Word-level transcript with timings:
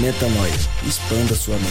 Metanoia. 0.00 0.54
Expanda 0.86 1.34
sua 1.34 1.54
mente. 1.56 1.68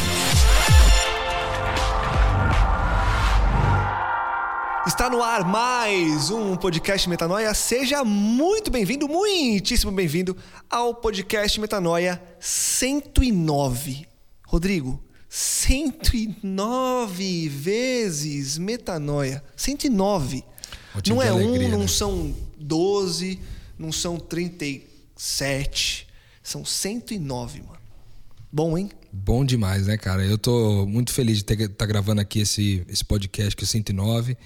Está 4.85 5.09
no 5.09 5.23
ar 5.23 5.44
mais 5.44 6.30
um 6.30 6.55
podcast 6.55 7.09
Metanoia. 7.09 7.52
Seja 7.55 8.03
muito 8.03 8.69
bem-vindo, 8.69 9.08
muitíssimo 9.08 9.91
bem-vindo 9.91 10.38
ao 10.69 10.94
podcast 10.94 11.59
Metanoia 11.59 12.22
109. 12.39 14.05
Rodrigo, 14.45 15.03
109 15.28 17.50
vezes 17.50 18.59
Metanoia. 18.59 19.44
109. 19.56 20.44
Motivo 20.94 21.16
não 21.16 21.23
é 21.23 21.30
alegria, 21.30 21.69
um, 21.69 21.72
não 21.72 21.80
né? 21.80 21.88
são 21.88 22.35
12, 22.59 23.39
não 23.80 23.91
são 23.91 24.19
37. 24.19 26.08
São 26.44 26.63
109, 26.63 27.61
mano. 27.61 27.81
Bom, 28.53 28.77
hein? 28.77 28.89
Bom 29.13 29.45
demais, 29.45 29.88
né, 29.88 29.97
cara? 29.97 30.25
Eu 30.25 30.38
tô 30.38 30.85
muito 30.85 31.13
feliz 31.13 31.41
de 31.41 31.53
estar 31.53 31.69
tá 31.69 31.85
gravando 31.85 32.19
aqui 32.19 32.41
esse, 32.41 32.83
esse 32.89 33.03
podcast, 33.03 33.55
que 33.55 33.63
é 33.63 33.66
o 33.66 33.67
109. 33.67 34.38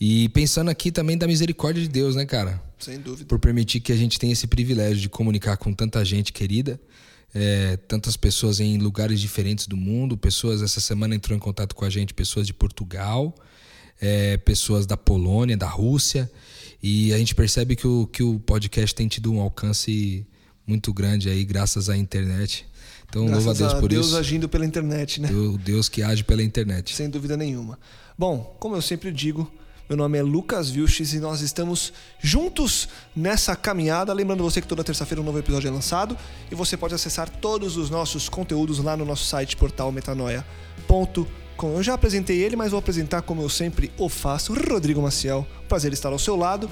E 0.00 0.30
pensando 0.30 0.70
aqui 0.70 0.90
também 0.90 1.18
da 1.18 1.26
misericórdia 1.26 1.82
de 1.82 1.88
Deus, 1.88 2.16
né, 2.16 2.24
cara? 2.24 2.62
Sem 2.78 2.98
dúvida. 2.98 3.26
Por 3.26 3.38
permitir 3.38 3.80
que 3.80 3.92
a 3.92 3.96
gente 3.96 4.18
tenha 4.18 4.32
esse 4.32 4.46
privilégio 4.46 4.96
de 4.96 5.10
comunicar 5.10 5.58
com 5.58 5.74
tanta 5.74 6.02
gente 6.06 6.32
querida, 6.32 6.80
é, 7.34 7.76
tantas 7.76 8.16
pessoas 8.16 8.60
em 8.60 8.78
lugares 8.78 9.20
diferentes 9.20 9.66
do 9.66 9.76
mundo. 9.76 10.16
Pessoas, 10.16 10.62
essa 10.62 10.80
semana 10.80 11.14
entrou 11.14 11.36
em 11.36 11.40
contato 11.40 11.74
com 11.74 11.84
a 11.84 11.90
gente, 11.90 12.14
pessoas 12.14 12.46
de 12.46 12.54
Portugal, 12.54 13.34
é, 14.00 14.38
pessoas 14.38 14.86
da 14.86 14.96
Polônia, 14.96 15.54
da 15.54 15.68
Rússia. 15.68 16.30
E 16.82 17.12
a 17.12 17.18
gente 17.18 17.34
percebe 17.34 17.76
que 17.76 17.86
o, 17.86 18.06
que 18.06 18.22
o 18.22 18.40
podcast 18.40 18.94
tem 18.94 19.06
tido 19.06 19.30
um 19.30 19.40
alcance 19.40 20.26
muito 20.66 20.94
grande 20.94 21.28
aí, 21.28 21.44
graças 21.44 21.90
à 21.90 21.96
internet. 21.96 22.66
Então, 23.08 23.26
Graças 23.26 23.44
louva 23.44 23.64
a 23.64 23.68
Deus 23.68 23.80
por 23.80 23.88
Deus 23.88 24.06
isso. 24.08 24.16
agindo 24.16 24.48
pela 24.48 24.64
internet, 24.66 25.20
né? 25.20 25.30
O 25.30 25.56
Deus 25.56 25.88
que 25.88 26.02
age 26.02 26.24
pela 26.24 26.42
internet. 26.42 26.94
Sem 26.94 27.08
dúvida 27.08 27.36
nenhuma. 27.36 27.78
Bom, 28.18 28.56
como 28.58 28.74
eu 28.76 28.82
sempre 28.82 29.12
digo, 29.12 29.50
meu 29.88 29.96
nome 29.98 30.18
é 30.18 30.22
Lucas 30.22 30.70
Vilches 30.70 31.12
e 31.12 31.20
nós 31.20 31.40
estamos 31.40 31.92
juntos 32.20 32.88
nessa 33.14 33.54
caminhada. 33.54 34.12
Lembrando 34.12 34.42
você 34.42 34.60
que 34.60 34.66
toda 34.66 34.82
terça-feira 34.82 35.20
um 35.20 35.24
novo 35.24 35.38
episódio 35.38 35.68
é 35.68 35.70
lançado 35.70 36.16
e 36.50 36.54
você 36.54 36.76
pode 36.76 36.94
acessar 36.94 37.28
todos 37.28 37.76
os 37.76 37.90
nossos 37.90 38.28
conteúdos 38.28 38.78
lá 38.78 38.96
no 38.96 39.04
nosso 39.04 39.24
site 39.26 39.56
portalmetanoia.com. 40.88 41.74
Eu 41.76 41.82
já 41.82 41.94
apresentei 41.94 42.38
ele, 42.42 42.56
mas 42.56 42.70
vou 42.70 42.78
apresentar 42.78 43.22
como 43.22 43.42
eu 43.42 43.48
sempre 43.48 43.92
o 43.98 44.08
faço. 44.08 44.54
Rodrigo 44.54 45.00
Maciel, 45.02 45.46
prazer 45.68 45.92
estar 45.92 46.10
ao 46.12 46.18
seu 46.18 46.34
lado. 46.36 46.68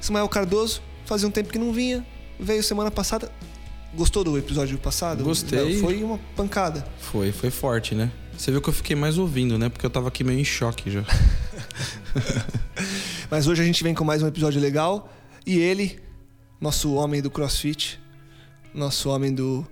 Ismael 0.00 0.28
Cardoso, 0.28 0.82
fazia 1.04 1.26
um 1.28 1.30
tempo 1.30 1.50
que 1.52 1.58
não 1.58 1.72
vinha, 1.72 2.04
veio 2.38 2.62
semana 2.62 2.90
passada. 2.90 3.30
Gostou 3.96 4.24
do 4.24 4.36
episódio 4.36 4.76
passado? 4.78 5.22
Gostei. 5.22 5.78
Foi 5.78 6.02
uma 6.02 6.18
pancada. 6.36 6.84
Foi, 6.98 7.30
foi 7.30 7.50
forte, 7.50 7.94
né? 7.94 8.10
Você 8.36 8.50
viu 8.50 8.60
que 8.60 8.68
eu 8.68 8.72
fiquei 8.72 8.96
mais 8.96 9.18
ouvindo, 9.18 9.56
né? 9.56 9.68
Porque 9.68 9.86
eu 9.86 9.90
tava 9.90 10.08
aqui 10.08 10.24
meio 10.24 10.40
em 10.40 10.44
choque 10.44 10.90
já. 10.90 11.04
Mas 13.30 13.46
hoje 13.46 13.62
a 13.62 13.64
gente 13.64 13.82
vem 13.84 13.94
com 13.94 14.02
mais 14.04 14.22
um 14.22 14.26
episódio 14.26 14.60
legal. 14.60 15.12
E 15.46 15.58
ele, 15.58 16.00
nosso 16.60 16.92
homem 16.94 17.22
do 17.22 17.30
CrossFit, 17.30 18.00
nosso 18.74 19.10
homem 19.10 19.32
do 19.32 19.64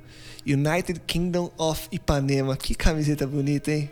United 0.47 1.01
Kingdom 1.07 1.51
of 1.59 1.89
Ipanema. 1.91 2.57
Que 2.57 2.75
camiseta 2.75 3.27
bonita, 3.27 3.73
hein? 3.73 3.91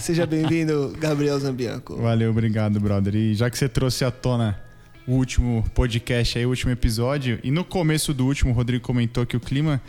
Seja 0.00 0.26
bem-vindo, 0.26 0.96
Gabriel 0.98 1.38
Zambianco. 1.38 1.96
Valeu, 1.96 2.30
obrigado, 2.30 2.80
brother. 2.80 3.14
E 3.14 3.34
já 3.34 3.48
que 3.48 3.56
você 3.56 3.68
trouxe 3.68 4.04
à 4.04 4.10
tona 4.10 4.60
o 5.06 5.12
último 5.12 5.64
podcast 5.74 6.38
aí, 6.38 6.46
o 6.46 6.48
último 6.48 6.72
episódio, 6.72 7.38
e 7.42 7.50
no 7.50 7.64
começo 7.64 8.12
do 8.12 8.26
último 8.26 8.50
o 8.50 8.54
Rodrigo 8.54 8.84
comentou 8.84 9.24
que 9.24 9.36
o 9.36 9.40
clima 9.40 9.80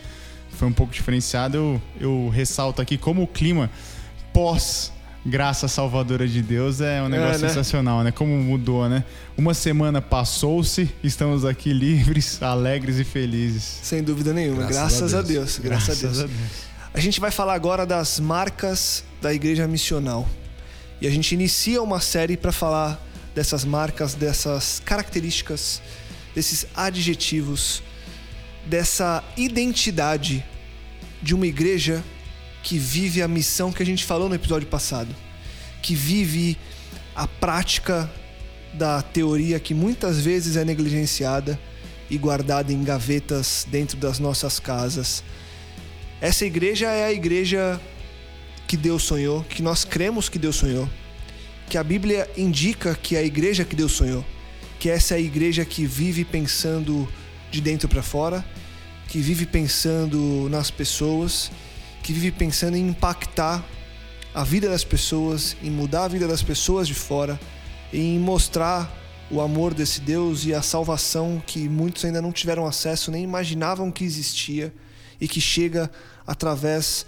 foi 0.50 0.68
um 0.68 0.72
pouco 0.72 0.92
diferenciado, 0.92 1.56
eu, 1.56 1.82
eu 2.00 2.28
ressalto 2.28 2.80
aqui 2.80 2.96
como 2.96 3.22
o 3.22 3.26
clima 3.26 3.70
pós 4.32 4.92
graça 5.24 5.68
salvadora 5.68 6.26
de 6.26 6.40
Deus 6.40 6.80
é 6.80 7.02
um 7.02 7.08
negócio 7.08 7.42
né? 7.42 7.48
sensacional, 7.48 8.02
né? 8.02 8.10
Como 8.10 8.32
mudou, 8.38 8.88
né? 8.88 9.04
Uma 9.36 9.52
semana 9.52 10.00
passou-se, 10.00 10.90
estamos 11.02 11.44
aqui 11.44 11.72
livres, 11.72 12.42
alegres 12.42 12.98
e 12.98 13.04
felizes. 13.04 13.80
Sem 13.82 14.02
dúvida 14.02 14.32
nenhuma. 14.32 14.66
Graças, 14.66 15.00
Graças 15.00 15.14
a 15.14 15.18
a 15.18 15.22
Deus. 15.22 15.58
Graças, 15.58 16.04
a 16.04 16.08
Deus. 16.26 16.30
A 16.94 17.00
gente 17.00 17.20
vai 17.20 17.30
falar 17.30 17.54
agora 17.54 17.84
das 17.84 18.18
marcas 18.18 19.04
da 19.20 19.32
igreja 19.32 19.66
missional. 19.68 20.26
E 21.00 21.06
a 21.06 21.10
gente 21.10 21.32
inicia 21.32 21.82
uma 21.82 22.00
série 22.00 22.36
para 22.36 22.50
falar 22.50 23.00
dessas 23.38 23.64
marcas, 23.64 24.14
dessas 24.14 24.82
características, 24.84 25.80
desses 26.34 26.66
adjetivos, 26.74 27.84
dessa 28.66 29.22
identidade 29.36 30.44
de 31.22 31.36
uma 31.36 31.46
igreja 31.46 32.02
que 32.64 32.76
vive 32.76 33.22
a 33.22 33.28
missão 33.28 33.70
que 33.70 33.80
a 33.80 33.86
gente 33.86 34.04
falou 34.04 34.28
no 34.28 34.34
episódio 34.34 34.66
passado, 34.66 35.14
que 35.80 35.94
vive 35.94 36.58
a 37.14 37.28
prática 37.28 38.10
da 38.74 39.02
teoria 39.02 39.60
que 39.60 39.72
muitas 39.72 40.18
vezes 40.20 40.56
é 40.56 40.64
negligenciada 40.64 41.56
e 42.10 42.18
guardada 42.18 42.72
em 42.72 42.82
gavetas 42.82 43.64
dentro 43.70 43.96
das 43.98 44.18
nossas 44.18 44.58
casas. 44.58 45.22
Essa 46.20 46.44
igreja 46.44 46.90
é 46.90 47.04
a 47.04 47.12
igreja 47.12 47.80
que 48.66 48.76
Deus 48.76 49.04
sonhou, 49.04 49.44
que 49.44 49.62
nós 49.62 49.84
cremos 49.84 50.28
que 50.28 50.40
Deus 50.40 50.56
sonhou, 50.56 50.90
que 51.68 51.76
a 51.76 51.84
Bíblia 51.84 52.28
indica 52.36 52.94
que 52.94 53.14
é 53.14 53.18
a 53.18 53.22
igreja 53.22 53.64
que 53.64 53.76
Deus 53.76 53.92
sonhou, 53.92 54.24
que 54.80 54.88
essa 54.88 55.14
é 55.14 55.18
a 55.18 55.20
igreja 55.20 55.64
que 55.64 55.84
vive 55.84 56.24
pensando 56.24 57.06
de 57.50 57.60
dentro 57.60 57.88
para 57.88 58.02
fora, 58.02 58.44
que 59.06 59.20
vive 59.20 59.44
pensando 59.44 60.48
nas 60.50 60.70
pessoas, 60.70 61.50
que 62.02 62.12
vive 62.12 62.32
pensando 62.32 62.76
em 62.76 62.88
impactar 62.88 63.64
a 64.34 64.44
vida 64.44 64.68
das 64.68 64.82
pessoas, 64.82 65.56
em 65.62 65.70
mudar 65.70 66.04
a 66.04 66.08
vida 66.08 66.26
das 66.26 66.42
pessoas 66.42 66.88
de 66.88 66.94
fora, 66.94 67.38
em 67.92 68.18
mostrar 68.18 68.90
o 69.30 69.40
amor 69.40 69.74
desse 69.74 70.00
Deus 70.00 70.46
e 70.46 70.54
a 70.54 70.62
salvação 70.62 71.42
que 71.46 71.68
muitos 71.68 72.04
ainda 72.04 72.22
não 72.22 72.32
tiveram 72.32 72.66
acesso, 72.66 73.10
nem 73.10 73.22
imaginavam 73.22 73.90
que 73.90 74.04
existia 74.04 74.72
e 75.20 75.28
que 75.28 75.40
chega 75.40 75.90
através 76.26 77.04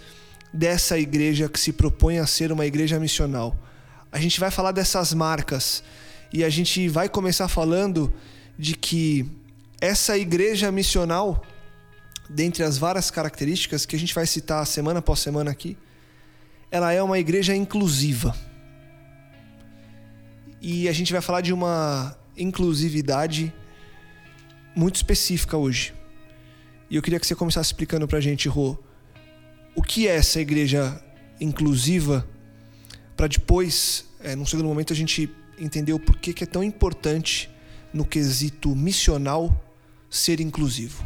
dessa 0.53 0.99
igreja 0.99 1.49
que 1.49 1.59
se 1.59 1.73
propõe 1.73 2.19
a 2.19 2.27
ser 2.27 2.51
uma 2.51 2.65
igreja 2.65 2.99
missional. 2.99 3.55
A 4.11 4.19
gente 4.19 4.39
vai 4.39 4.51
falar 4.51 4.71
dessas 4.71 5.13
marcas 5.13 5.83
e 6.33 6.43
a 6.43 6.49
gente 6.49 6.87
vai 6.89 7.07
começar 7.07 7.47
falando 7.47 8.13
de 8.57 8.75
que 8.75 9.25
essa 9.79 10.17
igreja 10.17 10.71
missional, 10.71 11.45
dentre 12.29 12.63
as 12.63 12.77
várias 12.77 13.09
características 13.09 13.85
que 13.85 13.95
a 13.95 13.99
gente 13.99 14.13
vai 14.13 14.27
citar 14.27 14.65
semana 14.67 14.99
após 14.99 15.19
semana 15.19 15.49
aqui, 15.49 15.77
ela 16.69 16.91
é 16.91 17.01
uma 17.01 17.19
igreja 17.19 17.55
inclusiva. 17.55 18.35
E 20.61 20.87
a 20.87 20.93
gente 20.93 21.11
vai 21.11 21.21
falar 21.21 21.41
de 21.41 21.53
uma 21.53 22.15
inclusividade 22.37 23.53
muito 24.75 24.97
específica 24.97 25.57
hoje. 25.57 25.93
E 26.89 26.95
eu 26.95 27.01
queria 27.01 27.19
que 27.19 27.25
você 27.25 27.35
começasse 27.35 27.69
explicando 27.69 28.07
pra 28.07 28.19
gente, 28.19 28.47
Rô, 28.47 28.77
o 29.73 29.81
que 29.81 30.07
é 30.07 30.15
essa 30.15 30.39
igreja 30.39 31.01
inclusiva, 31.39 32.27
para 33.21 33.27
depois, 33.27 34.03
é, 34.23 34.35
num 34.35 34.47
segundo 34.47 34.65
momento, 34.65 34.91
a 34.91 34.95
gente 34.95 35.29
entender 35.59 35.93
o 35.93 35.99
porquê 35.99 36.33
que 36.33 36.43
é 36.43 36.47
tão 36.47 36.63
importante 36.63 37.51
no 37.93 38.03
quesito 38.03 38.75
missional 38.75 39.63
ser 40.09 40.39
inclusivo. 40.39 41.05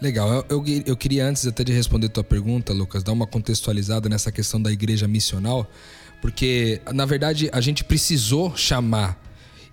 Legal, 0.00 0.28
eu, 0.28 0.44
eu, 0.66 0.82
eu 0.86 0.96
queria 0.96 1.24
antes 1.24 1.46
até 1.46 1.62
de 1.62 1.72
responder 1.72 2.08
tua 2.08 2.24
pergunta, 2.24 2.72
Lucas, 2.72 3.04
dar 3.04 3.12
uma 3.12 3.28
contextualizada 3.28 4.08
nessa 4.08 4.32
questão 4.32 4.60
da 4.60 4.72
igreja 4.72 5.06
missional, 5.06 5.70
Porque, 6.20 6.82
na 6.92 7.06
verdade, 7.06 7.48
a 7.52 7.60
gente 7.60 7.84
precisou 7.84 8.56
chamar 8.56 9.16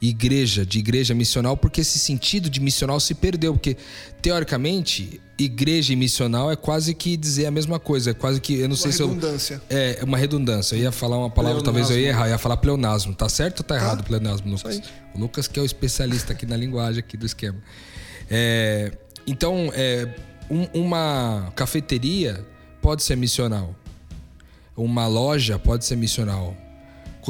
igreja 0.02 0.66
de 0.66 0.80
igreja 0.80 1.14
missional 1.14 1.58
porque 1.58 1.82
esse 1.82 2.00
sentido 2.00 2.50
de 2.50 2.60
missional 2.62 3.00
se 3.00 3.14
perdeu. 3.14 3.54
Porque, 3.54 3.76
teoricamente, 4.22 5.20
igreja 5.38 5.92
e 5.92 5.96
missional 5.96 6.52
é 6.52 6.56
quase 6.56 6.94
que 6.94 7.18
dizer 7.18 7.46
a 7.48 7.52
mesma 7.52 7.80
coisa. 7.80 8.12
É 8.12 8.14
quase 8.14 8.40
que. 8.40 8.54
Eu 8.54 8.70
não 8.70 8.76
sei 8.76 8.92
Uma 8.92 8.96
se 8.98 9.02
eu. 9.04 9.08
redundância. 9.10 9.62
É, 9.70 10.00
uma 10.04 10.18
redundância. 10.18 10.76
Eu 10.76 10.82
ia 10.84 10.92
falar 10.92 11.18
uma 11.18 11.30
palavra, 11.30 11.62
talvez 11.64 11.90
eu 11.90 12.00
ia 12.00 12.10
errar. 12.10 12.28
Eu 12.28 12.32
ia 12.32 12.38
falar 12.38 12.58
pleonasmo. 12.58 13.14
Tá 13.14 13.28
certo 13.28 13.60
ou 13.60 13.66
tá 13.66 13.76
errado 13.76 14.04
pleonasmo, 14.04 14.50
Lucas? 14.52 14.82
O 15.14 15.20
Lucas 15.20 15.48
que 15.48 15.60
é 15.60 15.62
o 15.62 15.66
especialista 15.66 16.34
aqui 16.34 16.46
na 16.46 16.56
linguagem 16.56 17.00
aqui 17.00 17.18
do 17.18 17.26
esquema. 17.26 17.58
É, 18.30 18.92
então, 19.28 19.72
é, 19.74 20.08
um- 20.50 20.68
uma 20.82 21.52
cafeteria 21.56 22.46
pode 22.82 23.04
ser 23.04 23.16
missional. 23.18 23.76
Uma 24.78 25.08
loja 25.08 25.60
pode 25.60 25.84
ser 25.86 25.96
missional. 25.98 26.56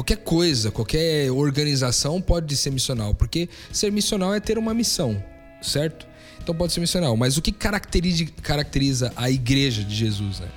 Qualquer 0.00 0.16
coisa, 0.16 0.70
qualquer 0.70 1.30
organização 1.30 2.22
pode 2.22 2.56
ser 2.56 2.70
missional. 2.70 3.14
Porque 3.14 3.50
ser 3.70 3.92
missional 3.92 4.32
é 4.32 4.40
ter 4.40 4.56
uma 4.56 4.72
missão, 4.72 5.22
certo? 5.60 6.06
Então 6.42 6.54
pode 6.54 6.72
ser 6.72 6.80
missional. 6.80 7.14
Mas 7.18 7.36
o 7.36 7.42
que 7.42 7.52
caracteriza, 7.52 8.24
caracteriza 8.42 9.12
a 9.14 9.30
igreja 9.30 9.84
de 9.84 9.94
Jesus, 9.94 10.40
né? 10.40 10.48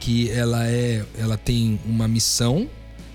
Que 0.00 0.30
ela 0.30 0.66
é, 0.66 1.04
ela 1.18 1.36
tem 1.36 1.78
uma 1.84 2.08
missão, 2.08 2.70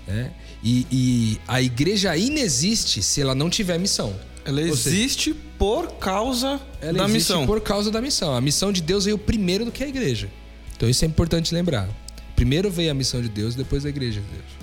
né? 0.06 0.30
E, 0.62 0.86
e 0.88 1.40
a 1.48 1.60
igreja 1.60 2.16
inexiste 2.16 3.02
se 3.02 3.20
ela 3.20 3.34
não 3.34 3.50
tiver 3.50 3.76
missão. 3.76 4.14
Ela 4.44 4.60
Ou 4.60 4.76
seja, 4.76 4.96
existe 4.96 5.34
por 5.58 5.94
causa 5.94 6.60
ela 6.80 6.98
da 6.98 7.04
existe 7.06 7.32
missão. 7.32 7.44
por 7.44 7.60
causa 7.60 7.90
da 7.90 8.00
missão. 8.00 8.36
A 8.36 8.40
missão 8.40 8.70
de 8.70 8.82
Deus 8.82 9.04
veio 9.04 9.18
primeiro 9.18 9.64
do 9.64 9.72
que 9.72 9.82
a 9.82 9.88
igreja. 9.88 10.30
Então 10.76 10.88
isso 10.88 11.04
é 11.04 11.08
importante 11.08 11.52
lembrar. 11.52 11.88
Primeiro 12.36 12.70
veio 12.70 12.92
a 12.92 12.94
missão 12.94 13.20
de 13.20 13.28
Deus, 13.28 13.56
depois 13.56 13.84
a 13.84 13.88
igreja 13.88 14.20
de 14.20 14.26
Deus. 14.28 14.61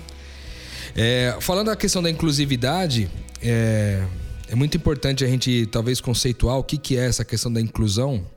É, 1.01 1.38
falando 1.40 1.68
da 1.68 1.78
questão 1.78 2.04
da 2.04 2.10
inclusividade, 2.10 3.10
é, 3.42 4.04
é 4.50 4.54
muito 4.54 4.75
importante 4.75 5.24
a 5.24 5.28
gente 5.30 5.66
talvez 5.68 6.01
conceituar 6.01 6.57
o 6.57 6.63
que, 6.63 6.78
que 6.78 6.98
é 6.98 7.06
essa 7.06 7.24
questão 7.24 7.50
da 7.50 7.62
inclusão. 7.62 8.28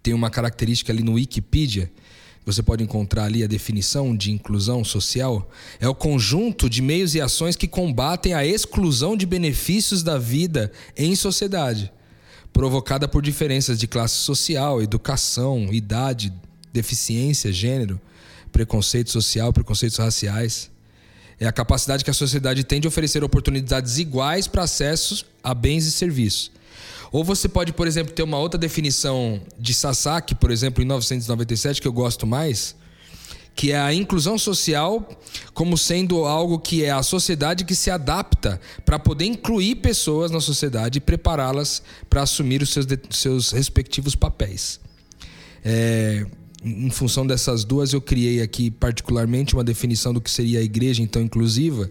Tem 0.00 0.14
uma 0.14 0.30
característica 0.30 0.92
ali 0.92 1.02
no 1.02 1.14
Wikipedia, 1.14 1.90
você 2.46 2.62
pode 2.62 2.84
encontrar 2.84 3.24
ali 3.24 3.42
a 3.42 3.48
definição 3.48 4.16
de 4.16 4.30
inclusão 4.30 4.84
social. 4.84 5.50
É 5.80 5.88
o 5.88 5.94
conjunto 5.94 6.70
de 6.70 6.80
meios 6.80 7.16
e 7.16 7.20
ações 7.20 7.56
que 7.56 7.66
combatem 7.66 8.34
a 8.34 8.46
exclusão 8.46 9.16
de 9.16 9.26
benefícios 9.26 10.04
da 10.04 10.16
vida 10.16 10.70
em 10.96 11.16
sociedade, 11.16 11.92
provocada 12.52 13.08
por 13.08 13.20
diferenças 13.20 13.80
de 13.80 13.88
classe 13.88 14.14
social, 14.14 14.80
educação, 14.80 15.72
idade, 15.72 16.32
deficiência, 16.72 17.52
gênero, 17.52 18.00
preconceito 18.52 19.10
social, 19.10 19.52
preconceitos 19.52 19.98
raciais. 19.98 20.70
É 21.40 21.46
a 21.46 21.52
capacidade 21.52 22.04
que 22.04 22.10
a 22.10 22.14
sociedade 22.14 22.62
tem 22.62 22.80
de 22.80 22.86
oferecer 22.86 23.24
oportunidades 23.24 23.96
iguais 23.96 24.46
para 24.46 24.64
acesso 24.64 25.24
a 25.42 25.54
bens 25.54 25.86
e 25.86 25.90
serviços. 25.90 26.52
Ou 27.10 27.24
você 27.24 27.48
pode, 27.48 27.72
por 27.72 27.86
exemplo, 27.86 28.12
ter 28.12 28.22
uma 28.22 28.38
outra 28.38 28.58
definição 28.58 29.40
de 29.58 29.72
Sasaki, 29.72 30.34
por 30.34 30.50
exemplo, 30.50 30.82
em 30.82 30.86
1997, 30.86 31.80
que 31.80 31.88
eu 31.88 31.92
gosto 31.92 32.26
mais, 32.26 32.76
que 33.56 33.72
é 33.72 33.78
a 33.78 33.92
inclusão 33.92 34.38
social 34.38 35.08
como 35.52 35.76
sendo 35.76 36.24
algo 36.24 36.58
que 36.58 36.84
é 36.84 36.90
a 36.90 37.02
sociedade 37.02 37.64
que 37.64 37.74
se 37.74 37.90
adapta 37.90 38.60
para 38.84 38.98
poder 38.98 39.24
incluir 39.24 39.76
pessoas 39.76 40.30
na 40.30 40.40
sociedade 40.40 40.98
e 40.98 41.00
prepará-las 41.00 41.82
para 42.08 42.22
assumir 42.22 42.62
os 42.62 42.70
seus, 42.70 42.86
seus 43.10 43.50
respectivos 43.50 44.14
papéis. 44.14 44.78
É, 45.64 46.26
em 46.62 46.90
função 46.90 47.26
dessas 47.26 47.64
duas, 47.64 47.92
eu 47.92 48.00
criei 48.00 48.42
aqui 48.42 48.70
particularmente 48.70 49.54
uma 49.54 49.64
definição 49.64 50.12
do 50.12 50.20
que 50.20 50.30
seria 50.30 50.58
a 50.60 50.62
igreja 50.62 51.02
então 51.02 51.22
inclusiva, 51.22 51.90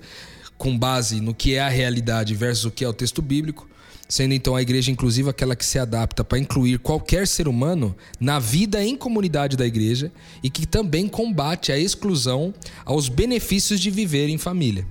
com 0.58 0.78
base 0.78 1.22
no 1.22 1.34
que 1.34 1.56
é 1.56 1.60
a 1.60 1.70
realidade 1.70 2.36
versus 2.36 2.66
o 2.66 2.72
que 2.72 2.84
é 2.84 2.88
o 2.88 2.94
texto 2.94 3.22
bíblico, 3.22 3.68
sendo 4.08 4.34
então 4.34 4.56
a 4.56 4.62
igreja 4.62 4.92
inclusiva 4.92 5.30
aquela 5.30 5.56
que 5.56 5.66
se 5.66 5.80
adapta 5.80 6.24
para 6.24 6.38
incluir 6.38 6.80
qualquer 6.80 7.28
ser 7.28 7.48
humano 7.48 7.96
na 8.20 8.40
vida 8.40 8.84
em 8.84 8.96
comunidade 8.96 9.56
da 9.56 9.66
igreja 9.66 10.12
e 10.44 10.50
que 10.50 10.66
também 10.66 11.08
combate 11.08 11.72
a 11.72 11.78
exclusão 11.78 12.54
aos 12.86 13.08
benefícios 13.08 13.80
de 13.80 13.90
viver 13.90 14.30
em 14.30 14.38
família. 14.38 14.86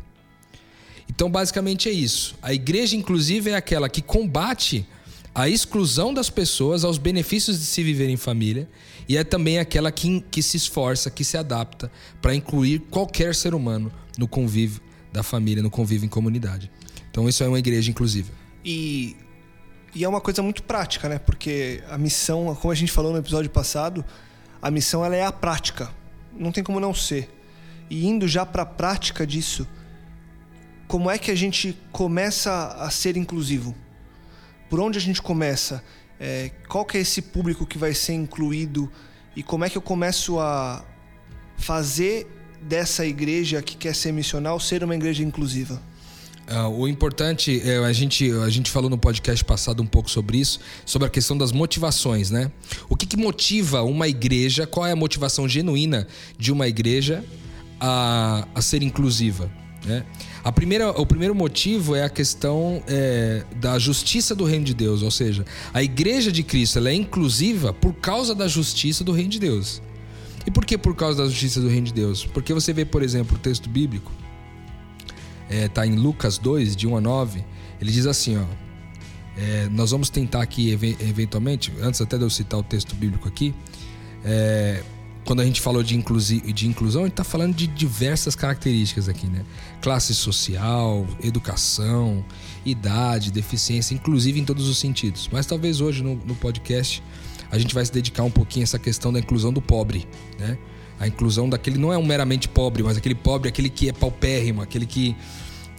Então, 1.08 1.30
basicamente 1.30 1.88
é 1.88 1.92
isso. 1.92 2.36
A 2.40 2.52
igreja 2.52 2.94
inclusiva 2.94 3.50
é 3.50 3.54
aquela 3.54 3.88
que 3.88 4.02
combate 4.02 4.86
a 5.34 5.48
exclusão 5.48 6.12
das 6.12 6.30
pessoas 6.30 6.84
aos 6.84 6.98
benefícios 6.98 7.58
de 7.58 7.64
se 7.64 7.82
viver 7.82 8.08
em 8.08 8.16
família 8.16 8.68
e 9.08 9.16
é 9.16 9.24
também 9.24 9.58
aquela 9.58 9.90
que, 9.90 10.20
que 10.30 10.42
se 10.42 10.56
esforça, 10.56 11.10
que 11.10 11.24
se 11.24 11.36
adapta 11.36 11.90
para 12.20 12.34
incluir 12.34 12.80
qualquer 12.90 13.34
ser 13.34 13.54
humano 13.54 13.90
no 14.18 14.28
convívio 14.28 14.82
da 15.10 15.22
família, 15.22 15.62
no 15.62 15.70
convívio 15.70 16.04
em 16.04 16.10
comunidade. 16.10 16.70
Então, 17.10 17.26
isso 17.26 17.42
é 17.42 17.48
uma 17.48 17.58
igreja 17.58 17.90
inclusiva. 17.90 18.30
E, 18.62 19.16
e 19.94 20.04
é 20.04 20.08
uma 20.08 20.20
coisa 20.20 20.42
muito 20.42 20.62
prática, 20.62 21.08
né? 21.08 21.18
Porque 21.18 21.82
a 21.88 21.96
missão, 21.96 22.54
como 22.60 22.70
a 22.70 22.74
gente 22.74 22.92
falou 22.92 23.12
no 23.12 23.18
episódio 23.18 23.50
passado, 23.50 24.04
a 24.60 24.70
missão 24.70 25.02
ela 25.02 25.16
é 25.16 25.24
a 25.24 25.32
prática. 25.32 25.90
Não 26.36 26.52
tem 26.52 26.62
como 26.62 26.78
não 26.78 26.92
ser. 26.92 27.30
E 27.88 28.06
indo 28.06 28.28
já 28.28 28.44
para 28.44 28.62
a 28.62 28.66
prática 28.66 29.26
disso, 29.26 29.66
como 30.86 31.10
é 31.10 31.16
que 31.16 31.30
a 31.30 31.34
gente 31.34 31.76
começa 31.90 32.68
a 32.78 32.90
ser 32.90 33.16
inclusivo? 33.16 33.74
Por 34.68 34.80
onde 34.80 34.98
a 34.98 35.00
gente 35.00 35.22
começa? 35.22 35.82
É, 36.20 36.50
qual 36.68 36.84
que 36.84 36.98
é 36.98 37.00
esse 37.00 37.22
público 37.22 37.64
que 37.66 37.78
vai 37.78 37.94
ser 37.94 38.14
incluído? 38.14 38.90
E 39.36 39.42
como 39.42 39.64
é 39.64 39.70
que 39.70 39.78
eu 39.78 39.82
começo 39.82 40.38
a 40.38 40.84
fazer 41.56 42.26
dessa 42.62 43.06
igreja 43.06 43.62
que 43.62 43.76
quer 43.76 43.94
ser 43.94 44.12
missional 44.12 44.58
ser 44.58 44.82
uma 44.82 44.94
igreja 44.94 45.22
inclusiva? 45.22 45.80
Ah, 46.50 46.66
o 46.66 46.88
importante, 46.88 47.60
é, 47.62 47.76
a, 47.76 47.92
gente, 47.92 48.30
a 48.32 48.48
gente 48.48 48.70
falou 48.70 48.88
no 48.88 48.96
podcast 48.96 49.44
passado 49.44 49.82
um 49.82 49.86
pouco 49.86 50.10
sobre 50.10 50.38
isso, 50.38 50.58
sobre 50.84 51.06
a 51.06 51.10
questão 51.10 51.36
das 51.36 51.52
motivações, 51.52 52.30
né? 52.30 52.50
O 52.88 52.96
que, 52.96 53.04
que 53.04 53.18
motiva 53.18 53.82
uma 53.82 54.08
igreja, 54.08 54.66
qual 54.66 54.86
é 54.86 54.92
a 54.92 54.96
motivação 54.96 55.46
genuína 55.46 56.08
de 56.38 56.50
uma 56.50 56.66
igreja 56.66 57.22
a, 57.78 58.48
a 58.54 58.62
ser 58.62 58.82
inclusiva? 58.82 59.50
Né? 59.84 60.04
A 60.44 60.52
primeira, 60.52 60.90
o 60.90 61.04
primeiro 61.04 61.34
motivo 61.34 61.94
é 61.94 62.04
a 62.04 62.08
questão 62.08 62.82
é, 62.86 63.44
da 63.56 63.78
justiça 63.78 64.34
do 64.34 64.44
reino 64.44 64.64
de 64.64 64.74
Deus, 64.74 65.02
ou 65.02 65.10
seja, 65.10 65.44
a 65.74 65.82
igreja 65.82 66.30
de 66.32 66.42
Cristo 66.42 66.78
ela 66.78 66.90
é 66.90 66.94
inclusiva 66.94 67.72
por 67.72 67.92
causa 67.94 68.34
da 68.34 68.46
justiça 68.48 69.02
do 69.04 69.12
reino 69.12 69.30
de 69.30 69.38
Deus. 69.40 69.82
E 70.46 70.50
por 70.50 70.64
que 70.64 70.78
por 70.78 70.94
causa 70.94 71.22
da 71.22 71.28
justiça 71.28 71.60
do 71.60 71.68
reino 71.68 71.86
de 71.86 71.92
Deus? 71.92 72.24
Porque 72.24 72.54
você 72.54 72.72
vê, 72.72 72.84
por 72.84 73.02
exemplo, 73.02 73.36
o 73.36 73.38
texto 73.38 73.68
bíblico, 73.68 74.10
está 75.50 75.86
em 75.86 75.96
Lucas 75.96 76.38
2, 76.38 76.76
de 76.76 76.86
1 76.86 76.96
a 76.96 77.00
9, 77.00 77.44
ele 77.80 77.90
diz 77.90 78.06
assim, 78.06 78.36
ó. 78.38 78.44
é, 79.36 79.68
nós 79.70 79.90
vamos 79.90 80.08
tentar 80.10 80.42
aqui, 80.42 80.70
even- 80.70 80.96
eventualmente, 81.00 81.72
antes 81.82 82.00
até 82.00 82.16
de 82.16 82.24
eu 82.24 82.30
citar 82.30 82.58
o 82.60 82.62
texto 82.62 82.94
bíblico 82.94 83.26
aqui, 83.28 83.54
é, 84.24 84.82
quando 85.28 85.40
a 85.40 85.44
gente 85.44 85.60
falou 85.60 85.82
de, 85.82 85.94
inclusi 85.94 86.40
de 86.40 86.66
inclusão, 86.66 87.02
a 87.02 87.04
gente 87.04 87.12
está 87.12 87.22
falando 87.22 87.54
de 87.54 87.66
diversas 87.66 88.34
características 88.34 89.10
aqui, 89.10 89.26
né? 89.26 89.44
Classe 89.82 90.14
social, 90.14 91.06
educação, 91.22 92.24
idade, 92.64 93.30
deficiência, 93.30 93.92
inclusive 93.92 94.40
em 94.40 94.44
todos 94.46 94.66
os 94.66 94.78
sentidos. 94.78 95.28
Mas 95.30 95.44
talvez 95.44 95.82
hoje 95.82 96.02
no, 96.02 96.14
no 96.14 96.34
podcast 96.34 97.02
a 97.50 97.58
gente 97.58 97.74
vai 97.74 97.84
se 97.84 97.92
dedicar 97.92 98.22
um 98.22 98.30
pouquinho 98.30 98.62
a 98.62 98.64
essa 98.64 98.78
questão 98.78 99.12
da 99.12 99.18
inclusão 99.18 99.52
do 99.52 99.60
pobre, 99.60 100.08
né? 100.38 100.56
A 100.98 101.06
inclusão 101.06 101.46
daquele 101.46 101.76
não 101.76 101.92
é 101.92 101.98
um 101.98 102.06
meramente 102.06 102.48
pobre, 102.48 102.82
mas 102.82 102.96
aquele 102.96 103.14
pobre, 103.14 103.50
aquele 103.50 103.68
que 103.68 103.90
é 103.90 103.92
paupérrimo, 103.92 104.62
aquele 104.62 104.86
que 104.86 105.14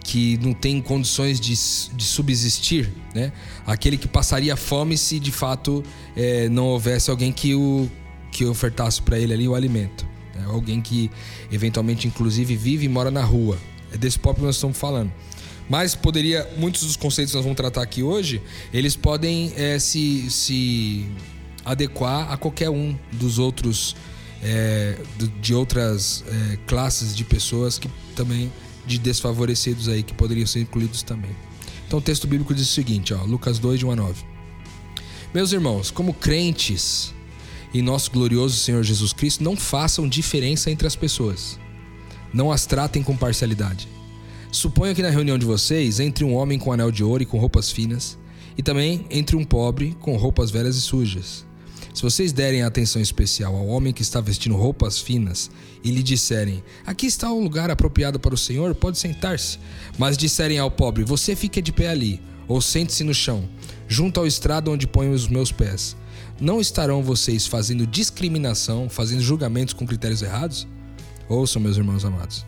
que 0.04 0.38
não 0.38 0.54
tem 0.54 0.80
condições 0.80 1.40
de, 1.40 1.54
de 1.94 2.04
subsistir, 2.04 2.88
né? 3.12 3.32
Aquele 3.66 3.98
que 3.98 4.06
passaria 4.06 4.54
fome 4.56 4.96
se 4.96 5.18
de 5.18 5.32
fato 5.32 5.82
eh, 6.16 6.48
não 6.48 6.66
houvesse 6.66 7.10
alguém 7.10 7.32
que 7.32 7.52
o 7.52 7.90
que 8.30 8.44
ofertasse 8.44 9.00
para 9.02 9.18
ele 9.18 9.32
ali 9.32 9.48
o 9.48 9.54
alimento. 9.54 10.06
né? 10.34 10.44
Alguém 10.46 10.80
que 10.80 11.10
eventualmente, 11.50 12.06
inclusive, 12.06 12.56
vive 12.56 12.86
e 12.86 12.88
mora 12.88 13.10
na 13.10 13.22
rua. 13.22 13.58
É 13.92 13.98
desse 13.98 14.18
pobre 14.18 14.40
que 14.40 14.46
nós 14.46 14.56
estamos 14.56 14.78
falando. 14.78 15.12
Mas 15.68 15.94
poderia, 15.94 16.48
muitos 16.56 16.82
dos 16.82 16.96
conceitos 16.96 17.32
que 17.32 17.36
nós 17.36 17.44
vamos 17.44 17.56
tratar 17.56 17.82
aqui 17.82 18.02
hoje, 18.02 18.42
eles 18.72 18.96
podem 18.96 19.52
eh, 19.56 19.78
se, 19.78 20.28
se 20.30 21.06
adequar 21.64 22.32
a 22.32 22.36
qualquer 22.36 22.70
um 22.70 22.96
dos 23.12 23.38
outros 23.38 23.94
é, 24.42 24.96
de 25.40 25.54
outras 25.54 26.24
é, 26.26 26.56
classes 26.66 27.14
de 27.14 27.24
pessoas 27.24 27.78
que 27.78 27.88
também 28.16 28.50
de 28.86 28.98
desfavorecidos 28.98 29.88
aí 29.88 30.02
que 30.02 30.14
poderiam 30.14 30.46
ser 30.46 30.60
incluídos 30.60 31.02
também. 31.02 31.30
Então 31.86 31.98
o 31.98 32.02
texto 32.02 32.26
bíblico 32.26 32.54
diz 32.54 32.68
o 32.68 32.72
seguinte, 32.72 33.12
ó, 33.12 33.22
Lucas 33.24 33.58
2 33.58 33.78
de 33.80 33.86
1 33.86 33.90
a 33.90 33.96
9. 33.96 34.24
Meus 35.34 35.52
irmãos, 35.52 35.90
como 35.90 36.14
crentes 36.14 37.14
em 37.72 37.82
nosso 37.82 38.10
glorioso 38.10 38.56
Senhor 38.56 38.82
Jesus 38.82 39.12
Cristo, 39.12 39.44
não 39.44 39.56
façam 39.56 40.08
diferença 40.08 40.70
entre 40.70 40.86
as 40.86 40.96
pessoas. 40.96 41.58
Não 42.32 42.50
as 42.50 42.66
tratem 42.66 43.02
com 43.02 43.16
parcialidade. 43.16 43.88
Suponha 44.52 44.94
que 44.94 45.02
na 45.02 45.10
reunião 45.10 45.38
de 45.38 45.46
vocês 45.46 46.00
entre 46.00 46.24
um 46.24 46.34
homem 46.34 46.58
com 46.58 46.72
anel 46.72 46.90
de 46.90 47.04
ouro 47.04 47.22
e 47.22 47.26
com 47.26 47.38
roupas 47.38 47.70
finas, 47.70 48.18
e 48.58 48.62
também 48.62 49.06
entre 49.10 49.36
um 49.36 49.44
pobre 49.44 49.96
com 50.00 50.16
roupas 50.16 50.50
velhas 50.50 50.76
e 50.76 50.80
sujas. 50.80 51.46
Se 51.94 52.02
vocês 52.02 52.32
derem 52.32 52.62
atenção 52.62 53.00
especial 53.00 53.54
ao 53.54 53.66
homem 53.66 53.92
que 53.92 54.02
está 54.02 54.20
vestindo 54.20 54.56
roupas 54.56 54.98
finas 54.98 55.50
e 55.82 55.90
lhe 55.90 56.02
disserem: 56.02 56.62
Aqui 56.86 57.06
está 57.06 57.30
o 57.32 57.42
lugar 57.42 57.70
apropriado 57.70 58.18
para 58.18 58.34
o 58.34 58.38
Senhor, 58.38 58.74
pode 58.74 58.98
sentar-se. 58.98 59.58
Mas 59.98 60.16
disserem 60.16 60.58
ao 60.58 60.70
pobre: 60.70 61.04
Você 61.04 61.34
fica 61.34 61.60
de 61.60 61.72
pé 61.72 61.88
ali, 61.88 62.20
ou 62.46 62.60
sente-se 62.60 63.02
no 63.02 63.14
chão, 63.14 63.48
junto 63.88 64.20
ao 64.20 64.26
estrado 64.26 64.70
onde 64.70 64.86
ponho 64.86 65.12
os 65.12 65.28
meus 65.28 65.50
pés. 65.50 65.96
Não 66.40 66.58
estarão 66.58 67.02
vocês 67.02 67.46
fazendo 67.46 67.86
discriminação, 67.86 68.88
fazendo 68.88 69.20
julgamentos 69.20 69.74
com 69.74 69.86
critérios 69.86 70.22
errados? 70.22 70.66
Ouçam, 71.28 71.60
meus 71.60 71.76
irmãos 71.76 72.02
amados. 72.02 72.46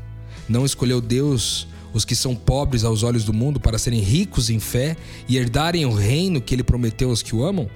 Não 0.48 0.64
escolheu 0.64 0.98
Deus 0.98 1.68
os 1.92 2.04
que 2.04 2.16
são 2.16 2.34
pobres 2.34 2.84
aos 2.84 3.02
olhos 3.02 3.22
do 3.22 3.34
mundo 3.34 3.60
para 3.60 3.76
serem 3.76 4.00
ricos 4.00 4.48
em 4.48 4.58
fé 4.58 4.96
e 5.28 5.36
herdarem 5.36 5.84
o 5.84 5.92
reino 5.92 6.40
que 6.40 6.54
ele 6.54 6.64
prometeu 6.64 7.10
aos 7.10 7.22
que 7.22 7.36
o 7.36 7.44
amam? 7.44 7.68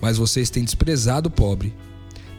Mas 0.00 0.16
vocês 0.16 0.48
têm 0.48 0.64
desprezado 0.64 1.28
o 1.28 1.30
pobre. 1.30 1.74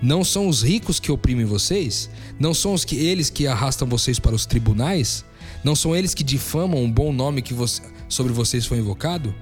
Não 0.01 0.24
são 0.24 0.48
os 0.48 0.63
ricos 0.63 1.00
que 1.00 1.12
oprimem 1.12 1.45
vocês? 1.45 2.09
Não 2.39 2.53
são 2.53 2.74
os 2.74 2.83
que 2.83 2.95
eles 2.95 3.29
que 3.29 3.45
arrastam 3.45 3.88
vocês 3.88 4.17
para 4.17 4.33
os 4.33 4.48
tribunais? 4.48 5.24
Não 5.63 5.75
são 5.75 5.95
eles 5.95 6.15
que 6.15 6.24
difamam 6.24 6.83
o 6.83 6.91
bom 6.91 7.13
nome 7.13 7.43
que 7.43 7.53
você, 7.53 7.83
sobre 8.07 8.33
vocês 8.33 8.65
foi 8.65 8.79
invocado? 8.79 9.36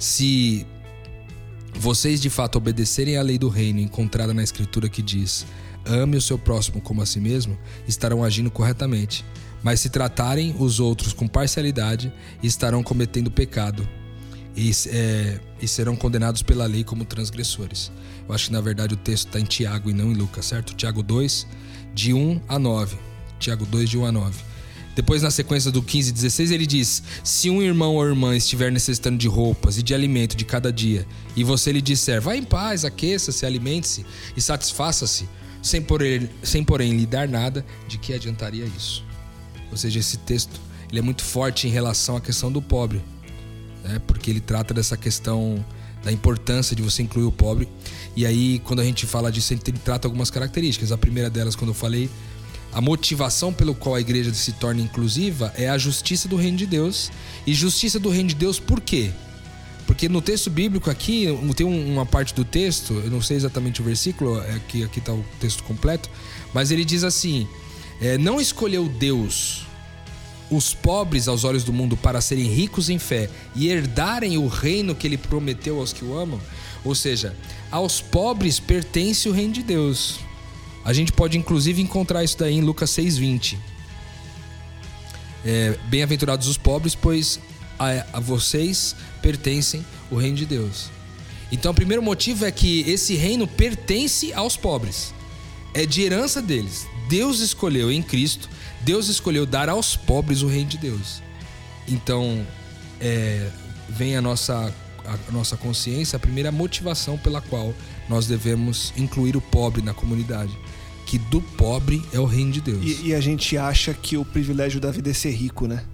Se 0.00 0.66
vocês 1.78 2.20
de 2.20 2.30
fato 2.30 2.56
obedecerem 2.56 3.16
à 3.16 3.22
lei 3.22 3.38
do 3.38 3.48
reino 3.48 3.80
encontrada 3.80 4.32
na 4.32 4.42
escritura 4.42 4.88
que 4.88 5.02
diz: 5.02 5.46
ame 5.84 6.16
o 6.16 6.22
seu 6.22 6.38
próximo 6.38 6.80
como 6.80 7.02
a 7.02 7.06
si 7.06 7.20
mesmo, 7.20 7.58
estarão 7.86 8.24
agindo 8.24 8.50
corretamente. 8.50 9.24
Mas 9.62 9.80
se 9.80 9.88
tratarem 9.88 10.54
os 10.58 10.78
outros 10.78 11.12
com 11.12 11.26
parcialidade, 11.26 12.12
estarão 12.42 12.82
cometendo 12.82 13.30
pecado 13.30 13.88
e, 14.54 14.70
é, 14.88 15.40
e 15.60 15.66
serão 15.66 15.96
condenados 15.96 16.42
pela 16.42 16.66
lei 16.66 16.84
como 16.84 17.04
transgressores. 17.04 17.90
Eu 18.28 18.34
acho 18.34 18.46
que 18.46 18.52
na 18.52 18.60
verdade 18.60 18.94
o 18.94 18.96
texto 18.96 19.26
está 19.26 19.40
em 19.40 19.44
Tiago 19.44 19.90
e 19.90 19.92
não 19.92 20.12
em 20.12 20.14
Lucas, 20.14 20.46
certo? 20.46 20.74
Tiago 20.74 21.02
2, 21.02 21.46
de 21.94 22.12
1 22.12 22.42
a 22.48 22.58
9. 22.58 22.96
Tiago 23.38 23.64
2, 23.66 23.88
de 23.88 23.98
1 23.98 24.04
a 24.04 24.12
9. 24.12 24.53
Depois, 24.94 25.22
na 25.22 25.30
sequência 25.30 25.70
do 25.70 25.82
15 25.82 26.10
e 26.10 26.12
16, 26.12 26.50
ele 26.50 26.66
diz: 26.66 27.02
Se 27.22 27.50
um 27.50 27.60
irmão 27.60 27.96
ou 27.96 28.06
irmã 28.06 28.36
estiver 28.36 28.70
necessitando 28.70 29.18
de 29.18 29.26
roupas 29.26 29.76
e 29.76 29.82
de 29.82 29.94
alimento 29.94 30.36
de 30.36 30.44
cada 30.44 30.72
dia, 30.72 31.06
e 31.34 31.42
você 31.42 31.72
lhe 31.72 31.82
disser, 31.82 32.20
vá 32.20 32.36
em 32.36 32.44
paz, 32.44 32.84
aqueça-se, 32.84 33.44
alimente-se 33.44 34.06
e 34.36 34.40
satisfaça-se, 34.40 35.28
sem 35.60 35.82
porém, 35.82 36.28
sem 36.42 36.62
porém 36.62 36.96
lhe 36.96 37.06
dar 37.06 37.28
nada, 37.28 37.64
de 37.88 37.98
que 37.98 38.12
adiantaria 38.12 38.64
isso? 38.64 39.04
Ou 39.70 39.76
seja, 39.76 39.98
esse 39.98 40.18
texto 40.18 40.60
ele 40.90 41.00
é 41.00 41.02
muito 41.02 41.24
forte 41.24 41.66
em 41.66 41.70
relação 41.70 42.16
à 42.16 42.20
questão 42.20 42.52
do 42.52 42.62
pobre, 42.62 43.02
né? 43.82 44.00
porque 44.06 44.30
ele 44.30 44.40
trata 44.40 44.72
dessa 44.72 44.96
questão 44.96 45.64
da 46.04 46.12
importância 46.12 46.76
de 46.76 46.82
você 46.82 47.02
incluir 47.02 47.24
o 47.24 47.32
pobre. 47.32 47.68
E 48.14 48.24
aí, 48.24 48.60
quando 48.60 48.80
a 48.80 48.84
gente 48.84 49.06
fala 49.06 49.32
disso, 49.32 49.52
ele 49.52 49.60
trata 49.82 50.06
algumas 50.06 50.30
características. 50.30 50.92
A 50.92 50.98
primeira 50.98 51.30
delas, 51.30 51.56
quando 51.56 51.70
eu 51.70 51.74
falei, 51.74 52.08
a 52.74 52.80
motivação 52.80 53.52
pelo 53.52 53.74
qual 53.74 53.94
a 53.94 54.00
igreja 54.00 54.34
se 54.34 54.52
torna 54.52 54.82
inclusiva 54.82 55.54
é 55.56 55.68
a 55.68 55.78
justiça 55.78 56.28
do 56.28 56.34
reino 56.34 56.58
de 56.58 56.66
Deus. 56.66 57.10
E 57.46 57.54
justiça 57.54 58.00
do 58.00 58.10
reino 58.10 58.30
de 58.30 58.34
Deus 58.34 58.58
por 58.58 58.80
quê? 58.80 59.12
Porque 59.86 60.08
no 60.08 60.20
texto 60.20 60.50
bíblico 60.50 60.90
aqui, 60.90 61.26
tem 61.54 61.66
uma 61.66 62.04
parte 62.04 62.34
do 62.34 62.44
texto, 62.44 62.94
eu 62.94 63.10
não 63.10 63.22
sei 63.22 63.36
exatamente 63.36 63.80
o 63.80 63.84
versículo, 63.84 64.40
é 64.40 64.60
que 64.66 64.82
aqui 64.82 64.98
está 64.98 65.12
o 65.12 65.24
texto 65.38 65.62
completo, 65.62 66.10
mas 66.52 66.70
ele 66.70 66.84
diz 66.84 67.04
assim: 67.04 67.46
é, 68.00 68.18
não 68.18 68.40
escolheu 68.40 68.88
Deus 68.88 69.66
os 70.50 70.74
pobres 70.74 71.28
aos 71.28 71.44
olhos 71.44 71.64
do 71.64 71.72
mundo 71.72 71.96
para 71.96 72.20
serem 72.20 72.46
ricos 72.46 72.88
em 72.88 72.98
fé 72.98 73.28
e 73.54 73.68
herdarem 73.68 74.36
o 74.36 74.46
reino 74.46 74.94
que 74.94 75.06
ele 75.06 75.18
prometeu 75.18 75.78
aos 75.78 75.92
que 75.92 76.04
o 76.04 76.18
amam? 76.18 76.40
Ou 76.84 76.94
seja, 76.94 77.36
aos 77.70 78.00
pobres 78.00 78.58
pertence 78.58 79.28
o 79.28 79.32
reino 79.32 79.52
de 79.52 79.62
Deus. 79.62 80.18
A 80.84 80.92
gente 80.92 81.12
pode 81.12 81.38
inclusive 81.38 81.80
encontrar 81.80 82.22
isso 82.22 82.38
daí 82.38 82.54
em 82.54 82.60
Lucas 82.60 82.90
6,20. 82.90 83.56
É, 85.44 85.78
Bem-aventurados 85.88 86.46
os 86.46 86.58
pobres, 86.58 86.94
pois 86.94 87.40
a, 87.78 88.18
a 88.18 88.20
vocês 88.20 88.94
pertencem 89.22 89.84
o 90.10 90.16
reino 90.16 90.36
de 90.36 90.46
Deus. 90.46 90.90
Então, 91.50 91.72
o 91.72 91.74
primeiro 91.74 92.02
motivo 92.02 92.44
é 92.44 92.50
que 92.50 92.80
esse 92.80 93.14
reino 93.14 93.46
pertence 93.46 94.32
aos 94.32 94.56
pobres, 94.56 95.14
é 95.72 95.84
de 95.84 96.02
herança 96.02 96.40
deles. 96.40 96.86
Deus 97.08 97.40
escolheu 97.40 97.92
em 97.92 98.02
Cristo, 98.02 98.48
Deus 98.80 99.08
escolheu 99.08 99.44
dar 99.44 99.68
aos 99.68 99.96
pobres 99.96 100.42
o 100.42 100.48
reino 100.48 100.70
de 100.70 100.78
Deus. 100.78 101.22
Então, 101.86 102.46
é, 103.00 103.50
vem 103.88 104.16
a 104.16 104.22
nossa, 104.22 104.74
a 105.04 105.32
nossa 105.32 105.56
consciência, 105.56 106.16
a 106.16 106.20
primeira 106.20 106.50
motivação 106.50 107.18
pela 107.18 107.40
qual 107.40 107.74
nós 108.08 108.26
devemos 108.26 108.92
incluir 108.96 109.36
o 109.36 109.40
pobre 109.40 109.82
na 109.82 109.92
comunidade. 109.92 110.56
Que 111.06 111.18
do 111.18 111.40
pobre 111.40 112.02
é 112.12 112.18
o 112.18 112.24
reino 112.24 112.52
de 112.52 112.60
Deus. 112.60 112.82
E, 112.82 113.08
e 113.08 113.14
a 113.14 113.20
gente 113.20 113.56
acha 113.56 113.92
que 113.92 114.16
o 114.16 114.24
privilégio 114.24 114.80
da 114.80 114.90
vida 114.90 115.10
é 115.10 115.14
ser 115.14 115.30
rico, 115.30 115.66
né? 115.66 115.84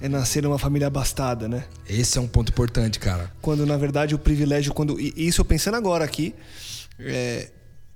É 0.00 0.08
nascer 0.08 0.42
numa 0.42 0.58
família 0.58 0.88
abastada, 0.88 1.48
né? 1.48 1.64
Esse 1.88 2.18
é 2.18 2.20
um 2.20 2.28
ponto 2.28 2.50
importante, 2.50 2.98
cara. 2.98 3.32
Quando 3.40 3.64
na 3.64 3.76
verdade 3.76 4.14
o 4.14 4.18
privilégio, 4.18 4.74
quando 4.74 5.00
e 5.00 5.14
isso 5.16 5.40
eu 5.40 5.44
pensando 5.44 5.76
agora 5.76 6.04
aqui, 6.04 6.34
é, 6.98 7.50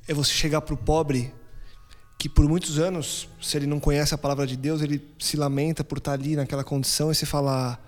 é 0.09 0.15
você 0.15 0.33
chegar 0.33 0.61
pro 0.63 0.77
pobre 0.77 1.33
que 2.21 2.29
por 2.29 2.47
muitos 2.47 2.79
anos, 2.79 3.31
se 3.41 3.57
ele 3.57 3.67
não 3.67 3.81
conhece 3.81 4.15
a 4.15 4.19
palavra 4.19 4.47
de 4.47 4.55
Deus, 4.55 4.83
ele 4.83 5.03
se 5.19 5.39
lamenta 5.39 5.83
por 5.83 5.97
estar 5.97 6.13
ali 6.13 6.37
naquela 6.37 6.63
condição 6.63 7.11
e 7.11 7.15
você 7.15 7.25
fala: 7.25 7.79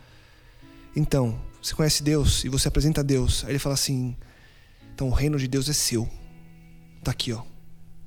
Então, 0.97 1.39
você 1.63 1.75
conhece 1.75 2.03
Deus 2.03 2.43
e 2.43 2.49
você 2.49 2.67
apresenta 2.67 3.03
a 3.03 3.05
Deus. 3.05 3.45
Aí 3.45 3.53
ele 3.53 3.59
fala 3.59 3.75
assim: 3.75 4.17
Então 4.95 5.09
o 5.09 5.13
reino 5.13 5.39
de 5.39 5.47
Deus 5.47 5.69
é 5.69 5.75
seu. 5.75 6.09
Tá 7.05 7.11
aqui, 7.11 7.31
ó. 7.31 7.43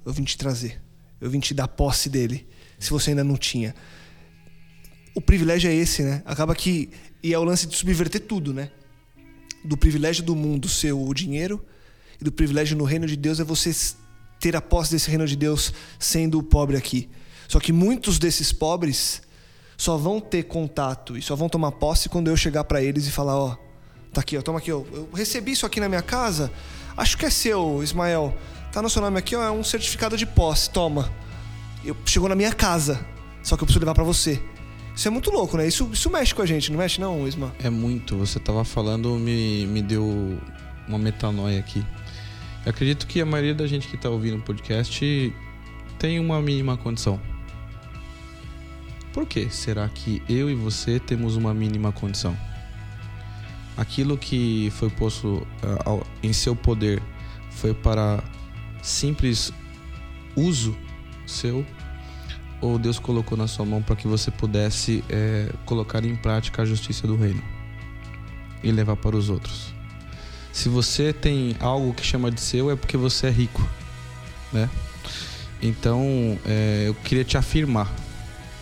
Eu 0.05 0.13
vim 0.13 0.23
te 0.23 0.37
trazer. 0.37 0.81
Eu 1.19 1.29
vim 1.29 1.39
te 1.39 1.53
dar 1.53 1.67
posse 1.67 2.09
dele. 2.09 2.47
Se 2.79 2.89
você 2.91 3.11
ainda 3.11 3.23
não 3.23 3.37
tinha. 3.37 3.73
O 5.15 5.21
privilégio 5.21 5.69
é 5.69 5.73
esse, 5.73 6.03
né? 6.03 6.21
Acaba 6.25 6.53
que. 6.53 6.89
E 7.23 7.33
é 7.33 7.39
o 7.39 7.43
lance 7.43 7.65
de 7.65 7.75
subverter 7.75 8.21
tudo, 8.21 8.53
né? 8.53 8.69
Do 9.63 9.75
privilégio 9.75 10.23
do 10.23 10.35
mundo 10.35 10.69
ser 10.69 10.91
o 10.91 11.13
dinheiro 11.13 11.65
e 12.19 12.23
do 12.23 12.31
privilégio 12.31 12.77
no 12.77 12.83
reino 12.83 13.07
de 13.07 13.15
Deus 13.15 13.39
é 13.39 13.43
você 13.43 13.71
ter 14.39 14.55
a 14.55 14.61
posse 14.61 14.91
desse 14.91 15.09
reino 15.09 15.25
de 15.25 15.35
Deus 15.35 15.73
sendo 15.97 16.37
o 16.37 16.43
pobre 16.43 16.77
aqui. 16.77 17.09
Só 17.47 17.59
que 17.59 17.71
muitos 17.71 18.19
desses 18.19 18.51
pobres 18.51 19.21
só 19.77 19.97
vão 19.97 20.19
ter 20.19 20.43
contato 20.43 21.17
e 21.17 21.21
só 21.21 21.35
vão 21.35 21.49
tomar 21.49 21.71
posse 21.73 22.09
quando 22.09 22.29
eu 22.29 22.37
chegar 22.37 22.63
para 22.63 22.81
eles 22.81 23.07
e 23.07 23.11
falar: 23.11 23.37
Ó, 23.37 23.57
tá 24.13 24.21
aqui, 24.21 24.37
ó, 24.37 24.41
toma 24.41 24.59
aqui, 24.59 24.71
ó. 24.71 24.83
Eu 24.91 25.09
recebi 25.13 25.51
isso 25.51 25.65
aqui 25.65 25.79
na 25.79 25.89
minha 25.89 26.01
casa, 26.01 26.51
acho 26.95 27.17
que 27.17 27.25
é 27.25 27.29
seu, 27.29 27.81
Ismael. 27.83 28.35
Tá 28.75 28.81
no 28.81 28.89
seu 28.89 29.01
nome 29.01 29.17
aqui, 29.17 29.33
ó, 29.37 29.41
é 29.41 29.49
um 29.49 29.63
certificado 29.63 30.17
de 30.17 30.25
posse, 30.25 30.69
toma. 30.69 31.09
Eu, 31.81 31.95
chegou 32.05 32.27
na 32.27 32.35
minha 32.35 32.51
casa, 32.51 32.99
só 33.41 33.55
que 33.55 33.63
eu 33.63 33.65
preciso 33.65 33.79
levar 33.79 33.95
para 33.95 34.03
você. 34.03 34.37
Isso 34.93 35.07
é 35.07 35.11
muito 35.11 35.31
louco, 35.31 35.55
né? 35.55 35.65
Isso, 35.65 35.89
isso 35.93 36.09
mexe 36.09 36.35
com 36.35 36.41
a 36.41 36.45
gente, 36.45 36.69
não 36.73 36.79
mexe 36.79 36.99
não, 36.99 37.25
Isma? 37.25 37.55
É 37.63 37.69
muito. 37.69 38.17
Você 38.17 38.37
tava 38.37 38.65
falando, 38.65 39.11
me, 39.11 39.65
me 39.67 39.81
deu 39.81 40.37
uma 40.89 40.97
metanoia 40.97 41.57
aqui. 41.57 41.85
Eu 42.65 42.69
acredito 42.69 43.07
que 43.07 43.21
a 43.21 43.25
maioria 43.25 43.55
da 43.55 43.65
gente 43.65 43.87
que 43.87 43.95
está 43.95 44.09
ouvindo 44.09 44.39
o 44.39 44.41
podcast 44.41 45.33
tem 45.97 46.19
uma 46.19 46.41
mínima 46.41 46.75
condição. 46.75 47.17
Por 49.13 49.25
que 49.25 49.49
será 49.49 49.87
que 49.87 50.21
eu 50.27 50.49
e 50.49 50.53
você 50.53 50.99
temos 50.99 51.37
uma 51.37 51.53
mínima 51.53 51.93
condição? 51.93 52.37
Aquilo 53.77 54.17
que 54.17 54.69
foi 54.71 54.89
posto 54.89 55.47
uh, 55.63 56.05
em 56.21 56.33
seu 56.33 56.57
poder 56.57 57.01
foi 57.51 57.73
para 57.73 58.21
simples 58.85 59.51
uso 60.35 60.75
seu 61.25 61.65
ou 62.61 62.79
Deus 62.79 62.99
colocou 62.99 63.37
na 63.37 63.47
sua 63.47 63.65
mão 63.65 63.81
para 63.81 63.95
que 63.95 64.07
você 64.07 64.31
pudesse 64.31 65.03
é, 65.09 65.51
colocar 65.65 66.05
em 66.05 66.15
prática 66.15 66.61
a 66.61 66.65
justiça 66.65 67.05
do 67.05 67.15
reino 67.15 67.43
e 68.63 68.71
levar 68.71 68.95
para 68.95 69.15
os 69.15 69.29
outros? 69.29 69.75
se 70.55 70.69
você 70.69 71.11
tem 71.11 71.53
algo 71.59 71.93
que 71.93 72.05
chama 72.05 72.31
de 72.31 72.39
seu, 72.39 72.71
é 72.71 72.77
porque 72.77 72.95
você 72.95 73.27
é 73.27 73.29
rico, 73.29 73.61
né? 74.53 74.69
Então, 75.61 76.39
é, 76.45 76.85
eu 76.87 76.95
queria 76.95 77.25
te 77.25 77.37
afirmar: 77.37 77.93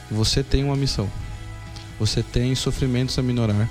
você 0.10 0.42
tem 0.42 0.64
uma 0.64 0.76
missão, 0.76 1.08
você 2.00 2.24
tem 2.24 2.56
sofrimentos 2.56 3.20
a 3.20 3.22
minorar 3.22 3.70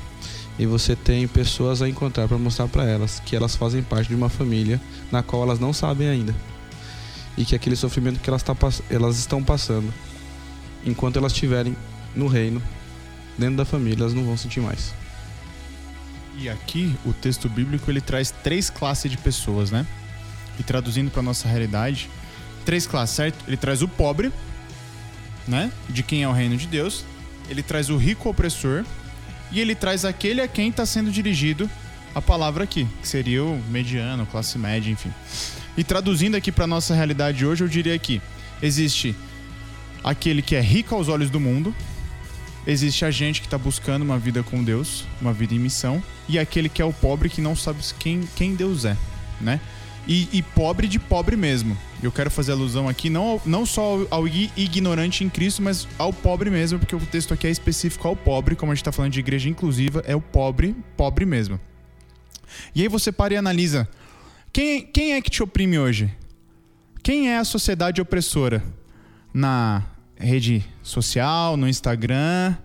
e 0.59 0.67
você 0.67 0.95
tem 0.95 1.27
pessoas 1.27 1.83
a 1.83 1.89
encontrar 1.89 2.29
para 2.29 2.39
mostrar 2.39 2.69
para 2.69 2.85
elas 2.85 3.21
que 3.21 3.35
elas 3.35 3.57
fazem 3.57 3.83
parte 3.83 4.09
de 4.09 4.15
uma 4.15 4.29
família 4.29 4.81
na 5.11 5.23
qual 5.23 5.43
elas 5.43 5.59
não 5.59 5.73
sabem 5.73 6.09
ainda 6.09 6.35
e 7.37 7.45
que 7.45 7.55
aquele 7.55 7.77
sofrimento 7.77 8.21
que 8.21 8.29
elas, 8.29 8.43
tá, 8.43 8.55
elas 8.91 9.19
estão 9.19 9.43
passando, 9.43 9.93
enquanto 10.85 11.19
elas 11.19 11.33
estiverem 11.33 11.77
no 12.15 12.27
reino, 12.27 12.63
dentro 13.39 13.57
da 13.57 13.65
família, 13.65 14.03
elas 14.03 14.15
não 14.15 14.25
vão 14.25 14.37
sentir 14.37 14.61
mais. 14.61 14.95
E 16.37 16.49
aqui 16.49 16.95
o 17.05 17.13
texto 17.13 17.49
bíblico 17.49 17.91
ele 17.91 18.01
traz 18.01 18.31
três 18.31 18.71
classes 18.71 19.11
de 19.11 19.17
pessoas, 19.17 19.71
né? 19.71 19.87
E 20.59 20.63
traduzindo 20.63 21.11
para 21.11 21.23
nossa 21.23 21.49
realidade, 21.49 22.11
três 22.65 22.87
classes, 22.87 23.17
certo? 23.17 23.45
Ele 23.47 23.57
traz 23.57 23.83
o 23.83 23.89
pobre, 23.89 24.33
né? 25.47 25.71
De 25.89 26.03
quem 26.03 26.23
é 26.23 26.29
o 26.29 26.33
reino 26.33 26.57
de 26.57 26.67
Deus. 26.67 27.05
Ele 27.49 27.63
traz 27.63 27.91
o 27.91 27.97
rico 27.97 28.29
opressor 28.29 28.85
e 29.53 29.61
ele 29.61 29.75
traz 29.75 30.05
aquele 30.05 30.41
a 30.41 30.49
quem 30.49 30.71
está 30.71 30.87
sendo 30.87 31.11
dirigido 31.11 31.71
a 32.15 32.21
palavra 32.21 32.65
aqui, 32.65 32.87
que 33.01 33.09
seria 33.09 33.45
o 33.45 33.63
mediano, 33.69 34.27
classe 34.27 34.59
média, 34.59 34.91
enfim. 34.91 35.13
E 35.77 35.85
traduzindo 35.85 36.37
aqui 36.37 36.53
para 36.53 36.67
nossa 36.67 36.95
realidade 36.95 37.47
hoje, 37.47 37.65
eu 37.65 37.69
diria 37.69 37.99
que 37.99 38.21
existe 38.63 39.15
aquele 40.05 40.43
que 40.43 40.55
é 40.55 40.61
rico 40.61 40.95
aos 40.95 41.09
olhos 41.09 41.31
do 41.31 41.41
mundo, 41.41 41.75
existe 42.67 43.05
a 43.05 43.11
gente 43.11 43.41
que 43.41 43.47
está 43.47 43.57
buscando 43.57 44.03
uma 44.03 44.19
vida 44.19 44.43
com 44.43 44.63
Deus, 44.63 45.05
uma 45.21 45.33
vida 45.33 45.55
em 45.55 45.59
missão, 45.59 46.03
e 46.29 46.39
aquele 46.39 46.69
que 46.69 46.83
é 46.83 46.85
o 46.85 46.93
pobre 46.93 47.29
que 47.29 47.41
não 47.41 47.57
sabe 47.57 47.81
quem, 47.99 48.29
quem 48.37 48.55
Deus 48.55 48.85
é, 48.85 48.97
né? 49.41 49.61
E, 50.07 50.29
e 50.33 50.43
pobre 50.43 50.89
de 50.89 50.99
pobre 50.99 51.37
mesmo. 51.37 51.77
Eu 52.03 52.11
quero 52.11 52.31
fazer 52.31 52.53
alusão 52.53 52.89
aqui 52.89 53.09
não, 53.09 53.41
não 53.47 53.65
só 53.65 54.05
ao, 54.11 54.27
ignorante 54.27 55.23
em 55.23 55.29
Cristo, 55.29 55.63
mas 55.63 55.87
ao 55.97 56.13
pobre 56.13 56.51
mesmo, 56.51 56.79
porque 56.79 56.97
o 56.97 57.01
texto 57.01 57.33
aqui 57.33 57.47
é 57.47 57.51
específico 57.51 58.09
ao 58.09 58.17
pobre, 58.17 58.57
como 58.57 58.73
a 58.73 58.75
gente 58.75 58.83
está 58.83 58.91
falando 58.91 59.13
de 59.13 59.21
igreja 59.21 59.49
inclusiva, 59.49 60.03
é 60.05 60.17
o 60.17 60.21
pobre, 60.21 60.75
pobre 60.97 61.25
mesmo. 61.25 61.61
E 62.75 62.83
aí 62.83 62.89
você 62.89 63.13
para 63.13 63.35
e 63.35 63.37
analisa: 63.37 63.89
quem, 64.53 64.85
quem 64.85 65.13
é 65.13 65.23
que 65.23 65.31
te 65.31 65.43
oprime 65.43 65.79
hoje? 65.79 66.13
Quem 67.03 67.31
é 67.31 67.39
a 67.39 67.45
sociedade 67.45 68.01
opressora? 68.01 68.63
Na 69.33 69.83
rede 70.17 70.65
social, 70.83 71.57
no 71.57 71.69
Instagram? 71.69 72.57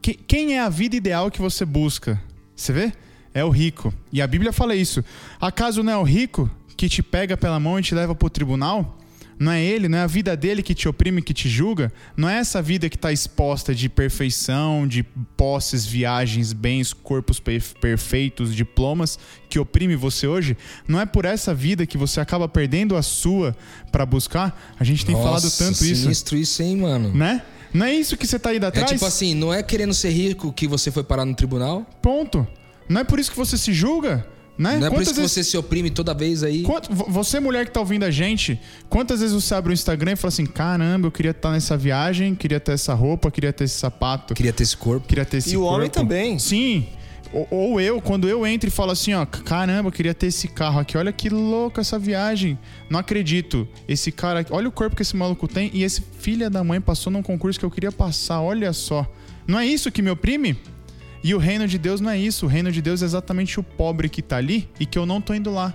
Que- 0.00 0.14
quem 0.14 0.56
é 0.56 0.60
a 0.60 0.68
vida 0.68 0.94
ideal 0.94 1.30
que 1.30 1.40
você 1.40 1.64
busca? 1.64 2.20
Você 2.54 2.72
vê? 2.72 2.92
É 3.34 3.44
o 3.44 3.50
rico. 3.50 3.92
E 4.12 4.20
a 4.20 4.26
Bíblia 4.26 4.52
fala 4.52 4.74
isso. 4.74 5.02
Acaso 5.40 5.82
não 5.82 5.92
é 5.92 5.96
o 5.96 6.02
rico 6.02 6.50
que 6.76 6.88
te 6.88 7.02
pega 7.02 7.36
pela 7.36 7.58
mão 7.60 7.78
e 7.78 7.82
te 7.82 7.94
leva 7.94 8.14
para 8.14 8.26
o 8.26 8.30
tribunal? 8.30 8.98
Não 9.38 9.50
é 9.50 9.64
ele, 9.64 9.88
não 9.88 9.98
é 9.98 10.02
a 10.02 10.06
vida 10.06 10.36
dele 10.36 10.62
que 10.62 10.72
te 10.74 10.88
oprime, 10.88 11.20
que 11.20 11.34
te 11.34 11.48
julga? 11.48 11.92
Não 12.16 12.28
é 12.28 12.38
essa 12.38 12.62
vida 12.62 12.88
que 12.88 12.94
está 12.94 13.10
exposta 13.10 13.74
de 13.74 13.88
perfeição, 13.88 14.86
de 14.86 15.02
posses, 15.36 15.84
viagens, 15.84 16.52
bens, 16.52 16.92
corpos 16.92 17.40
perf- 17.40 17.74
perfeitos, 17.80 18.54
diplomas, 18.54 19.18
que 19.48 19.58
oprime 19.58 19.96
você 19.96 20.28
hoje? 20.28 20.56
Não 20.86 21.00
é 21.00 21.06
por 21.06 21.24
essa 21.24 21.52
vida 21.52 21.86
que 21.86 21.98
você 21.98 22.20
acaba 22.20 22.46
perdendo 22.48 22.94
a 22.96 23.02
sua 23.02 23.56
para 23.90 24.06
buscar? 24.06 24.74
A 24.78 24.84
gente 24.84 25.04
tem 25.04 25.16
falado 25.16 25.42
Nossa, 25.44 25.64
tanto 25.64 25.84
isso, 25.84 26.02
sinistro 26.02 26.36
isso, 26.36 26.62
hein, 26.62 26.76
mano? 26.76 27.12
né? 27.12 27.42
Não 27.74 27.86
é 27.86 27.92
isso 27.94 28.16
que 28.16 28.26
você 28.26 28.38
tá 28.38 28.54
indo 28.54 28.66
É 28.66 28.68
atrás? 28.68 28.90
tipo 28.90 29.06
assim, 29.06 29.34
não 29.34 29.52
é 29.52 29.60
querendo 29.62 29.94
ser 29.94 30.10
rico 30.10 30.52
que 30.52 30.68
você 30.68 30.90
foi 30.92 31.02
parar 31.02 31.24
no 31.24 31.34
tribunal? 31.34 31.84
Ponto. 32.00 32.46
Não 32.88 33.00
é 33.00 33.04
por 33.04 33.18
isso 33.18 33.30
que 33.30 33.36
você 33.36 33.56
se 33.56 33.72
julga, 33.72 34.24
né? 34.58 34.76
Não 34.78 34.86
é 34.86 34.90
por 34.90 34.96
Quantas 34.96 35.02
isso 35.08 35.14
que 35.14 35.20
vezes- 35.20 35.32
você 35.32 35.44
se 35.44 35.56
oprime 35.56 35.90
toda 35.90 36.12
vez 36.14 36.42
aí? 36.42 36.64
Você, 37.08 37.40
mulher 37.40 37.64
que 37.66 37.72
tá 37.72 37.80
ouvindo 37.80 38.04
a 38.04 38.10
gente, 38.10 38.60
quantas 38.88 39.20
vezes 39.20 39.34
você 39.34 39.54
abre 39.54 39.72
o 39.72 39.74
Instagram 39.74 40.12
e 40.12 40.16
fala 40.16 40.28
assim: 40.28 40.46
caramba, 40.46 41.06
eu 41.08 41.10
queria 41.12 41.30
estar 41.30 41.50
nessa 41.52 41.76
viagem, 41.76 42.34
queria 42.34 42.60
ter 42.60 42.72
essa 42.72 42.94
roupa, 42.94 43.30
queria 43.30 43.52
ter 43.52 43.64
esse 43.64 43.74
sapato, 43.78 44.34
Queria 44.34 44.52
ter 44.52 44.62
esse 44.62 44.76
corpo. 44.76 45.06
queria 45.08 45.24
ter 45.24 45.38
esse 45.38 45.54
E 45.54 45.56
o 45.56 45.62
homem 45.64 45.88
corpo." 45.88 45.94
também. 46.00 46.38
Sim. 46.38 46.86
Ou, 47.32 47.48
ou 47.50 47.80
eu, 47.80 47.98
quando 47.98 48.28
eu 48.28 48.46
entro 48.46 48.68
e 48.68 48.70
falo 48.70 48.90
assim, 48.90 49.14
ó, 49.14 49.24
caramba, 49.24 49.88
eu 49.88 49.92
queria 49.92 50.12
ter 50.12 50.26
esse 50.26 50.46
carro 50.48 50.78
aqui, 50.80 50.98
olha 50.98 51.10
que 51.10 51.30
louco 51.30 51.80
essa 51.80 51.98
viagem. 51.98 52.58
Não 52.90 53.00
acredito. 53.00 53.66
Esse 53.88 54.12
cara, 54.12 54.40
aqui- 54.40 54.52
olha 54.52 54.68
o 54.68 54.72
corpo 54.72 54.94
que 54.94 55.00
esse 55.00 55.16
maluco 55.16 55.48
tem 55.48 55.70
e 55.72 55.82
esse 55.82 56.02
filha 56.18 56.50
da 56.50 56.62
mãe 56.62 56.78
passou 56.78 57.10
num 57.10 57.22
concurso 57.22 57.58
que 57.58 57.64
eu 57.64 57.70
queria 57.70 57.90
passar, 57.90 58.42
olha 58.42 58.70
só. 58.74 59.10
Não 59.46 59.58
é 59.58 59.64
isso 59.66 59.90
que 59.90 60.02
me 60.02 60.10
oprime? 60.10 60.58
E 61.24 61.34
o 61.34 61.38
reino 61.38 61.66
de 61.68 61.78
Deus 61.78 62.00
não 62.00 62.10
é 62.10 62.18
isso. 62.18 62.46
O 62.46 62.48
reino 62.48 62.70
de 62.72 62.82
Deus 62.82 63.00
é 63.02 63.04
exatamente 63.04 63.58
o 63.60 63.62
pobre 63.62 64.08
que 64.08 64.20
tá 64.22 64.36
ali 64.38 64.68
e 64.80 64.84
que 64.86 64.98
eu 64.98 65.06
não 65.06 65.20
tô 65.20 65.32
indo 65.34 65.50
lá 65.52 65.74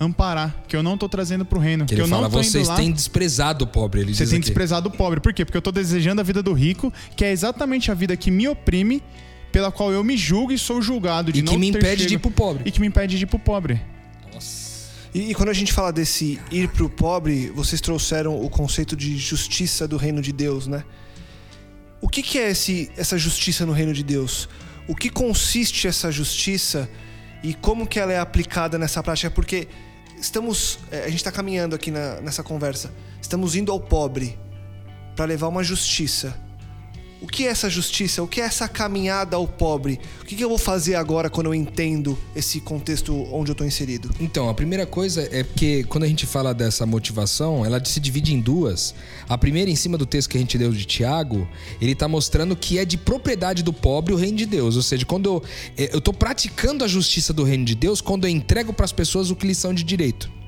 amparar, 0.00 0.64
que 0.66 0.74
eu 0.74 0.82
não 0.82 0.98
tô 0.98 1.08
trazendo 1.08 1.44
pro 1.44 1.60
reino, 1.60 1.84
Que 1.84 1.90
que 1.90 1.94
ele 1.94 2.02
eu 2.02 2.08
fala, 2.08 2.22
não 2.22 2.30
tô 2.30 2.42
vocês 2.42 2.64
indo 2.64 2.68
lá. 2.70 2.76
têm 2.76 2.90
desprezado 2.90 3.64
o 3.64 3.68
pobre. 3.68 4.00
Ele 4.00 4.14
Você 4.14 4.24
diz 4.24 4.30
tem 4.30 4.38
aqui. 4.38 4.46
desprezado 4.46 4.88
o 4.88 4.92
pobre. 4.92 5.20
Por 5.20 5.32
quê? 5.32 5.44
Porque 5.44 5.56
eu 5.56 5.62
tô 5.62 5.70
desejando 5.70 6.20
a 6.20 6.24
vida 6.24 6.42
do 6.42 6.52
rico, 6.52 6.92
que 7.16 7.24
é 7.24 7.30
exatamente 7.30 7.90
a 7.90 7.94
vida 7.94 8.16
que 8.16 8.30
me 8.30 8.48
oprime, 8.48 9.02
pela 9.52 9.70
qual 9.70 9.92
eu 9.92 10.02
me 10.02 10.16
julgo 10.16 10.50
e 10.52 10.58
sou 10.58 10.80
julgado 10.82 11.30
de 11.30 11.38
E 11.40 11.42
não 11.42 11.52
que 11.52 11.58
me 11.58 11.70
ter 11.70 11.78
impede 11.78 11.96
de 11.96 12.02
chego- 12.04 12.14
ir 12.14 12.18
pro 12.18 12.30
pobre. 12.30 12.62
E 12.66 12.70
que 12.72 12.80
me 12.80 12.86
impede 12.86 13.16
de 13.18 13.24
ir 13.24 13.26
pro 13.26 13.38
pobre. 13.38 13.80
E, 15.14 15.30
e 15.30 15.34
quando 15.34 15.50
a 15.50 15.52
gente 15.52 15.72
fala 15.74 15.92
desse 15.92 16.40
ir 16.50 16.68
pro 16.68 16.88
pobre, 16.88 17.52
vocês 17.54 17.80
trouxeram 17.82 18.42
o 18.42 18.48
conceito 18.48 18.96
de 18.96 19.16
justiça 19.18 19.86
do 19.86 19.98
reino 19.98 20.22
de 20.22 20.32
Deus, 20.32 20.66
né? 20.66 20.82
O 22.02 22.08
que, 22.08 22.22
que 22.22 22.38
é 22.38 22.50
esse, 22.50 22.90
essa 22.96 23.16
justiça 23.16 23.64
no 23.64 23.72
reino 23.72 23.94
de 23.94 24.02
Deus? 24.02 24.48
O 24.88 24.94
que 24.94 25.08
consiste 25.08 25.86
essa 25.86 26.10
justiça 26.10 26.90
e 27.42 27.54
como 27.54 27.86
que 27.86 27.98
ela 27.98 28.12
é 28.12 28.18
aplicada 28.18 28.76
nessa 28.76 29.00
prática? 29.02 29.30
Porque 29.30 29.68
estamos, 30.20 30.78
é, 30.90 31.04
a 31.04 31.08
gente 31.08 31.16
está 31.16 31.30
caminhando 31.32 31.74
aqui 31.76 31.90
na- 31.90 32.20
nessa 32.20 32.42
conversa. 32.42 32.92
Estamos 33.20 33.54
indo 33.54 33.70
ao 33.70 33.78
pobre 33.80 34.36
para 35.14 35.24
levar 35.26 35.46
uma 35.48 35.62
justiça. 35.62 36.36
O 37.22 37.26
que 37.28 37.46
é 37.46 37.50
essa 37.50 37.70
justiça? 37.70 38.20
O 38.20 38.26
que 38.26 38.40
é 38.40 38.44
essa 38.44 38.66
caminhada 38.66 39.36
ao 39.36 39.46
pobre? 39.46 40.00
O 40.20 40.24
que, 40.24 40.34
que 40.34 40.42
eu 40.42 40.48
vou 40.48 40.58
fazer 40.58 40.96
agora 40.96 41.30
quando 41.30 41.46
eu 41.46 41.54
entendo 41.54 42.18
esse 42.34 42.60
contexto 42.60 43.14
onde 43.32 43.48
eu 43.48 43.52
estou 43.52 43.64
inserido? 43.64 44.10
Então, 44.18 44.48
a 44.48 44.54
primeira 44.54 44.84
coisa 44.84 45.28
é 45.30 45.44
porque 45.44 45.84
quando 45.84 46.02
a 46.02 46.08
gente 46.08 46.26
fala 46.26 46.52
dessa 46.52 46.84
motivação, 46.84 47.64
ela 47.64 47.82
se 47.84 48.00
divide 48.00 48.34
em 48.34 48.40
duas. 48.40 48.92
A 49.28 49.38
primeira, 49.38 49.70
em 49.70 49.76
cima 49.76 49.96
do 49.96 50.04
texto 50.04 50.30
que 50.30 50.36
a 50.36 50.40
gente 50.40 50.58
leu 50.58 50.72
de 50.72 50.84
Tiago, 50.84 51.46
ele 51.80 51.94
tá 51.94 52.08
mostrando 52.08 52.56
que 52.56 52.76
é 52.76 52.84
de 52.84 52.98
propriedade 52.98 53.62
do 53.62 53.72
pobre 53.72 54.12
o 54.12 54.16
reino 54.16 54.36
de 54.36 54.44
Deus. 54.44 54.74
Ou 54.74 54.82
seja, 54.82 55.06
quando 55.06 55.26
eu, 55.26 55.42
eh, 55.78 55.90
eu 55.92 56.00
tô 56.00 56.12
praticando 56.12 56.82
a 56.82 56.88
justiça 56.88 57.32
do 57.32 57.44
reino 57.44 57.64
de 57.64 57.76
Deus, 57.76 58.00
quando 58.00 58.24
eu 58.24 58.30
entrego 58.30 58.72
para 58.72 58.84
as 58.84 58.92
pessoas 58.92 59.30
o 59.30 59.36
que 59.36 59.46
lhes 59.46 59.58
são 59.58 59.72
de 59.72 59.84
direito. 59.84 60.41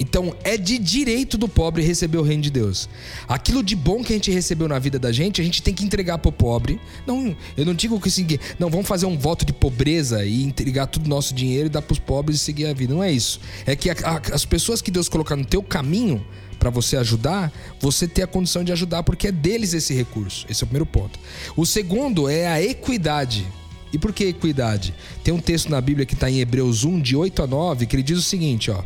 Então, 0.00 0.34
é 0.42 0.56
de 0.56 0.78
direito 0.78 1.36
do 1.36 1.46
pobre 1.46 1.82
receber 1.82 2.16
o 2.16 2.22
reino 2.22 2.42
de 2.42 2.50
Deus. 2.50 2.88
Aquilo 3.28 3.62
de 3.62 3.76
bom 3.76 4.02
que 4.02 4.14
a 4.14 4.16
gente 4.16 4.30
recebeu 4.30 4.66
na 4.66 4.78
vida 4.78 4.98
da 4.98 5.12
gente, 5.12 5.42
a 5.42 5.44
gente 5.44 5.62
tem 5.62 5.74
que 5.74 5.84
entregar 5.84 6.16
pro 6.16 6.32
pobre. 6.32 6.80
Não, 7.06 7.36
eu 7.54 7.66
não 7.66 7.74
digo 7.74 8.00
que 8.00 8.08
o 8.08 8.10
seguinte, 8.10 8.40
não, 8.58 8.70
vamos 8.70 8.88
fazer 8.88 9.04
um 9.04 9.18
voto 9.18 9.44
de 9.44 9.52
pobreza 9.52 10.24
e 10.24 10.42
entregar 10.42 10.86
todo 10.86 11.04
o 11.04 11.08
nosso 11.08 11.34
dinheiro 11.34 11.66
e 11.66 11.68
dar 11.68 11.82
pros 11.82 11.98
pobres 11.98 12.40
e 12.40 12.44
seguir 12.44 12.64
a 12.66 12.72
vida. 12.72 12.94
Não 12.94 13.04
é 13.04 13.12
isso. 13.12 13.40
É 13.66 13.76
que 13.76 13.90
a- 13.90 13.96
a- 14.02 14.34
as 14.34 14.46
pessoas 14.46 14.80
que 14.80 14.90
Deus 14.90 15.06
colocar 15.06 15.36
no 15.36 15.44
teu 15.44 15.62
caminho 15.62 16.24
para 16.58 16.70
você 16.70 16.96
ajudar, 16.96 17.52
você 17.78 18.08
ter 18.08 18.22
a 18.22 18.26
condição 18.26 18.64
de 18.64 18.72
ajudar, 18.72 19.02
porque 19.02 19.28
é 19.28 19.32
deles 19.32 19.74
esse 19.74 19.92
recurso. 19.94 20.46
Esse 20.48 20.62
é 20.62 20.64
o 20.64 20.66
primeiro 20.66 20.86
ponto. 20.86 21.18
O 21.54 21.66
segundo 21.66 22.26
é 22.26 22.46
a 22.48 22.62
equidade. 22.62 23.46
E 23.92 23.98
por 23.98 24.12
que 24.12 24.24
equidade? 24.24 24.94
Tem 25.24 25.34
um 25.34 25.40
texto 25.40 25.68
na 25.68 25.80
Bíblia 25.80 26.06
que 26.06 26.14
está 26.14 26.30
em 26.30 26.38
Hebreus 26.38 26.84
1, 26.84 27.00
de 27.00 27.16
8 27.16 27.42
a 27.42 27.46
9, 27.46 27.86
que 27.86 27.96
ele 27.96 28.02
diz 28.04 28.18
o 28.18 28.22
seguinte, 28.22 28.70
ó. 28.70 28.82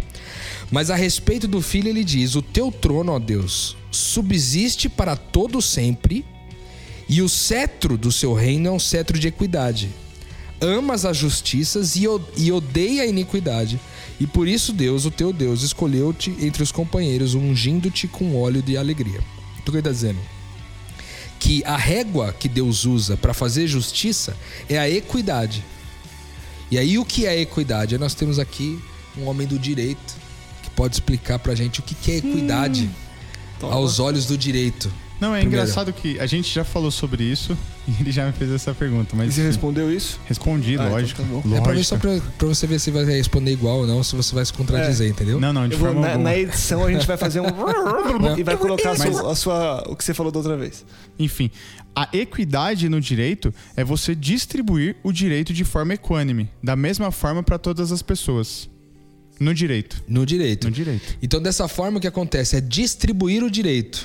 Mas 0.70 0.90
a 0.90 0.96
respeito 0.96 1.46
do 1.46 1.60
filho, 1.60 1.88
ele 1.88 2.04
diz: 2.04 2.34
O 2.34 2.42
teu 2.42 2.70
trono, 2.72 3.12
ó 3.12 3.18
Deus, 3.18 3.76
subsiste 3.90 4.88
para 4.88 5.16
todo 5.16 5.60
sempre, 5.60 6.24
e 7.08 7.22
o 7.22 7.28
cetro 7.28 7.96
do 7.96 8.10
seu 8.10 8.32
reino 8.32 8.68
é 8.68 8.70
um 8.70 8.78
cetro 8.78 9.18
de 9.18 9.28
equidade. 9.28 9.90
Amas 10.60 11.04
as 11.04 11.16
justiças 11.16 11.94
e 11.96 12.52
odeia 12.52 13.02
a 13.02 13.06
iniquidade. 13.06 13.78
E 14.18 14.26
por 14.26 14.48
isso 14.48 14.72
Deus, 14.72 15.04
o 15.04 15.10
teu 15.10 15.32
Deus, 15.32 15.62
escolheu-te 15.62 16.30
entre 16.40 16.62
os 16.62 16.72
companheiros, 16.72 17.34
ungindo-te 17.34 18.08
com 18.08 18.40
óleo 18.40 18.62
de 18.62 18.76
alegria. 18.76 19.20
O 19.58 19.62
que 19.62 19.70
ele 19.70 19.78
está 19.78 19.90
dizendo? 19.90 20.18
Que 21.38 21.62
a 21.64 21.76
régua 21.76 22.32
que 22.32 22.48
Deus 22.48 22.84
usa 22.86 23.16
para 23.16 23.34
fazer 23.34 23.66
justiça 23.66 24.36
é 24.68 24.78
a 24.78 24.88
equidade. 24.88 25.62
E 26.70 26.78
aí 26.78 26.98
o 26.98 27.04
que 27.04 27.26
é 27.26 27.38
equidade? 27.38 27.98
Nós 27.98 28.14
temos 28.14 28.38
aqui 28.38 28.78
um 29.18 29.26
homem 29.26 29.46
do 29.46 29.58
direito 29.58 30.23
pode 30.76 30.94
explicar 30.96 31.38
pra 31.38 31.54
gente 31.54 31.80
o 31.80 31.82
que 31.82 31.94
que 31.94 32.12
é 32.12 32.16
equidade 32.16 32.88
aos 33.62 33.98
olhos 34.00 34.26
do 34.26 34.36
direito. 34.36 34.90
Não, 35.20 35.32
é 35.34 35.38
Primeiro. 35.40 35.62
engraçado 35.62 35.92
que 35.92 36.18
a 36.18 36.26
gente 36.26 36.52
já 36.52 36.64
falou 36.64 36.90
sobre 36.90 37.22
isso 37.22 37.56
e 37.88 37.92
ele 38.00 38.10
já 38.10 38.26
me 38.26 38.32
fez 38.32 38.50
essa 38.50 38.74
pergunta, 38.74 39.14
E 39.14 39.18
mas 39.18 39.32
você 39.34 39.42
respondeu 39.46 39.90
isso? 39.90 40.18
respondi, 40.26 40.72
Ah, 40.72 40.74
então 40.74 40.90
lógico. 40.90 41.22
tá 41.22 41.28
bom. 41.28 41.38
É 41.38 41.42
pra, 41.42 41.50
ver, 41.72 41.78
lógico. 41.78 41.84
só 41.84 41.96
pra, 41.96 42.20
pra 42.36 42.48
você 42.48 42.66
ver 42.66 42.78
se 42.80 42.90
vai 42.90 43.04
responder 43.04 43.52
igual 43.52 43.78
ou 43.78 43.86
não, 43.86 44.02
se 44.02 44.14
você 44.16 44.34
vai 44.34 44.44
se 44.44 44.52
contradizer, 44.52 45.08
entendeu? 45.08 45.40
Não, 45.40 45.52
não, 45.52 45.68
de 45.68 45.74
Eu 45.74 45.78
vou- 45.78 45.88
forma 45.88 46.00
na, 46.02 46.08
alguma. 46.14 46.30
na 46.30 46.36
edição 46.36 46.84
a 46.84 46.92
gente 46.92 47.06
vai 47.06 47.16
fazer 47.16 47.40
um. 47.40 47.46
e 48.36 48.42
vai 48.42 48.56
colocar 48.56 48.90
a 48.90 48.96
sua, 48.96 49.32
a 49.32 49.34
sua- 49.36 49.84
o 49.88 49.94
que 49.96 50.04
você 50.04 50.12
falou 50.12 50.32
da 50.32 50.40
outra 50.40 50.56
vez. 50.56 50.84
Enfim, 51.18 51.48
a 51.94 52.08
equidade 52.12 52.88
no 52.88 53.00
direito 53.00 53.54
é 53.76 53.84
você 53.84 54.14
distribuir 54.16 54.96
o 55.02 55.12
direito 55.12 55.54
de 55.54 55.64
forma 55.64 55.94
equânime, 55.94 56.50
da 56.62 56.74
mesma 56.74 57.12
forma 57.12 57.40
para 57.42 57.56
todas 57.56 57.92
as 57.92 58.02
pessoas. 58.02 58.68
No 59.40 59.52
direito. 59.54 60.02
No 60.08 60.24
direito. 60.24 60.64
No 60.68 60.70
direito. 60.72 61.16
Então, 61.22 61.40
dessa 61.42 61.66
forma, 61.68 61.98
o 61.98 62.00
que 62.00 62.06
acontece 62.06 62.56
é 62.56 62.60
distribuir 62.60 63.42
o 63.42 63.50
direito. 63.50 64.04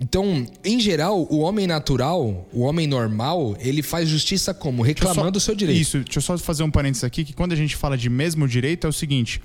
Então, 0.00 0.46
em 0.64 0.78
geral, 0.78 1.26
o 1.28 1.38
homem 1.40 1.66
natural, 1.66 2.48
o 2.52 2.60
homem 2.60 2.86
normal, 2.86 3.56
ele 3.60 3.82
faz 3.82 4.08
justiça 4.08 4.54
como? 4.54 4.82
Eu 4.82 4.94
só- 4.96 5.08
Reclamando 5.08 5.38
o 5.38 5.40
seu 5.40 5.54
direito. 5.54 5.80
Isso, 5.80 5.98
deixa 5.98 6.18
eu 6.18 6.22
só 6.22 6.38
fazer 6.38 6.62
um 6.62 6.70
parênteses 6.70 7.02
aqui, 7.04 7.24
que 7.24 7.32
quando 7.32 7.52
a 7.52 7.56
gente 7.56 7.74
fala 7.74 7.98
de 7.98 8.08
mesmo 8.08 8.46
direito, 8.46 8.86
é 8.86 8.90
o 8.90 8.92
seguinte: 8.92 9.40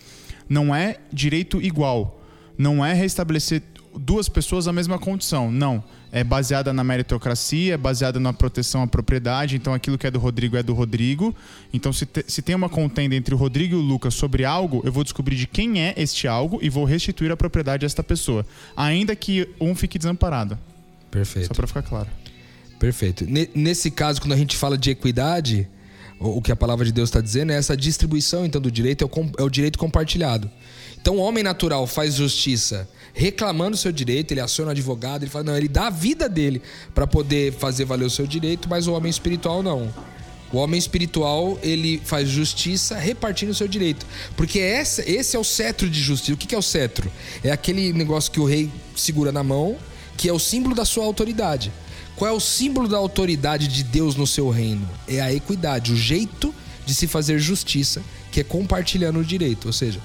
não 0.48 0.74
é 0.74 0.98
direito 1.12 1.60
igual. 1.62 2.22
Não 2.56 2.86
é 2.86 2.94
restabelecer 2.94 3.64
duas 3.98 4.28
pessoas 4.30 4.68
a 4.68 4.74
mesma 4.74 4.98
condição. 5.00 5.52
Não. 5.52 5.84
É 6.12 6.24
baseada 6.24 6.72
na 6.72 6.84
meritocracia, 6.84 7.74
é 7.74 7.78
baseada 7.78 8.20
na 8.20 8.32
proteção 8.32 8.84
à 8.84 8.88
propriedade. 8.88 9.56
Então, 9.56 9.74
aquilo 9.74 9.98
que 9.98 10.06
é 10.06 10.12
do 10.12 10.20
Rodrigo 10.20 10.56
é 10.56 10.62
do 10.62 10.74
Rodrigo. 10.74 11.36
Então, 11.74 11.92
se, 11.92 12.06
te- 12.06 12.24
se 12.28 12.42
tem 12.44 12.54
uma 12.56 12.70
contenda 12.70 13.16
entre 13.16 13.34
o 13.34 13.38
Rodrigo 13.38 13.76
e 13.76 13.78
o 13.80 13.82
Lucas 13.82 14.14
sobre 14.14 14.46
algo, 14.46 14.82
eu 14.86 14.92
vou 14.92 15.04
descobrir 15.04 15.36
de 15.36 15.48
quem 15.48 15.82
é 15.82 15.94
este 15.98 16.28
algo 16.28 16.60
e 16.62 16.70
vou 16.70 16.86
restituir 16.86 17.32
a 17.32 17.38
propriedade 17.38 17.84
a 17.84 17.88
esta 17.88 18.04
pessoa. 18.04 18.46
Ainda 18.78 19.16
que 19.16 19.50
um 19.60 19.74
fique 19.74 19.98
desamparado. 19.98 20.58
Perfeito. 21.10 21.48
Só 21.48 21.54
pra 21.56 21.66
ficar 21.66 21.82
claro. 21.82 22.08
Perfeito. 22.80 23.26
Ne- 23.26 23.50
Nesse 23.56 23.90
caso, 23.90 24.22
quando 24.22 24.34
a 24.34 24.38
gente 24.38 24.56
fala 24.56 24.78
de 24.78 24.92
equidade, 24.92 25.68
o 26.20 26.42
que 26.42 26.52
a 26.52 26.56
palavra 26.56 26.86
de 26.86 26.92
Deus 26.92 27.10
está 27.10 27.22
dizendo 27.22 27.52
é 27.52 27.56
essa 27.56 27.76
distribuição 27.76 28.46
então 28.46 28.62
do 28.62 28.72
direito 28.72 29.04
é 29.04 29.08
o, 29.08 29.32
é 29.40 29.44
o 29.44 29.50
direito 29.50 29.80
compartilhado. 29.80 30.50
Então 31.04 31.18
o 31.18 31.20
homem 31.20 31.44
natural 31.44 31.86
faz 31.86 32.16
justiça 32.16 32.88
reclamando 33.14 33.76
o 33.76 33.78
seu 33.78 33.92
direito, 33.92 34.32
ele 34.32 34.40
aciona 34.40 34.70
o 34.70 34.72
advogado, 34.72 35.24
ele 35.24 35.30
fala, 35.30 35.44
não, 35.44 35.58
ele 35.58 35.68
dá 35.68 35.88
a 35.88 35.90
vida 35.90 36.30
dele 36.30 36.62
para 36.96 37.06
poder 37.06 37.52
fazer 37.52 37.84
valer 37.84 38.06
o 38.06 38.10
seu 38.10 38.26
direito, 38.26 38.70
mas 38.70 38.88
o 38.88 38.94
homem 38.94 39.10
espiritual 39.10 39.62
não. 39.62 39.94
O 40.50 40.58
homem 40.58 40.80
espiritual, 40.80 41.60
ele 41.62 42.02
faz 42.06 42.30
justiça 42.30 42.98
repartindo 42.98 43.50
o 43.50 43.54
seu 43.54 43.68
direito. 43.68 44.06
Porque 44.38 44.60
essa, 44.60 45.04
esse 45.06 45.36
é 45.36 45.40
o 45.40 45.44
cetro 45.44 45.90
de 45.90 46.00
justiça. 46.00 46.36
O 46.36 46.38
que 46.38 46.48
que 46.48 46.56
é 46.56 46.58
o 46.58 46.62
cetro? 46.62 47.12
É 47.44 47.52
aquele 47.52 47.92
negócio 47.92 48.32
que 48.32 48.40
o 48.40 48.46
rei 48.46 48.72
segura 48.96 49.30
na 49.30 49.44
mão, 49.44 49.76
que 50.16 50.30
é 50.30 50.32
o 50.32 50.40
símbolo 50.40 50.74
da 50.74 50.86
sua 50.86 51.04
autoridade. 51.04 51.70
Qual 52.16 52.32
é 52.32 52.34
o 52.34 52.40
símbolo 52.40 52.88
da 52.88 52.98
autoridade 52.98 53.68
de 53.68 53.84
Deus 53.84 54.16
no 54.16 54.26
seu 54.26 54.50
reino? 54.50 54.90
É 55.06 55.20
a 55.20 55.34
equidade, 55.34 55.92
o 55.92 55.98
jeito 55.98 56.56
de 56.86 56.94
se 56.94 57.08
fazer 57.08 57.40
justiça, 57.40 58.02
que 58.32 58.40
é 58.40 58.44
compartilhando 58.44 59.20
o 59.20 59.26
direito. 59.26 59.66
Ou 59.66 59.74
seja, 59.74 60.00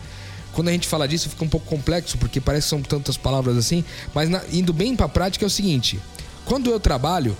quando 0.59 0.71
a 0.71 0.73
gente 0.73 0.89
fala 0.89 1.07
disso 1.07 1.29
fica 1.31 1.45
um 1.45 1.49
pouco 1.49 1.67
complexo, 1.67 2.19
porque 2.19 2.41
parece 2.41 2.65
que 2.65 2.71
são 2.71 2.83
tantas 2.83 3.17
palavras 3.17 3.57
assim, 3.57 3.85
mas 4.13 4.29
na- 4.29 4.43
indo 4.53 4.73
bem 4.73 4.97
pra 4.97 5.09
prática 5.09 5.45
é 5.45 5.47
o 5.47 5.51
seguinte: 5.51 6.01
quando 6.45 6.69
eu 6.69 6.81
trabalho, 6.81 7.37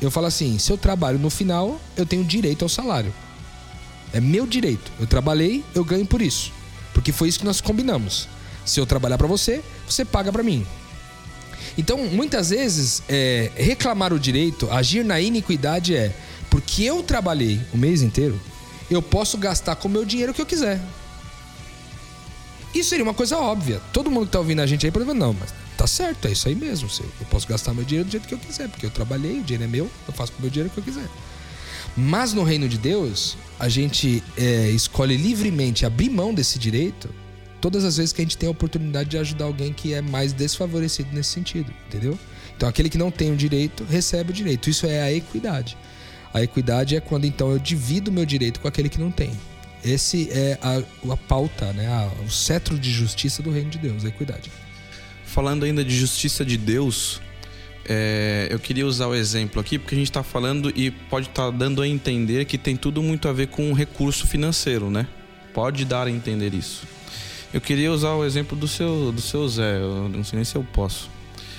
eu 0.00 0.12
falo 0.12 0.26
assim, 0.28 0.60
se 0.60 0.70
eu 0.70 0.78
trabalho 0.78 1.18
no 1.18 1.28
final, 1.28 1.80
eu 1.96 2.06
tenho 2.06 2.22
direito 2.24 2.64
ao 2.64 2.68
salário. 2.68 3.12
É 4.12 4.20
meu 4.20 4.46
direito. 4.46 4.92
Eu 5.00 5.08
trabalhei, 5.08 5.64
eu 5.74 5.84
ganho 5.84 6.06
por 6.06 6.22
isso. 6.22 6.52
Porque 6.94 7.10
foi 7.10 7.28
isso 7.28 7.40
que 7.40 7.44
nós 7.44 7.60
combinamos. 7.60 8.28
Se 8.64 8.78
eu 8.78 8.86
trabalhar 8.86 9.18
pra 9.18 9.26
você, 9.26 9.60
você 9.88 10.04
paga 10.04 10.30
pra 10.30 10.44
mim. 10.44 10.64
Então, 11.76 11.98
muitas 12.06 12.50
vezes, 12.50 13.02
é, 13.08 13.50
reclamar 13.56 14.12
o 14.12 14.20
direito, 14.20 14.70
agir 14.70 15.04
na 15.04 15.20
iniquidade 15.20 15.96
é 15.96 16.14
porque 16.48 16.84
eu 16.84 17.02
trabalhei 17.02 17.60
o 17.74 17.76
mês 17.76 18.02
inteiro, 18.02 18.40
eu 18.88 19.02
posso 19.02 19.36
gastar 19.36 19.74
com 19.74 19.88
o 19.88 19.90
meu 19.90 20.04
dinheiro 20.04 20.30
o 20.30 20.34
que 20.34 20.42
eu 20.42 20.46
quiser. 20.46 20.80
Isso 22.74 22.90
seria 22.90 23.04
uma 23.04 23.14
coisa 23.14 23.36
óbvia. 23.36 23.80
Todo 23.92 24.10
mundo 24.10 24.26
que 24.26 24.32
tá 24.32 24.38
ouvindo 24.38 24.60
a 24.60 24.66
gente 24.66 24.86
aí 24.86 24.92
pode 24.92 25.04
falar, 25.04 25.18
não, 25.18 25.34
mas 25.34 25.52
tá 25.76 25.86
certo, 25.86 26.26
é 26.26 26.32
isso 26.32 26.48
aí 26.48 26.54
mesmo. 26.54 26.88
Eu 27.20 27.26
posso 27.26 27.46
gastar 27.46 27.74
meu 27.74 27.84
dinheiro 27.84 28.08
do 28.08 28.12
jeito 28.12 28.26
que 28.26 28.34
eu 28.34 28.38
quiser, 28.38 28.68
porque 28.68 28.86
eu 28.86 28.90
trabalhei, 28.90 29.40
o 29.40 29.42
dinheiro 29.42 29.64
é 29.64 29.66
meu, 29.66 29.90
eu 30.06 30.14
faço 30.14 30.32
com 30.32 30.38
o 30.38 30.42
meu 30.42 30.50
dinheiro 30.50 30.70
o 30.70 30.72
que 30.72 30.78
eu 30.78 30.84
quiser. 30.84 31.08
Mas 31.96 32.32
no 32.32 32.42
reino 32.42 32.68
de 32.68 32.78
Deus, 32.78 33.36
a 33.60 33.68
gente 33.68 34.22
é, 34.36 34.70
escolhe 34.70 35.16
livremente 35.16 35.84
abrir 35.84 36.08
mão 36.08 36.32
desse 36.32 36.58
direito 36.58 37.10
todas 37.60 37.84
as 37.84 37.96
vezes 37.96 38.12
que 38.12 38.20
a 38.20 38.24
gente 38.24 38.36
tem 38.36 38.48
a 38.48 38.52
oportunidade 38.52 39.10
de 39.10 39.18
ajudar 39.18 39.44
alguém 39.44 39.72
que 39.72 39.94
é 39.94 40.00
mais 40.00 40.32
desfavorecido 40.32 41.10
nesse 41.12 41.30
sentido, 41.30 41.72
entendeu? 41.86 42.18
Então 42.56 42.68
aquele 42.68 42.88
que 42.88 42.98
não 42.98 43.10
tem 43.10 43.30
o 43.30 43.36
direito 43.36 43.84
recebe 43.84 44.30
o 44.30 44.34
direito. 44.34 44.68
Isso 44.68 44.86
é 44.86 45.02
a 45.02 45.12
equidade. 45.12 45.76
A 46.34 46.42
equidade 46.42 46.96
é 46.96 47.00
quando 47.00 47.24
então 47.24 47.52
eu 47.52 47.58
divido 47.58 48.10
o 48.10 48.14
meu 48.14 48.24
direito 48.24 48.58
com 48.58 48.66
aquele 48.66 48.88
que 48.88 48.98
não 48.98 49.10
tem. 49.10 49.30
Esse 49.84 50.28
é 50.30 50.58
a, 50.62 51.12
a 51.12 51.16
pauta, 51.16 51.72
né? 51.72 51.86
A- 51.88 52.10
o 52.24 52.30
cetro 52.30 52.78
de 52.78 52.90
justiça 52.90 53.42
do 53.42 53.50
reino 53.50 53.70
de 53.70 53.78
Deus, 53.78 54.04
a 54.04 54.08
equidade. 54.08 54.50
Falando 55.24 55.64
ainda 55.64 55.84
de 55.84 55.96
justiça 55.96 56.44
de 56.44 56.56
Deus, 56.56 57.20
é, 57.88 58.46
eu 58.50 58.58
queria 58.58 58.86
usar 58.86 59.06
o 59.08 59.14
exemplo 59.14 59.60
aqui 59.60 59.78
porque 59.78 59.94
a 59.94 59.98
gente 59.98 60.10
está 60.10 60.22
falando 60.22 60.72
e 60.76 60.90
pode 60.90 61.28
estar 61.28 61.50
dando 61.50 61.82
a 61.82 61.88
entender 61.88 62.44
que 62.44 62.56
tem 62.58 62.76
tudo 62.76 63.02
muito 63.02 63.28
a 63.28 63.32
ver 63.32 63.48
com 63.48 63.70
o 63.70 63.74
recurso 63.74 64.26
financeiro, 64.26 64.90
né? 64.90 65.06
Pode 65.54 65.84
dar 65.84 66.06
a 66.06 66.10
entender 66.10 66.54
isso. 66.54 66.86
Eu 67.52 67.60
queria 67.60 67.92
usar 67.92 68.12
o 68.14 68.24
exemplo 68.24 68.56
do 68.56 68.66
seu, 68.68 69.10
do 69.12 69.20
seu 69.20 69.46
Zé, 69.48 69.78
eu 69.78 70.08
não 70.08 70.22
sei 70.24 70.36
nem 70.36 70.44
se 70.44 70.54
eu 70.56 70.64
posso. 70.64 71.10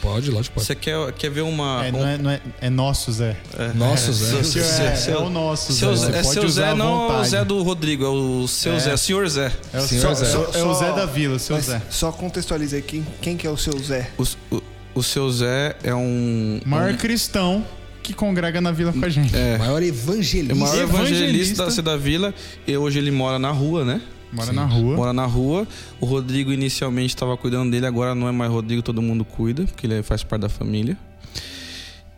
Pode, 0.03 0.29
lógico, 0.29 0.55
pode. 0.55 0.67
Você 0.67 0.75
quer, 0.75 1.11
quer 1.13 1.31
ver 1.31 1.41
uma. 1.41 1.85
É, 1.85 1.89
um- 1.89 1.91
não 1.93 2.07
é, 2.07 2.17
não 2.17 2.29
é, 2.29 2.41
é 2.59 2.69
nosso 2.69 3.09
Zé. 3.11 3.37
Nosso 3.73 4.11
Zé. 4.11 4.25
seu- 4.43 4.61
É, 4.61 4.67
seu- 4.67 4.95
seu- 4.97 5.13
é 5.15 5.17
o 5.25 5.29
nosso 5.29 5.71
seu 5.71 5.95
Zé. 5.95 6.11
Zé. 6.11 6.17
É 6.19 6.23
seu 6.23 6.49
Zé, 6.49 6.75
não 6.75 7.13
é 7.13 7.21
o. 7.21 7.23
Zé 7.23 7.45
do 7.45 7.63
Rodrigo, 7.63 8.03
é 8.03 8.09
o 8.09 8.45
seu 8.47 8.73
É. 8.73 8.79
Zé, 8.79 8.97
senhor 8.97 9.27
Zé. 9.29 9.49
É 9.73 9.77
o, 9.79 9.81
Senhor 9.87 10.13
Zé. 10.13 10.25
só- 10.25 10.51
é 10.53 10.63
o 10.63 10.73
Zé 10.73 10.91
da 10.91 11.05
Vila, 11.05 11.37
o 11.37 11.39
seu 11.39 11.57
Zé. 11.61 11.81
Só 11.89 12.11
contextualizei 12.11 12.81
quem, 12.81 13.07
quem 13.21 13.37
que 13.37 13.47
é 13.47 13.49
o 13.49 13.55
seu 13.57 13.79
Zé. 13.79 14.09
O, 14.17 14.23
o, 14.57 14.63
o 14.95 15.01
seu 15.03 15.31
Zé 15.31 15.77
é 15.83 15.95
um. 15.95 16.59
O 16.65 16.69
maior 16.69 16.91
um, 16.93 16.97
cristão 16.97 17.65
que 18.03 18.13
congrega 18.13 18.59
na 18.59 18.73
vila 18.73 18.91
com 18.91 19.05
a 19.05 19.09
gente. 19.09 19.33
é, 19.33 19.55
O 19.55 19.59
maior 19.59 19.81
evangelista. 19.81 20.53
o 20.53 20.57
maior 20.57 20.75
evangelista, 20.75 21.23
Evangelista. 21.23 21.65
da 21.65 21.71
cidade 21.71 21.97
da 21.97 22.03
vila. 22.03 22.33
E 22.67 22.75
hoje 22.75 22.99
ele 22.99 23.09
mora 23.11 23.39
na 23.39 23.51
rua, 23.51 23.85
né? 23.85 24.01
Mora 24.33 24.47
Sim. 24.47 24.55
na 24.55 24.65
rua. 24.65 24.95
Mora 24.95 25.13
na 25.13 25.25
rua. 25.25 25.67
O 26.01 26.05
Rodrigo 26.05 26.51
inicialmente 26.51 27.13
estava 27.13 27.37
cuidando 27.37 27.71
dele, 27.71 27.85
agora 27.85 28.15
não 28.15 28.27
é 28.27 28.31
mais 28.31 28.51
Rodrigo, 28.51 28.81
todo 28.81 29.01
mundo 29.01 29.23
cuida, 29.23 29.63
porque 29.65 29.85
ele 29.87 30.01
faz 30.03 30.23
parte 30.23 30.41
da 30.41 30.49
família. 30.49 30.97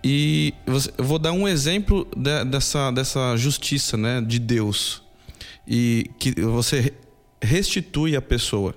E 0.04 0.54
você- 0.66 0.92
eu 0.98 1.04
vou 1.04 1.18
dar 1.20 1.32
um 1.32 1.48
exemplo 1.48 2.08
de- 2.16 2.46
dessa, 2.46 2.92
dessa 2.92 3.36
justiça 3.38 3.98
né, 3.98 4.22
de 4.22 4.40
Deus. 4.40 5.02
E 5.68 6.10
que 6.20 6.40
você 6.42 6.80
re- 6.80 6.94
restitui 7.42 8.16
a 8.16 8.22
pessoa. 8.22 8.76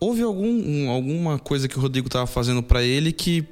Houve 0.00 0.22
algum, 0.22 0.88
alguma 0.90 1.38
coisa 1.38 1.66
que 1.66 1.76
o 1.76 1.80
Rodrigo 1.80 2.06
estava 2.06 2.26
fazendo 2.26 2.62
para 2.62 2.82
ele 2.84 3.10
que 3.12 3.44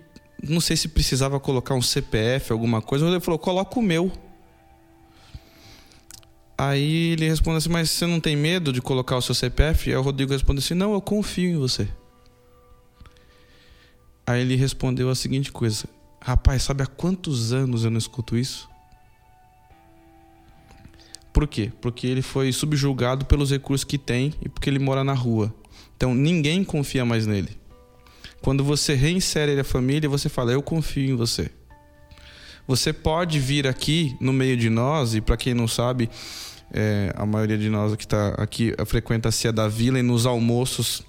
não 0.49 0.61
sei 0.61 0.77
se 0.77 0.87
precisava 0.89 1.41
colocar 1.41 1.75
um 1.75 1.83
CPF, 1.83 2.53
alguma 2.53 2.81
coisa. 2.81 3.05
O 3.05 3.09
Rodrigo 3.09 3.25
falou: 3.25 3.39
coloca 3.39 3.79
o 3.79 3.83
meu. 3.83 4.12
Aí 6.59 7.12
ele 7.12 7.29
responde 7.29 7.59
assim: 7.59 7.69
Mas 7.69 7.90
você 7.90 8.07
não 8.07 8.21
tem 8.21 8.35
medo 8.35 8.73
de 8.73 8.81
colocar 8.81 9.16
o 9.16 9.23
seu 9.23 9.35
CPF? 9.35 9.90
Aí 9.90 9.97
o 9.97 10.03
Rodrigo 10.03 10.33
responde 10.33 10.61
assim: 10.61 10.75
Não, 10.75 10.95
eu 10.95 11.01
confio 11.01 11.51
em 11.51 11.59
você. 11.59 11.88
Aí 14.27 14.40
ele 14.40 14.57
respondeu 14.57 15.11
a 15.11 15.14
seguinte 15.14 15.53
coisa: 15.53 15.85
Rapaz, 16.21 16.62
sabe 16.62 16.83
há 16.83 16.87
quantos 16.87 17.53
anos 17.53 17.85
eu 17.85 17.90
não 17.90 17.99
escuto 17.99 18.37
isso? 18.37 18.69
Por 21.33 21.47
quê? 21.47 21.71
Porque 21.83 22.07
ele 22.07 22.23
foi 22.23 22.51
subjugado 22.51 23.27
pelos 23.27 23.51
recursos 23.51 23.85
que 23.85 23.99
tem 23.99 24.33
e 24.40 24.49
porque 24.49 24.71
ele 24.71 24.79
mora 24.79 25.05
na 25.05 25.12
rua. 25.12 25.55
Então 25.95 26.14
ninguém 26.14 26.64
confia 26.64 27.05
mais 27.05 27.27
nele. 27.27 27.51
Quando 28.40 28.64
você 28.64 28.95
reinsere 28.95 29.59
a 29.61 29.64
família, 29.64 30.09
você 30.09 30.31
fala: 30.31 30.53
Eu 30.53 30.62
confio 30.62 31.11
em 31.11 31.14
você. 31.14 31.51
Você 32.66 32.92
pode 32.92 33.38
vir 33.38 33.66
aqui 33.66 34.16
no 34.20 34.33
meio 34.33 34.57
de 34.57 34.68
nós, 34.68 35.14
e 35.14 35.20
para 35.20 35.37
quem 35.37 35.55
não 35.55 35.68
sabe, 35.68 36.11
é, 36.72 37.12
a 37.16 37.24
maioria 37.24 37.57
de 37.57 37.68
nós 37.68 37.94
que 37.94 38.05
está 38.05 38.31
aqui 38.31 38.74
frequenta 38.87 39.29
a 39.29 39.33
Cia 39.33 39.52
da 39.52 39.68
Vila 39.68 39.98
e 39.98 40.02
nos 40.02 40.26
almoços 40.26 41.02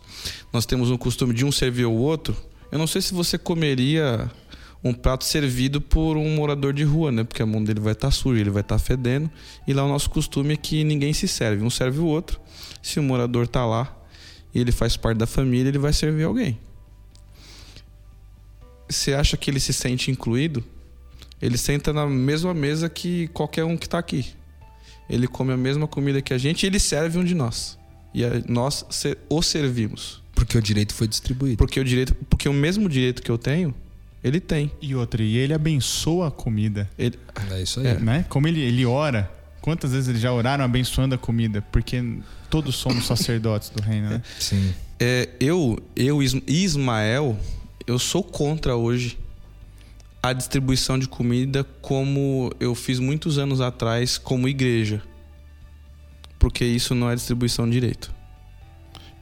nós 0.53 0.65
temos 0.65 0.91
um 0.91 0.97
costume 0.97 1.33
de 1.33 1.43
um 1.45 1.51
servir 1.51 1.85
o 1.85 1.93
outro. 1.93 2.35
Eu 2.71 2.77
não 2.77 2.87
sei 2.87 3.01
se 3.01 3.13
você 3.13 3.37
comeria 3.37 4.29
um 4.83 4.93
prato 4.93 5.25
servido 5.25 5.81
por 5.81 6.15
um 6.15 6.35
morador 6.35 6.73
de 6.73 6.83
rua, 6.83 7.11
né? 7.11 7.23
Porque 7.23 7.41
a 7.41 7.45
mão 7.45 7.63
dele 7.63 7.79
vai 7.79 7.93
estar 7.93 8.11
suja, 8.11 8.39
ele 8.39 8.49
vai 8.49 8.61
estar 8.61 8.77
fedendo. 8.77 9.29
E 9.67 9.73
lá 9.73 9.83
o 9.83 9.87
nosso 9.87 10.09
costume 10.09 10.53
é 10.53 10.57
que 10.57 10.83
ninguém 10.83 11.13
se 11.13 11.27
serve, 11.27 11.63
um 11.63 11.69
serve 11.69 11.99
o 11.99 12.05
outro. 12.05 12.39
Se 12.81 12.99
o 12.99 13.03
morador 13.03 13.45
está 13.45 13.65
lá 13.65 13.95
e 14.53 14.59
ele 14.59 14.71
faz 14.71 14.95
parte 14.95 15.17
da 15.17 15.27
família, 15.27 15.69
ele 15.69 15.79
vai 15.79 15.93
servir 15.93 16.23
alguém. 16.23 16.59
Você 18.87 19.13
acha 19.13 19.35
que 19.35 19.49
ele 19.49 19.59
se 19.59 19.73
sente 19.73 20.11
incluído? 20.11 20.63
Ele 21.41 21.57
senta 21.57 21.93
na 21.93 22.07
mesma 22.07 22.53
mesa 22.53 22.89
que 22.89 23.27
qualquer 23.29 23.63
um 23.63 23.77
que 23.77 23.85
está 23.85 23.99
aqui. 23.99 24.25
Ele 25.09 25.27
come 25.27 25.53
a 25.53 25.57
mesma 25.57 25.87
comida 25.87 26.21
que 26.21 26.33
a 26.33 26.37
gente 26.37 26.63
e 26.63 26.67
ele 26.67 26.79
serve 26.79 27.17
um 27.19 27.23
de 27.23 27.33
nós. 27.35 27.77
E 28.13 28.25
a- 28.25 28.41
nós 28.47 28.83
o 29.29 29.41
servimos. 29.41 30.21
Porque 30.33 30.57
o 30.57 30.61
direito 30.61 30.93
foi 30.93 31.07
distribuído. 31.07 31.57
Porque 31.57 31.79
o 31.79 31.83
direito, 31.83 32.13
porque 32.29 32.47
o 32.49 32.53
mesmo 32.53 32.89
direito 32.89 33.21
que 33.21 33.29
eu 33.31 33.37
tenho, 33.37 33.73
ele 34.23 34.39
tem. 34.39 34.71
E 34.81 34.93
outra, 34.95 35.21
e 35.23 35.37
ele 35.37 35.53
abençoa 35.53 36.27
a 36.27 36.31
comida. 36.31 36.89
Ele, 36.97 37.17
É 37.51 37.61
isso 37.61 37.79
aí. 37.79 37.99
Né? 38.01 38.25
Como 38.29 38.47
ele, 38.47 38.59
ele 38.61 38.85
ora. 38.85 39.31
Quantas 39.61 39.91
vezes 39.91 40.07
eles 40.09 40.21
já 40.21 40.31
oraram 40.31 40.63
abençoando 40.63 41.15
a 41.15 41.17
comida? 41.17 41.61
Porque 41.71 42.01
todos 42.49 42.75
somos 42.75 43.05
sacerdotes 43.07 43.69
do 43.69 43.81
reino, 43.81 44.09
né? 44.09 44.21
Sim. 44.39 44.73
é, 44.99 45.29
eu, 45.39 45.77
eu 45.95 46.21
Is- 46.23 46.41
Ismael, 46.47 47.37
eu 47.85 47.97
sou 47.99 48.23
contra 48.23 48.75
hoje 48.75 49.17
a 50.27 50.33
distribuição 50.33 50.99
de 50.99 51.07
comida 51.07 51.63
como 51.81 52.51
eu 52.59 52.75
fiz 52.75 52.99
muitos 52.99 53.37
anos 53.37 53.61
atrás 53.61 54.17
como 54.17 54.47
igreja. 54.47 55.01
Porque 56.37 56.65
isso 56.65 56.93
não 56.93 57.09
é 57.09 57.15
distribuição 57.15 57.65
de 57.65 57.71
direito. 57.71 58.13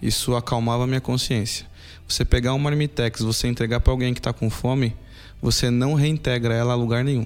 Isso 0.01 0.35
acalmava 0.35 0.87
minha 0.87 1.01
consciência. 1.01 1.65
Você 2.07 2.25
pegar 2.25 2.53
uma 2.53 2.69
marmitex, 2.69 3.21
você 3.21 3.47
entregar 3.47 3.79
para 3.79 3.91
alguém 3.91 4.13
que 4.13 4.19
está 4.19 4.33
com 4.33 4.49
fome, 4.49 4.95
você 5.41 5.69
não 5.69 5.93
reintegra 5.93 6.53
ela 6.53 6.73
a 6.73 6.75
lugar 6.75 7.03
nenhum. 7.03 7.25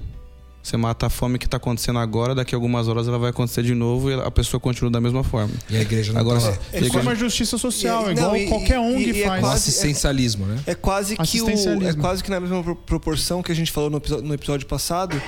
Você 0.62 0.76
mata 0.78 1.06
a 1.08 1.10
fome 1.10 1.40
que 1.40 1.46
está 1.46 1.58
acontecendo 1.58 2.00
agora, 2.00 2.36
daqui 2.36 2.54
a 2.54 2.58
algumas 2.58 2.88
horas 2.88 3.08
ela 3.08 3.18
vai 3.18 3.30
acontecer 3.30 3.64
de 3.64 3.74
novo 3.74 4.12
e 4.12 4.14
a 4.14 4.30
pessoa 4.30 4.60
continua 4.60 4.92
da 4.92 5.00
mesma 5.00 5.24
forma. 5.24 5.54
E 5.70 5.78
a 5.78 5.82
igreja 5.82 6.12
não 6.14 6.20
Agora, 6.20 6.40
tá 6.42 6.48
É, 6.50 6.52
e 6.52 6.56
é 6.76 6.78
igreja- 6.86 7.00
uma 7.00 7.16
justiça 7.16 7.58
social, 7.58 8.10
E- 8.10 8.12
igual 8.12 8.28
não, 8.32 8.36
e- 8.38 8.48
qualquer 8.48 8.76
e- 8.76 8.78
ONG 8.78 9.12
e 9.12 9.24
é 9.24 9.28
faz. 9.28 9.40
O 9.40 9.46
quase- 9.48 9.70
assistencialismo, 9.70 10.46
né? 10.46 10.60
É 10.68 10.76
quase 10.76 11.16
que 11.16 11.42
o, 11.42 11.50
é 11.88 11.94
quase 11.94 12.22
que 12.24 12.30
na 12.30 12.40
mesma 12.40 12.62
pro- 12.62 12.76
proporção 12.76 13.42
que 13.42 13.52
a 13.52 13.56
gente 13.56 13.72
falou 13.72 13.90
no 13.90 13.98
episódio, 13.98 14.28
no 14.28 14.34
episódio 14.34 14.68
passado, 14.68 15.20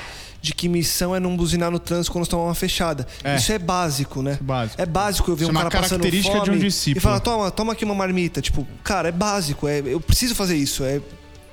de 0.41 0.53
que 0.53 0.67
missão 0.67 1.15
é 1.15 1.19
não 1.19 1.35
buzinar 1.37 1.71
no 1.71 1.79
trânsito 1.79 2.11
quando 2.11 2.23
estão 2.25 2.43
uma 2.43 2.53
fechada. 2.55 3.07
É. 3.23 3.35
Isso 3.37 3.51
é 3.53 3.57
básico, 3.59 4.21
né? 4.21 4.37
É 4.39 4.43
básico. 4.43 4.81
É 4.81 4.85
básico 4.85 5.31
eu 5.31 5.35
ver 5.35 5.43
Isso 5.45 5.51
um 5.51 5.55
é 5.55 5.57
uma 5.61 5.69
cara 5.69 5.83
passando 5.83 5.99
característica 6.01 6.37
fome 6.39 6.49
de 6.51 6.55
um 6.57 6.59
discípulo. 6.59 6.97
e 6.97 7.01
falar, 7.01 7.19
toma, 7.21 7.49
toma 7.51 7.73
aqui 7.73 7.85
uma 7.85 7.95
marmita. 7.95 8.41
Tipo, 8.41 8.67
cara, 8.83 9.09
é 9.09 9.11
básico, 9.11 9.67
é, 9.67 9.79
eu 9.85 9.99
preciso 10.01 10.35
fazer 10.35 10.57
isso. 10.57 10.83
É, 10.83 10.99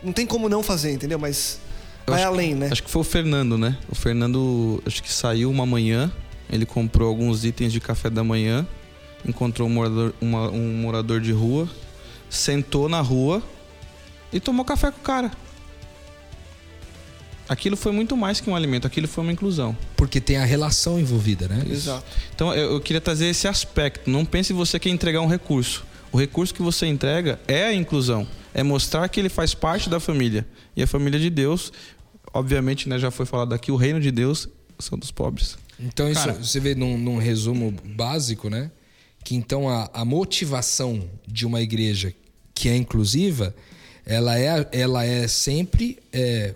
não 0.03 0.13
tem 0.13 0.27
como 0.27 0.49
não 0.49 0.63
fazer, 0.63 0.91
entendeu? 0.93 1.19
Mas 1.19 1.61
Vai 2.11 2.21
acho 2.23 2.29
além, 2.33 2.55
né? 2.55 2.69
Acho 2.71 2.83
que 2.83 2.91
foi 2.91 3.01
o 3.03 3.05
Fernando, 3.05 3.57
né? 3.59 3.77
O 3.89 3.95
Fernando, 3.95 4.83
acho 4.87 5.03
que 5.03 5.13
saiu 5.13 5.51
uma 5.51 5.65
manhã, 5.67 6.11
ele 6.51 6.65
comprou 6.67 7.09
alguns 7.09 7.45
itens 7.45 7.73
de 7.73 7.81
café 7.81 8.09
da 8.11 8.23
manhã, 8.25 8.67
encontrou 9.27 9.69
um 9.69 9.71
morador, 9.71 10.15
uma- 10.21 10.51
um 10.51 10.75
morador 10.75 11.21
de 11.21 11.33
rua, 11.33 11.69
sentou 12.31 12.89
na 12.89 13.01
rua 13.01 13.43
e 14.33 14.39
tomou 14.41 14.65
café 14.65 14.91
com 14.91 14.99
o 14.99 15.03
cara. 15.03 15.31
Aquilo 17.49 17.77
foi 17.79 17.93
muito 17.93 18.15
mais 18.15 18.41
que 18.41 18.51
um 18.51 18.55
alimento, 18.55 18.87
aquilo 18.87 19.09
foi 19.09 19.25
uma 19.25 19.33
inclusão. 19.33 19.75
Porque 19.97 20.21
tem 20.21 20.37
a 20.37 20.45
relação 20.45 21.01
envolvida, 21.01 21.49
né? 21.49 21.65
Exato. 21.71 22.05
Então 22.35 22.55
eu, 22.55 22.73
eu 22.73 22.81
queria 22.81 23.01
trazer 23.01 23.27
esse 23.27 23.49
aspecto. 23.49 24.11
Não 24.11 24.23
pense 24.25 24.53
você 24.53 24.79
que 24.79 24.91
entregar 24.91 25.23
um 25.23 25.27
recurso. 25.27 25.83
O 26.13 26.19
recurso 26.19 26.53
que 26.53 26.61
você 26.61 26.87
entrega 26.87 27.41
é 27.49 27.65
a 27.65 27.73
inclusão. 27.75 28.27
É 28.53 28.63
mostrar 28.63 29.09
que 29.09 29.19
ele 29.19 29.31
faz 29.31 29.55
parte 29.55 29.89
da 29.89 29.99
família. 29.99 30.47
E 30.77 30.83
a 30.83 30.87
família 30.87 31.19
de 31.19 31.31
Deus, 31.31 31.73
obviamente, 32.33 32.89
né, 32.89 32.99
já 32.99 33.11
foi 33.11 33.27
falado 33.27 33.55
aqui, 33.55 33.71
o 33.71 33.77
reino 33.77 34.01
de 34.01 34.11
Deus 34.11 34.49
são 34.79 34.99
dos 34.99 35.11
pobres. 35.11 35.57
Então 35.79 36.11
isso 36.11 36.25
Cara- 36.25 36.33
você 36.33 36.61
vê 36.61 36.75
num, 36.75 36.99
num 36.99 37.19
resumo 37.19 37.73
básico, 37.97 38.49
né? 38.51 38.71
Que 39.25 39.35
então 39.35 39.69
a, 39.69 39.91
a 39.93 40.05
motivação 40.05 41.09
de 41.27 41.47
uma 41.47 41.61
igreja 41.61 42.13
que 42.55 42.69
é 42.69 42.77
inclusiva, 42.77 43.55
ela 44.05 44.39
é, 44.39 44.69
ela 44.73 45.05
é 45.05 45.29
sempre 45.29 45.99
é, 46.13 46.55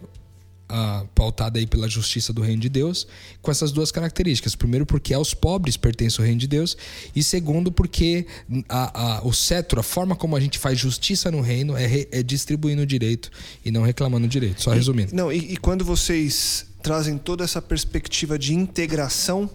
a- 0.72 1.04
pautada 1.14 1.58
aí 1.58 1.66
pela 1.66 1.88
justiça 1.88 2.32
do 2.32 2.40
reino 2.40 2.61
de 2.62 2.68
Deus, 2.68 3.06
com 3.42 3.50
essas 3.50 3.70
duas 3.72 3.92
características. 3.92 4.54
Primeiro, 4.54 4.87
porque 4.87 5.12
aos 5.12 5.35
pobres 5.35 5.76
pertence 5.76 6.20
o 6.20 6.24
reino 6.24 6.38
de 6.40 6.46
Deus, 6.48 6.76
e 7.14 7.22
segundo, 7.22 7.70
porque 7.70 8.26
a, 8.68 9.18
a- 9.18 9.22
o 9.24 9.32
cetro, 9.32 9.78
a 9.78 9.82
forma 9.82 10.16
como 10.16 10.35
a 10.37 10.40
gente 10.40 10.58
faz 10.58 10.78
justiça 10.78 11.30
no 11.30 11.40
reino 11.40 11.76
é, 11.76 11.87
re- 11.87 12.08
é 12.11 12.22
distribuindo 12.22 12.82
o 12.82 12.87
direito 12.87 13.30
e 13.64 13.70
não 13.70 13.82
reclamando 13.82 14.26
o 14.26 14.28
direito. 14.28 14.62
Só 14.62 14.70
resumindo. 14.72 15.14
Não, 15.14 15.30
e, 15.32 15.52
e 15.52 15.56
quando 15.56 15.85
vocês 15.85 16.66
trazem 16.82 17.18
toda 17.18 17.44
essa 17.44 17.61
perspectiva 17.62 18.38
de 18.38 18.54
integração, 18.54 19.48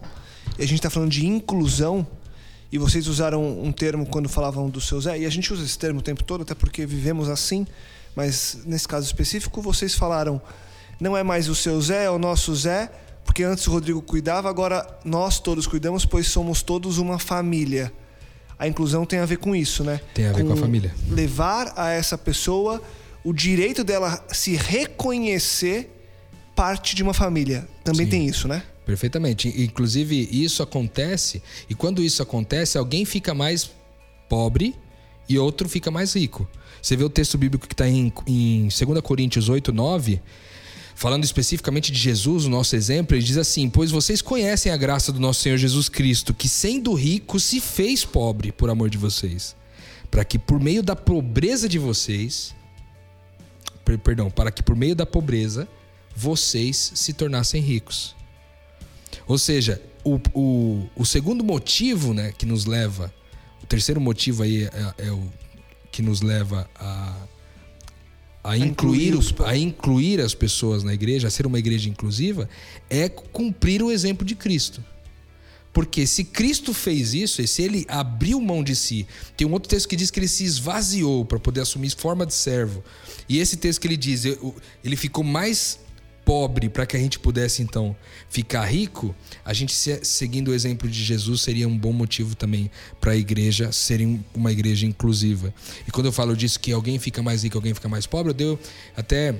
e 0.58 0.63
a 0.63 0.65
gente 0.67 0.75
está 0.80 0.89
falando 0.89 1.12
de 1.12 1.25
inclusão, 1.25 2.08
e 2.71 2.77
vocês 2.77 3.08
usaram 3.08 3.62
um 3.62 3.71
termo 3.71 4.06
quando 4.06 4.27
falavam 4.30 4.69
do 4.69 4.80
seu 4.82 4.99
Zé, 5.01 5.19
e 5.19 5.25
a 5.25 5.30
gente 5.30 5.51
usa 5.53 5.63
esse 5.63 5.77
termo 5.77 5.99
o 5.99 6.01
tempo 6.03 6.23
todo, 6.23 6.41
até 6.41 6.53
porque 6.53 6.86
vivemos 6.86 7.30
assim, 7.30 7.65
mas 8.15 8.60
nesse 8.65 8.88
caso 8.88 9.06
específico, 9.06 9.62
vocês 9.62 9.93
falaram, 9.93 10.41
não 10.99 11.15
é 11.15 11.23
mais 11.23 11.47
o 11.49 11.55
seu 11.55 11.79
Zé, 11.81 12.05
é 12.05 12.10
o 12.10 12.19
nosso 12.19 12.55
Zé, 12.55 12.91
porque 13.25 13.43
antes 13.43 13.67
o 13.67 13.71
Rodrigo 13.71 14.01
cuidava, 14.01 14.49
agora 14.49 14.86
nós 15.03 15.39
todos 15.39 15.67
cuidamos, 15.67 16.05
pois 16.05 16.27
somos 16.27 16.62
todos 16.62 16.97
uma 16.97 17.19
família. 17.19 17.91
A 18.57 18.67
inclusão 18.67 19.05
tem 19.05 19.19
a 19.19 19.25
ver 19.25 19.38
com 19.38 19.55
isso, 19.55 19.83
né? 19.83 19.99
Tem 20.13 20.25
a 20.25 20.33
ver 20.33 20.43
com 20.45 20.53
a 20.53 20.57
família. 20.57 20.93
Levar 21.10 21.73
a 21.75 21.91
essa 21.91 22.17
pessoa 22.17 22.81
o 23.23 23.33
direito 23.33 23.83
dela 23.83 24.23
se 24.29 24.55
reconhecer 24.55 25.91
parte 26.55 26.95
de 26.95 27.03
uma 27.03 27.13
família. 27.13 27.67
Também 27.83 28.05
Sim. 28.05 28.12
tem 28.12 28.25
isso, 28.25 28.47
né? 28.47 28.63
Perfeitamente. 28.86 29.53
Inclusive, 29.62 30.29
isso 30.31 30.63
acontece, 30.63 31.43
e 31.69 31.75
quando 31.75 32.01
isso 32.01 32.23
acontece, 32.23 32.77
alguém 32.77 33.03
fica 33.03 33.33
mais 33.33 33.69
pobre 34.29 34.73
e 35.27 35.38
outro 35.38 35.67
fica 35.67 35.91
mais 35.91 36.15
rico. 36.15 36.47
Você 36.81 36.95
vê 36.95 37.03
o 37.03 37.10
texto 37.10 37.38
bíblico 37.38 37.67
que 37.67 37.73
está 37.73 37.88
em, 37.88 38.13
em 38.25 38.69
2 38.69 39.01
Coríntios 39.01 39.49
8, 39.49 39.73
9, 39.73 40.21
falando 40.97 41.23
especificamente 41.23 41.91
de 41.91 41.99
Jesus, 41.99 42.45
o 42.45 42.49
nosso 42.49 42.75
exemplo, 42.75 43.15
ele 43.15 43.23
diz 43.23 43.38
assim: 43.38 43.69
Pois 43.69 43.91
vocês 43.91 44.19
conhecem 44.19 44.71
a 44.71 44.75
graça 44.75 45.12
do 45.12 45.19
nosso 45.19 45.41
Senhor 45.41 45.55
Jesus 45.55 45.88
Cristo, 45.88 46.33
que 46.33 46.49
sendo 46.49 46.91
rico 46.95 47.39
se 47.39 47.62
fez 47.62 48.03
pobre 48.03 48.51
por 48.51 48.67
amor 48.67 48.89
de 48.89 48.97
vocês, 48.97 49.55
para 50.10 50.25
que 50.25 50.39
por 50.39 50.60
meio 50.60 50.81
da 50.81 50.95
pobreza 50.95 51.69
de 51.69 51.77
vocês, 51.77 52.55
per- 53.86 53.99
perdão, 53.99 54.31
para 54.31 54.49
que 54.49 54.63
por 54.63 54.75
meio 54.75 54.95
da 54.95 55.05
pobreza 55.05 55.67
vocês 56.15 56.93
se 56.95 57.13
tornassem 57.13 57.62
ricos. 57.62 58.15
Ou 59.27 59.38
seja, 59.38 59.79
o, 60.03 60.19
o, 60.33 60.89
o 60.95 61.05
segundo 61.05 61.43
motivo 61.43 62.12
né, 62.12 62.33
que 62.36 62.45
nos 62.45 62.65
leva, 62.65 63.13
o 63.62 63.67
terceiro 63.67 64.01
motivo 64.01 64.41
aí 64.41 64.63
é, 64.63 64.93
é 64.97 65.12
o 65.12 65.31
que 65.91 66.01
nos 66.01 66.21
leva 66.21 66.67
a, 66.73 67.15
a, 68.47 68.57
incluir, 68.57 69.13
os, 69.13 69.33
a 69.45 69.57
incluir 69.57 70.21
as 70.21 70.33
pessoas 70.33 70.81
na 70.81 70.93
igreja, 70.93 71.27
a 71.27 71.31
ser 71.31 71.45
uma 71.45 71.60
igreja 71.60 71.89
inclusiva, 71.89 72.49
é 72.89 73.10
cumprir 73.10 73.83
o 73.83 73.91
exemplo 73.91 74.25
de 74.25 74.36
Cristo. 74.36 74.81
Porque 75.73 76.07
se 76.07 76.23
Cristo 76.23 76.73
fez 76.73 77.13
isso, 77.13 77.41
e 77.41 77.47
se 77.47 77.62
ele 77.62 77.86
abriu 77.89 78.39
mão 78.39 78.63
de 78.63 78.73
si, 78.73 79.05
tem 79.36 79.45
um 79.45 79.51
outro 79.51 79.69
texto 79.69 79.89
que 79.89 79.97
diz 79.97 80.10
que 80.10 80.19
ele 80.19 80.29
se 80.29 80.45
esvaziou 80.45 81.25
para 81.25 81.38
poder 81.38 81.60
assumir 81.60 81.93
forma 81.95 82.25
de 82.25 82.33
servo. 82.33 82.81
E 83.27 83.38
esse 83.38 83.57
texto 83.57 83.81
que 83.81 83.88
ele 83.88 83.97
diz, 83.97 84.23
ele 84.25 84.95
ficou 84.95 85.25
mais 85.25 85.79
pobre 86.28 86.68
para 86.68 86.86
que 86.86 86.98
a 86.98 87.00
gente 87.00 87.18
pudesse 87.20 87.62
então 87.62 87.96
ficar 88.30 88.66
rico, 88.66 89.16
a 89.46 89.54
gente 89.54 89.74
se- 89.74 90.04
seguindo 90.04 90.50
o 90.50 90.54
exemplo 90.54 90.90
de 90.90 91.02
Jesus 91.02 91.40
seria 91.42 91.66
um 91.70 91.78
bom 91.78 91.94
motivo 91.94 92.36
também 92.36 92.70
para 93.00 93.13
a 93.13 93.16
igreja 93.16 93.72
ser 93.72 94.02
um- 94.02 94.20
uma 94.36 94.52
igreja 94.52 94.86
inclusiva. 94.86 95.54
E 95.88 95.92
quando 95.92 96.08
eu 96.08 96.12
falo 96.12 96.36
disso 96.36 96.60
que 96.60 96.74
alguém 96.74 97.00
fica 97.00 97.24
mais 97.24 97.44
rico, 97.44 97.58
alguém 97.58 97.74
fica 97.74 97.88
mais 97.88 98.06
pobre, 98.06 98.32
eu 98.32 98.34
deu 98.34 98.60
até 98.98 99.34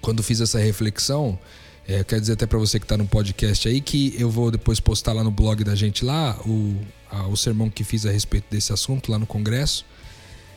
quando 0.00 0.22
fiz 0.22 0.40
essa 0.40 0.60
reflexão, 0.60 1.36
é, 1.88 2.04
quero 2.04 2.20
dizer 2.20 2.34
até 2.34 2.46
para 2.46 2.58
você 2.58 2.78
que 2.78 2.84
está 2.84 2.96
no 2.96 3.06
podcast 3.08 3.66
aí 3.68 3.80
que 3.80 4.14
eu 4.16 4.30
vou 4.30 4.52
depois 4.52 4.78
postar 4.78 5.12
lá 5.12 5.24
no 5.24 5.32
blog 5.32 5.64
da 5.64 5.74
gente 5.74 6.04
lá 6.04 6.38
o, 6.46 6.76
a- 7.10 7.26
o 7.26 7.36
sermão 7.36 7.68
que 7.68 7.82
fiz 7.82 8.06
a 8.06 8.12
respeito 8.12 8.44
desse 8.48 8.72
assunto 8.72 9.10
lá 9.10 9.18
no 9.18 9.26
congresso. 9.26 9.84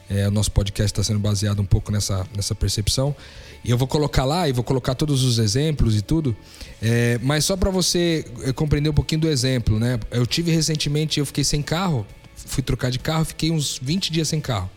É, 0.10 0.28
o 0.28 0.32
nosso 0.32 0.52
podcast 0.52 0.92
está 0.92 1.04
sendo 1.04 1.20
baseado 1.20 1.62
um 1.62 1.66
pouco 1.66 1.92
nessa, 1.92 2.26
nessa 2.36 2.56
percepção. 2.56 3.16
E 3.64 3.70
eu 3.70 3.78
vou 3.78 3.88
colocar 3.88 4.26
lá 4.26 4.50
e 4.50 4.52
vou 4.52 4.64
colocar 4.64 4.96
todos 4.96 5.24
os 5.24 5.38
exemplos 5.38 5.96
e 5.96 6.02
tudo. 6.02 6.36
É, 6.82 7.20
mas 7.22 7.46
só 7.46 7.56
para 7.56 7.70
você 7.70 8.26
é, 8.44 8.52
compreender 8.52 8.90
um 8.90 8.94
pouquinho 8.94 9.22
do 9.22 9.30
exemplo, 9.30 9.80
né? 9.80 10.00
Eu 10.10 10.26
tive 10.26 10.52
recentemente, 10.52 11.20
eu 11.20 11.26
fiquei 11.26 11.44
sem 11.44 11.62
carro, 11.62 12.08
fui 12.36 12.64
trocar 12.64 12.90
de 12.90 12.98
carro, 12.98 13.24
fiquei 13.26 13.52
uns 13.52 13.80
20 13.82 14.12
dias 14.12 14.28
sem 14.28 14.42
carro. 14.42 14.70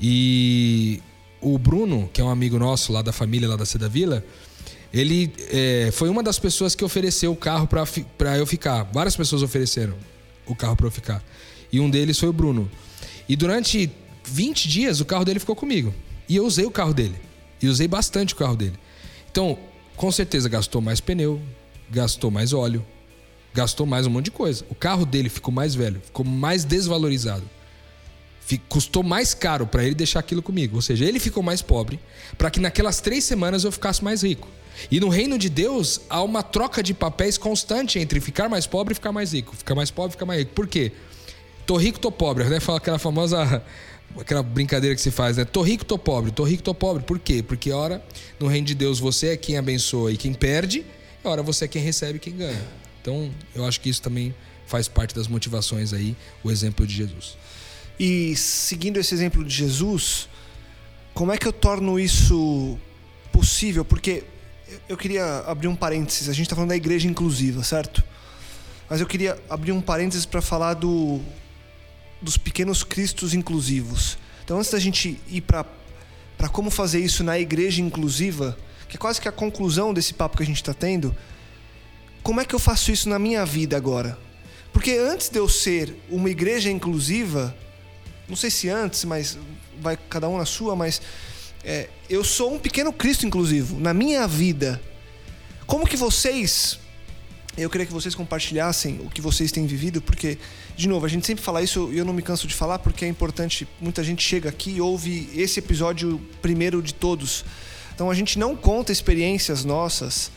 E 0.00 1.02
o 1.40 1.58
Bruno, 1.58 2.08
que 2.12 2.20
é 2.20 2.24
um 2.24 2.30
amigo 2.30 2.58
nosso 2.58 2.92
lá 2.92 3.02
da 3.02 3.12
família, 3.12 3.48
lá 3.48 3.56
da 3.56 3.66
Seda 3.66 3.88
Vila, 3.88 4.24
ele 4.92 5.30
é, 5.50 5.90
foi 5.92 6.08
uma 6.08 6.22
das 6.22 6.38
pessoas 6.38 6.74
que 6.74 6.82
ofereceu 6.82 7.32
o 7.32 7.36
carro 7.36 7.66
pra 7.66 8.38
eu 8.38 8.46
ficar. 8.46 8.84
Várias 8.84 9.14
pessoas 9.14 9.42
ofereceram 9.42 9.94
o 10.46 10.54
carro 10.54 10.76
pra 10.76 10.86
eu 10.86 10.90
ficar. 10.90 11.22
E 11.70 11.78
um 11.80 11.90
deles 11.90 12.18
foi 12.18 12.28
o 12.28 12.32
Bruno. 12.32 12.70
E 13.28 13.36
durante 13.36 13.90
20 14.28 14.68
dias 14.68 15.00
o 15.00 15.04
carro 15.04 15.24
dele 15.24 15.38
ficou 15.38 15.56
comigo. 15.56 15.94
E 16.28 16.36
eu 16.36 16.44
usei 16.44 16.64
o 16.66 16.70
carro 16.70 16.92
dele. 16.92 17.16
E 17.60 17.68
usei 17.68 17.88
bastante 17.88 18.34
o 18.34 18.36
carro 18.36 18.56
dele. 18.56 18.78
Então, 19.30 19.58
com 19.96 20.12
certeza 20.12 20.48
gastou 20.48 20.80
mais 20.80 21.00
pneu, 21.00 21.40
gastou 21.90 22.30
mais 22.30 22.52
óleo, 22.52 22.84
gastou 23.52 23.86
mais 23.86 24.06
um 24.06 24.10
monte 24.10 24.26
de 24.26 24.30
coisa. 24.30 24.64
O 24.70 24.74
carro 24.74 25.04
dele 25.04 25.28
ficou 25.28 25.52
mais 25.52 25.74
velho, 25.74 26.00
ficou 26.04 26.24
mais 26.24 26.64
desvalorizado. 26.64 27.44
Custou 28.68 29.02
mais 29.02 29.34
caro 29.34 29.66
para 29.66 29.84
ele 29.84 29.94
deixar 29.94 30.20
aquilo 30.20 30.40
comigo. 30.40 30.76
Ou 30.76 30.82
seja, 30.82 31.04
ele 31.04 31.18
ficou 31.18 31.42
mais 31.42 31.60
pobre 31.60 32.00
para 32.38 32.50
que 32.50 32.60
naquelas 32.60 33.00
três 33.00 33.24
semanas 33.24 33.64
eu 33.64 33.72
ficasse 33.72 34.02
mais 34.02 34.22
rico. 34.22 34.48
E 34.90 35.00
no 35.00 35.08
reino 35.08 35.36
de 35.36 35.48
Deus 35.48 36.00
há 36.08 36.22
uma 36.22 36.42
troca 36.42 36.82
de 36.82 36.94
papéis 36.94 37.36
constante 37.36 37.98
entre 37.98 38.20
ficar 38.20 38.48
mais 38.48 38.66
pobre 38.66 38.92
e 38.92 38.94
ficar 38.94 39.12
mais 39.12 39.32
rico. 39.32 39.54
Ficar 39.54 39.74
mais 39.74 39.90
pobre 39.90 40.12
ficar 40.12 40.24
mais 40.24 40.40
rico. 40.40 40.52
Por 40.54 40.66
quê? 40.66 40.92
Tô 41.66 41.76
rico, 41.76 41.98
tô 41.98 42.10
pobre. 42.10 42.44
Né? 42.44 42.60
Fala 42.60 42.78
aquela 42.78 42.98
famosa. 42.98 43.62
Aquela 44.16 44.42
brincadeira 44.42 44.94
que 44.96 45.00
se 45.02 45.10
faz, 45.10 45.36
né? 45.36 45.44
Tô 45.44 45.62
rico, 45.62 45.84
tô 45.84 45.96
pobre. 45.98 46.30
Tô 46.30 46.42
rico, 46.44 46.62
tô 46.62 46.74
pobre. 46.74 47.02
Por 47.04 47.18
quê? 47.18 47.42
Porque, 47.42 47.70
ora, 47.70 48.02
no 48.38 48.46
reino 48.48 48.66
de 48.66 48.74
Deus 48.74 48.98
você 48.98 49.28
é 49.28 49.36
quem 49.36 49.56
abençoa 49.56 50.12
e 50.12 50.16
quem 50.16 50.34
perde, 50.34 50.84
e 51.24 51.28
ora 51.28 51.42
você 51.42 51.66
é 51.66 51.68
quem 51.68 51.82
recebe 51.82 52.16
e 52.16 52.20
quem 52.20 52.36
ganha. 52.36 52.60
Então, 53.00 53.30
eu 53.54 53.64
acho 53.64 53.80
que 53.80 53.88
isso 53.88 54.02
também 54.02 54.34
faz 54.66 54.88
parte 54.88 55.14
das 55.14 55.28
motivações 55.28 55.92
aí, 55.92 56.16
o 56.42 56.50
exemplo 56.50 56.86
de 56.86 56.94
Jesus. 56.94 57.36
E 57.98 58.34
seguindo 58.36 58.98
esse 58.98 59.14
exemplo 59.14 59.44
de 59.44 59.54
Jesus, 59.54 60.28
como 61.14 61.32
é 61.32 61.38
que 61.38 61.46
eu 61.46 61.52
torno 61.52 61.98
isso 61.98 62.78
possível? 63.32 63.84
Porque 63.84 64.24
eu- 64.88 64.96
queria 64.96 65.38
abrir 65.46 65.68
um 65.68 65.76
parênteses. 65.76 66.28
A 66.28 66.32
gente 66.32 66.46
está 66.46 66.54
falando 66.56 66.70
da 66.70 66.76
igreja 66.76 67.06
inclusiva, 67.08 67.62
certo? 67.62 68.04
Mas 68.90 69.00
eu 69.00 69.06
queria 69.06 69.38
abrir 69.48 69.72
um 69.72 69.80
parênteses 69.80 70.26
para 70.26 70.42
falar 70.42 70.74
do, 70.74 71.20
dos 72.20 72.36
pequenos 72.36 72.82
cristos 72.82 73.34
inclusivos. 73.34 74.18
Então, 74.44 74.58
antes 74.58 74.70
da 74.70 74.78
gente 74.78 75.20
ir 75.28 75.42
para 75.42 75.64
como 76.50 76.70
fazer 76.70 77.00
isso 77.00 77.22
na 77.22 77.38
igreja 77.38 77.82
inclusiva, 77.82 78.58
que 78.88 78.96
é 78.96 78.98
quase 78.98 79.20
que 79.20 79.28
a 79.28 79.32
conclusão 79.32 79.92
desse 79.92 80.14
papo 80.14 80.36
que 80.36 80.42
a 80.42 80.46
gente 80.46 80.56
está 80.56 80.72
tendo, 80.72 81.14
como 82.22 82.40
é 82.40 82.44
que 82.44 82.54
eu 82.54 82.58
faço 82.58 82.90
isso 82.90 83.08
na 83.08 83.18
minha 83.18 83.44
vida 83.44 83.76
agora? 83.76 84.18
Porque 84.72 84.92
antes 84.92 85.28
de 85.28 85.38
eu 85.38 85.48
ser 85.48 85.94
uma 86.08 86.30
igreja 86.30 86.70
inclusiva, 86.70 87.54
não 88.28 88.36
sei 88.36 88.50
se 88.50 88.68
antes, 88.68 89.04
mas 89.04 89.38
vai 89.80 89.96
cada 90.08 90.28
um 90.28 90.38
na 90.38 90.44
sua, 90.44 90.76
mas 90.76 91.00
é, 91.64 91.88
eu 92.08 92.22
sou 92.22 92.54
um 92.54 92.58
pequeno 92.58 92.92
Cristo 92.92 93.26
inclusivo 93.26 93.78
na 93.80 93.92
minha 93.92 94.26
vida. 94.26 94.80
Como 95.66 95.86
que 95.86 95.96
vocês, 95.96 96.78
eu 97.62 97.70
queria 97.70 97.86
que 97.86 97.92
vocês 97.92 98.14
compartilhassem 98.14 99.00
o 99.04 99.10
que 99.10 99.20
vocês 99.20 99.50
têm 99.50 99.66
vivido, 99.66 100.00
porque, 100.00 100.38
de 100.76 100.88
novo, 100.88 101.04
a 101.04 101.08
gente 101.08 101.26
sempre 101.26 101.42
fala 101.42 101.62
isso 101.62 101.90
e 101.92 101.98
eu 101.98 102.04
não 102.04 102.12
me 102.12 102.22
canso 102.22 102.46
de 102.46 102.54
falar 102.54 102.78
porque 102.78 103.04
é 103.04 103.08
importante. 103.08 103.66
Muita 103.80 104.04
gente 104.04 104.22
chega 104.22 104.48
aqui 104.48 104.72
e 104.76 104.80
ouve 104.80 105.28
esse 105.34 105.58
episódio 105.58 106.20
primeiro 106.40 106.80
de 106.80 106.94
todos 106.94 107.44
Então 107.94 108.10
a 108.10 108.14
gente 108.14 108.38
não 108.38 108.54
conta 108.54 108.92
experiências 108.92 109.64
nossas 109.64 110.30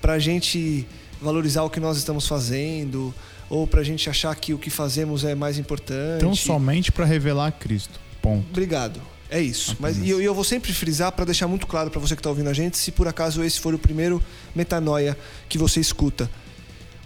pra 0.00 0.18
gente 0.18 0.86
valorizar 1.20 1.62
o 1.62 1.70
que 1.70 1.78
nós 1.78 1.96
estamos 1.96 2.26
fazendo 2.26 3.14
ou 3.48 3.66
pra 3.66 3.82
gente 3.82 4.10
achar 4.10 4.34
que 4.34 4.52
o 4.52 4.58
que 4.58 4.68
fazemos 4.68 5.24
é 5.24 5.34
mais 5.34 5.58
importante. 5.58 6.16
Então, 6.16 6.34
somente 6.34 6.90
para 6.90 7.04
revelar 7.04 7.52
Cristo. 7.52 8.00
Ponto. 8.20 8.46
Obrigado. 8.50 9.00
É 9.30 9.40
isso. 9.40 9.76
Mas 9.78 9.98
e 9.98 10.10
eu, 10.10 10.20
e 10.20 10.24
eu 10.24 10.34
vou 10.34 10.44
sempre 10.44 10.72
frisar 10.72 11.12
para 11.12 11.24
deixar 11.24 11.46
muito 11.46 11.66
claro 11.66 11.90
para 11.90 12.00
você 12.00 12.14
que 12.14 12.20
está 12.20 12.30
ouvindo 12.30 12.48
a 12.48 12.52
gente, 12.52 12.76
se 12.76 12.90
por 12.90 13.08
acaso 13.08 13.42
esse 13.42 13.60
for 13.60 13.74
o 13.74 13.78
primeiro 13.78 14.22
metanoia 14.54 15.16
que 15.48 15.56
você 15.58 15.80
escuta. 15.80 16.30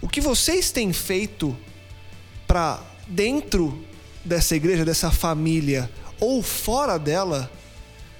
O 0.01 0.07
que 0.07 0.21
vocês 0.21 0.71
têm 0.71 0.93
feito 0.93 1.57
para 2.47 2.81
dentro 3.07 3.83
dessa 4.23 4.55
igreja, 4.55 4.85
dessa 4.85 5.11
família 5.11 5.89
ou 6.19 6.41
fora 6.41 6.97
dela, 6.97 7.51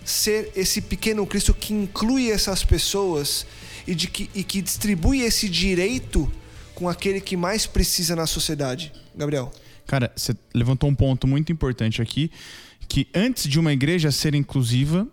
ser 0.04 0.52
esse 0.56 0.82
pequeno 0.82 1.26
Cristo 1.26 1.54
que 1.54 1.74
inclui 1.74 2.32
essas 2.32 2.63
pessoas 2.63 3.46
e, 3.86 3.94
de 3.94 4.08
que, 4.08 4.30
e 4.34 4.44
que 4.44 4.62
distribui 4.62 5.22
esse 5.22 5.48
direito 5.48 6.32
com 6.76 6.89
aquele 6.89 7.22
que 7.22 7.38
mais 7.38 7.65
precisa 7.65 8.15
na 8.15 8.26
sociedade? 8.26 8.92
Gabriel. 9.15 9.52
Cara, 9.86 10.12
você 10.15 10.36
levantou 10.54 10.89
um 10.89 10.96
ponto 10.96 11.28
muito 11.28 11.52
importante 11.52 12.02
aqui, 12.02 12.32
que 12.88 13.08
antes 13.13 13.48
de 13.48 13.60
uma 13.60 13.74
igreja 13.74 14.12
ser 14.12 14.36
inclusiva, 14.36 15.08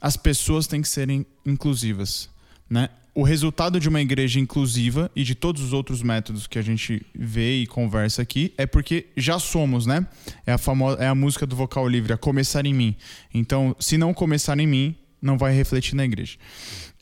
as 0.00 0.16
pessoas 0.16 0.66
têm 0.66 0.82
que 0.82 0.88
serem 0.88 1.24
inclusivas, 1.46 2.28
né? 2.68 2.88
O 3.14 3.22
resultado 3.22 3.78
de 3.78 3.90
uma 3.90 4.00
igreja 4.00 4.40
inclusiva 4.40 5.10
e 5.14 5.22
de 5.22 5.34
todos 5.34 5.60
os 5.60 5.74
outros 5.74 6.02
métodos 6.02 6.46
que 6.46 6.58
a 6.58 6.62
gente 6.62 7.04
vê 7.14 7.58
e 7.58 7.66
conversa 7.66 8.22
aqui 8.22 8.54
é 8.56 8.64
porque 8.64 9.06
já 9.14 9.38
somos, 9.38 9.84
né? 9.84 10.06
É 10.46 10.52
a 10.52 10.58
famosa 10.58 11.02
é 11.02 11.06
a 11.06 11.14
música 11.14 11.46
do 11.46 11.54
vocal 11.54 11.86
livre, 11.86 12.14
a 12.14 12.16
começar 12.16 12.64
em 12.64 12.72
mim. 12.72 12.96
Então, 13.34 13.76
se 13.78 13.98
não 13.98 14.14
começar 14.14 14.58
em 14.58 14.66
mim, 14.66 14.96
não 15.20 15.36
vai 15.36 15.54
refletir 15.54 15.94
na 15.94 16.06
igreja. 16.06 16.38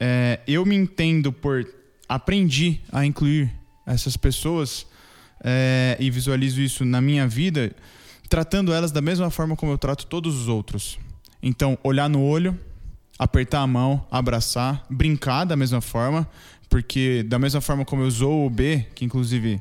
É, 0.01 0.41
eu 0.49 0.67
me 0.67 0.75
entendo 0.75 1.33
por 1.33 1.65
aprendi 2.09 2.81
a 2.91 3.07
incluir 3.07 3.53
essas 3.87 4.17
pessoas 4.17 4.87
é, 5.45 5.97
e 6.01 6.11
visualizo 6.11 6.61
isso 6.61 6.85
na 6.85 7.01
minha 7.01 7.29
vida, 7.29 7.73
tratando 8.29 8.73
elas 8.73 8.91
da 8.91 9.01
mesma 9.01 9.31
forma 9.31 9.55
como 9.55 9.71
eu 9.71 9.79
trato 9.79 10.07
todos 10.07 10.35
os 10.35 10.49
outros. 10.49 10.99
Então, 11.41 11.79
olhar 11.85 12.09
no 12.09 12.21
olho, 12.21 12.59
apertar 13.21 13.61
a 13.61 13.67
mão, 13.67 14.03
abraçar, 14.11 14.83
brincar 14.89 15.45
da 15.45 15.55
mesma 15.55 15.83
forma, 15.83 16.27
porque 16.71 17.23
da 17.23 17.39
mesma 17.39 17.61
forma 17.61 17.85
como 17.85 18.01
eu 18.01 18.11
zoo 18.11 18.47
o 18.47 18.49
B, 18.49 18.87
que 18.95 19.05
inclusive 19.05 19.61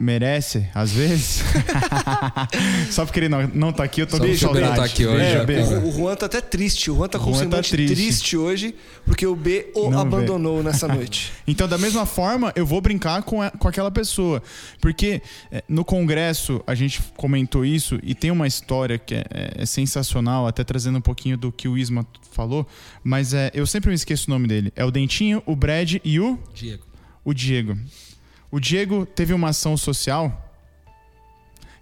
merece, 0.00 0.66
às 0.74 0.90
vezes. 0.92 1.42
Só 2.90 3.04
porque 3.04 3.20
ele 3.20 3.28
não, 3.28 3.46
não 3.48 3.72
tá 3.72 3.84
aqui, 3.84 4.00
eu 4.00 4.06
tô 4.06 4.16
Só 4.16 4.22
com 4.22 4.24
B 4.24 4.32
não 4.32 4.38
saudade. 4.38 4.76
tá 4.76 4.84
aqui 4.84 5.06
hoje, 5.06 5.32
já, 5.32 5.44
B. 5.44 5.58
O, 5.60 5.88
o 5.88 5.92
Juan 5.92 6.16
tá 6.16 6.26
até 6.26 6.40
triste. 6.40 6.90
O 6.90 6.96
Juan 6.96 7.08
tá 7.08 7.18
com 7.18 7.26
O 7.30 7.34
um 7.34 7.34
Juan 7.34 7.48
tá 7.50 7.62
triste. 7.62 7.94
triste. 7.94 8.36
hoje, 8.36 8.74
porque 9.04 9.26
o 9.26 9.36
B 9.36 9.70
o 9.74 9.90
Não 9.90 10.00
abandonou 10.00 10.62
nessa 10.62 10.88
noite. 10.88 11.30
Então, 11.46 11.68
da 11.68 11.76
mesma 11.78 12.06
forma, 12.06 12.52
eu 12.56 12.64
vou 12.64 12.80
brincar 12.80 13.22
com, 13.22 13.42
a- 13.42 13.50
com 13.50 13.68
aquela 13.68 13.90
pessoa. 13.90 14.42
Porque 14.80 15.20
é, 15.52 15.62
no 15.68 15.84
congresso, 15.84 16.62
a 16.66 16.74
gente 16.74 17.00
comentou 17.16 17.64
isso 17.64 17.98
e 18.02 18.14
tem 18.14 18.30
uma 18.30 18.46
história 18.46 18.98
que 18.98 19.14
é, 19.14 19.24
é- 19.30 19.52
é 19.62 19.66
sensacional, 19.66 20.46
até 20.46 20.64
trazendo 20.64 20.98
um 20.98 21.02
pouquinho 21.02 21.36
do 21.36 21.52
que 21.52 21.68
o 21.68 21.76
Isma 21.76 22.06
falou, 22.32 22.66
mas 23.04 23.34
é, 23.34 23.50
eu 23.52 23.66
sempre 23.66 23.90
me 23.90 23.94
esqueço 23.94 24.28
o 24.28 24.30
nome 24.30 24.48
dele. 24.48 24.72
É 24.74 24.84
o 24.84 24.90
Dentinho, 24.90 25.42
o 25.44 25.54
Brad 25.54 25.96
e 26.02 26.18
o, 26.20 26.38
Diego. 26.54 26.84
o 27.24 27.34
Diego. 27.34 27.76
O 28.50 28.58
Diego 28.58 29.06
teve 29.06 29.32
uma 29.32 29.48
ação 29.50 29.76
social. 29.76 30.46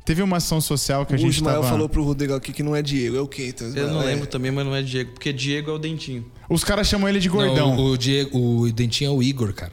Teve 0.05 0.23
uma 0.23 0.39
ação 0.39 0.59
social 0.61 1.05
que 1.05 1.13
a 1.13 1.17
o 1.17 1.19
gente 1.19 1.35
Ismael 1.37 1.57
tava... 1.61 1.69
falou 1.71 1.89
pro 1.89 2.03
Rodrigo 2.03 2.35
aqui 2.35 2.51
que 2.53 2.63
não 2.63 2.75
é 2.75 2.81
Diego, 2.81 3.17
é 3.17 3.21
o 3.21 3.29
quê? 3.29 3.49
Então, 3.49 3.67
Eu 3.69 3.89
não 3.89 4.03
É. 4.03 4.07
lembro 4.07 4.27
também, 4.27 4.51
mas 4.51 4.65
não 4.65 4.75
é 4.75 4.81
Diego. 4.83 5.13
Porque 5.13 5.33
Diego 5.35 5.71
é 5.71 5.75
o 5.75 5.79
dentinho. 5.79 6.25
Os 6.49 6.65
caras 6.65 6.87
chamam 6.89 7.09
ele 7.09 7.21
de 7.21 7.29
gordão. 7.29 7.77
Não, 7.77 7.85
o, 7.85 7.91
o 7.93 7.99
Diego, 7.99 8.39
o 8.63 8.73
Dentinho 8.73 9.09
é 9.11 9.15
o 9.15 9.23
Igor, 9.23 9.53
cara. 9.53 9.73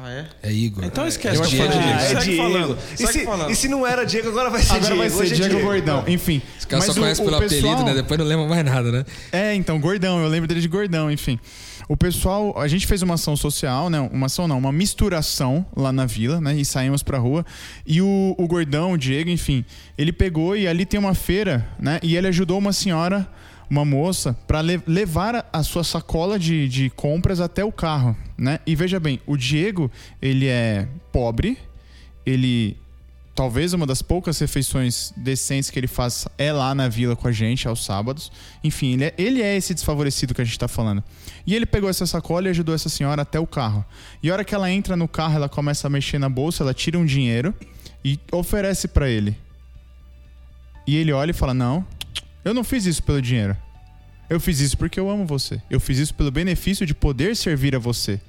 Ah, 0.00 0.10
é? 0.10 0.26
É 0.44 0.52
Igor. 0.52 0.84
Então 0.84 1.06
esquece. 1.08 1.36
Eu 1.36 1.40
o 1.40 1.44
acho 1.44 1.50
Diego. 1.56 1.72
que 1.72 1.78
é 1.78 1.82
Ah, 1.82 2.00
é 2.02 2.08
Segue 2.08 2.24
Diego. 2.24 2.42
falando. 2.42 2.78
E 2.92 3.06
se, 3.06 3.24
falando. 3.24 3.50
e 3.50 3.56
se 3.56 3.68
não 3.68 3.86
era 3.86 4.04
Diego, 4.06 4.28
agora 4.28 4.48
vai 4.50 4.62
ser 4.62 4.74
Agora 4.74 4.94
Diego. 4.94 4.98
vai 5.16 5.26
ser 5.26 5.32
é 5.34 5.48
Diego, 5.48 5.60
Gordão. 5.60 6.04
Enfim. 6.06 6.40
Os 6.58 6.64
caras 6.64 6.84
só 6.86 6.94
conhecem 6.94 7.24
pelo 7.24 7.38
pessoal- 7.38 7.72
apelido, 7.72 7.84
né? 7.84 7.94
Depois 7.94 8.18
não 8.18 8.26
lembra 8.26 8.46
mais 8.46 8.64
nada, 8.64 8.92
né? 8.92 9.04
É, 9.32 9.54
então, 9.54 9.80
gordão, 9.80 10.20
eu 10.22 10.28
lembro 10.28 10.46
dele 10.46 10.60
de 10.60 10.68
gordão, 10.68 11.10
enfim. 11.10 11.38
O 11.88 11.96
pessoal, 11.96 12.54
a 12.60 12.68
gente 12.68 12.86
fez 12.86 13.00
uma 13.02 13.14
ação 13.14 13.34
social, 13.34 13.88
né? 13.88 13.98
Uma 14.12 14.26
ação 14.26 14.46
não, 14.46 14.58
uma 14.58 14.70
misturação 14.70 15.64
lá 15.74 15.90
na 15.90 16.04
vila, 16.06 16.40
né? 16.40 16.54
E 16.54 16.64
saímos 16.64 17.02
pra 17.02 17.18
rua. 17.18 17.44
E 17.86 18.02
o, 18.02 18.34
o 18.38 18.46
gordão, 18.46 18.92
o 18.92 18.98
Diego, 18.98 19.30
enfim, 19.30 19.64
ele 19.96 20.12
pegou 20.12 20.54
e 20.54 20.68
ali 20.68 20.84
tem 20.84 21.00
uma 21.00 21.14
feira, 21.14 21.66
né? 21.80 21.98
E 22.02 22.14
ele 22.16 22.28
ajudou 22.28 22.58
uma 22.58 22.72
senhora, 22.74 23.26
uma 23.70 23.84
moça, 23.84 24.32
pra 24.46 24.60
le- 24.60 24.82
levar 24.86 25.48
a, 25.52 25.62
sua 25.62 25.84
sacola 25.84 26.38
de, 26.38 26.68
de 26.68 26.90
compras 26.90 27.40
até 27.40 27.64
o 27.64 27.70
carro, 27.72 28.16
né? 28.36 28.60
E 28.66 28.74
veja 28.74 28.98
bem, 28.98 29.20
o 29.26 29.36
Diego, 29.36 29.90
ele 30.22 30.46
é 30.46 30.88
pobre, 31.12 31.58
ele 32.24 32.76
talvez 33.34 33.72
uma 33.72 33.86
das 33.86 34.02
poucas 34.02 34.36
refeições 34.40 35.12
decentes 35.16 35.70
que 35.70 35.78
ele 35.78 35.86
faz 35.86 36.26
é 36.36 36.52
lá 36.52 36.74
na 36.74 36.88
vila 36.88 37.14
com 37.14 37.28
a 37.28 37.32
gente 37.32 37.68
aos 37.68 37.84
sábados. 37.84 38.32
Enfim, 38.64 38.94
ele 38.94 39.04
é, 39.04 39.14
ele 39.16 39.42
é 39.42 39.56
esse 39.56 39.72
desfavorecido 39.74 40.34
que 40.34 40.40
a 40.40 40.44
gente 40.44 40.58
tá 40.58 40.66
falando. 40.66 41.04
E 41.46 41.54
ele 41.54 41.64
pegou 41.64 41.88
essa 41.88 42.04
sacola 42.04 42.48
e 42.48 42.50
ajudou 42.50 42.74
essa 42.74 42.88
senhora 42.88 43.22
até 43.22 43.38
o 43.38 43.46
carro. 43.46 43.84
E 44.22 44.28
a 44.28 44.32
hora 44.32 44.44
que 44.44 44.54
ela 44.54 44.68
entra 44.70 44.96
no 44.96 45.06
carro, 45.06 45.36
ela 45.36 45.48
começa 45.48 45.86
a 45.86 45.90
mexer 45.90 46.18
na 46.18 46.28
bolsa, 46.28 46.64
ela 46.64 46.74
tira 46.74 46.98
um 46.98 47.06
dinheiro 47.06 47.54
e 48.04 48.18
oferece 48.32 48.88
pra 48.88 49.08
ele. 49.08 49.36
E 50.84 50.96
ele 50.96 51.12
olha 51.12 51.30
e 51.30 51.34
fala: 51.34 51.54
Não, 51.54 51.86
eu 52.44 52.54
não 52.54 52.64
fiz 52.64 52.86
isso 52.86 53.02
pelo 53.02 53.20
dinheiro. 53.20 53.56
Eu 54.30 54.38
fiz 54.38 54.60
isso 54.60 54.76
porque 54.76 55.00
eu 55.00 55.08
amo 55.08 55.24
você. 55.26 55.60
Eu 55.70 55.80
fiz 55.80 55.98
isso 55.98 56.14
pelo 56.14 56.30
benefício 56.30 56.84
de 56.86 56.94
poder 56.94 57.34
servir 57.34 57.74
a 57.74 57.78
você. 57.78 58.20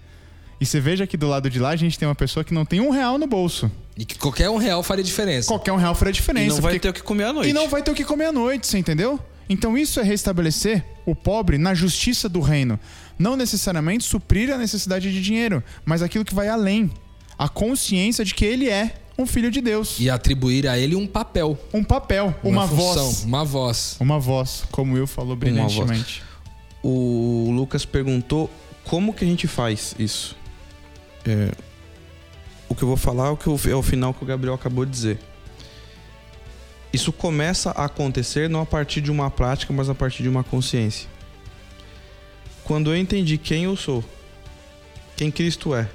E 0.62 0.66
você 0.66 0.80
veja 0.80 1.06
que 1.08 1.16
do 1.18 1.28
lado 1.28 1.50
de 1.50 1.60
lá 1.60 1.70
a 1.70 1.76
gente 1.76 1.98
tem 1.98 2.08
uma 2.08 2.16
pessoa 2.16 2.44
que 2.44 2.54
não 2.54 2.66
tem 2.66 2.80
um 2.82 2.90
real 2.90 3.18
no 3.18 3.28
bolso. 3.28 3.72
E 3.98 4.06
que 4.06 4.18
qualquer 4.18 4.50
um 4.50 4.58
real 4.58 4.82
faria 4.84 5.04
diferença. 5.04 5.48
Qualquer 5.48 5.72
um 5.72 5.78
real 5.78 5.94
faria 5.96 6.12
E 6.12 6.14
diferença. 6.14 6.56
não 6.56 6.62
vai 6.62 6.74
porque- 6.74 6.80
ter 6.80 6.90
o 6.90 6.94
que 6.94 7.02
comer 7.02 7.26
à 7.26 7.34
noite. 7.34 7.50
e 7.50 7.54
não 7.54 7.68
vai 7.70 7.82
ter 7.82 7.92
o 7.92 7.96
que 7.96 8.04
comer 8.06 8.26
à 8.26 8.32
noite, 8.32 8.68
você 8.68 8.78
entendeu? 8.78 9.20
Então 9.50 9.78
isso 9.78 10.00
é 10.00 10.04
restabelecer 10.04 10.86
o 11.06 11.16
pobre 11.16 11.58
na 11.58 11.74
justiça 11.74 12.30
do 12.30 12.40
reino. 12.40 12.80
Não 13.18 13.36
necessariamente 13.36 14.04
suprir 14.06 14.54
a 14.54 14.58
necessidade 14.58 15.12
de 15.12 15.22
dinheiro, 15.22 15.64
mas 15.86 16.02
aquilo 16.02 16.24
que 16.26 16.36
vai 16.36 16.48
além. 16.48 16.92
A 17.38 17.50
consciência 17.50 18.24
de 18.24 18.34
que 18.36 18.46
ele 18.46 18.70
é 18.70 18.94
um 19.22 19.26
filho 19.26 19.52
de 19.52 19.62
Deus. 19.62 20.00
E 20.00 20.10
atribuir 20.10 20.68
a 20.68 20.78
ele 20.78 20.96
um 20.96 21.06
papel. 21.06 21.58
Um 21.74 21.84
papel, 21.84 22.34
uma, 22.44 22.68
função, 22.68 22.78
voz. 23.06 23.24
Uma 23.24 23.46
voz. 23.46 23.98
Uma 24.00 24.20
voz, 24.20 24.64
como 24.72 24.94
o 24.94 24.96
Will 24.96 25.08
falou 25.08 25.36
brilhantemente. 25.36 26.24
O 26.82 27.52
Lucas 27.54 27.86
perguntou 27.86 28.50
como 28.86 29.14
que 29.14 29.24
a 29.26 29.28
gente 29.28 29.48
faz 29.48 29.94
isso. 30.00 30.36
É, 31.26 31.52
o 32.70 32.74
que 32.76 32.82
eu 32.84 32.88
vou 32.88 32.98
falar 32.98 33.28
é 33.28 33.30
o, 33.32 33.38
que 33.38 33.48
eu- 33.48 33.60
é 33.70 33.76
o 33.76 33.82
final 33.84 34.14
que 34.14 34.24
o 34.24 34.26
Gabriel 34.26 34.54
acabou 34.56 34.86
de 34.86 34.92
dizer. 34.92 35.20
Isso 36.92 37.12
começa 37.12 37.72
a 37.72 37.86
acontecer 37.86 38.50
não 38.50 38.62
a 38.62 38.66
partir 38.66 39.02
de 39.02 39.12
uma 39.12 39.30
prática, 39.30 39.72
mas 39.74 39.90
a 39.90 39.94
partir 39.96 40.24
de 40.24 40.30
uma 40.30 40.44
consciência. 40.44 41.08
Quando 42.64 42.90
eu 42.92 42.98
entendi 42.98 43.38
quem 43.38 43.66
eu 43.66 43.76
sou, 43.76 44.04
quem 45.18 45.30
Cristo 45.30 45.76
é, 45.76 45.88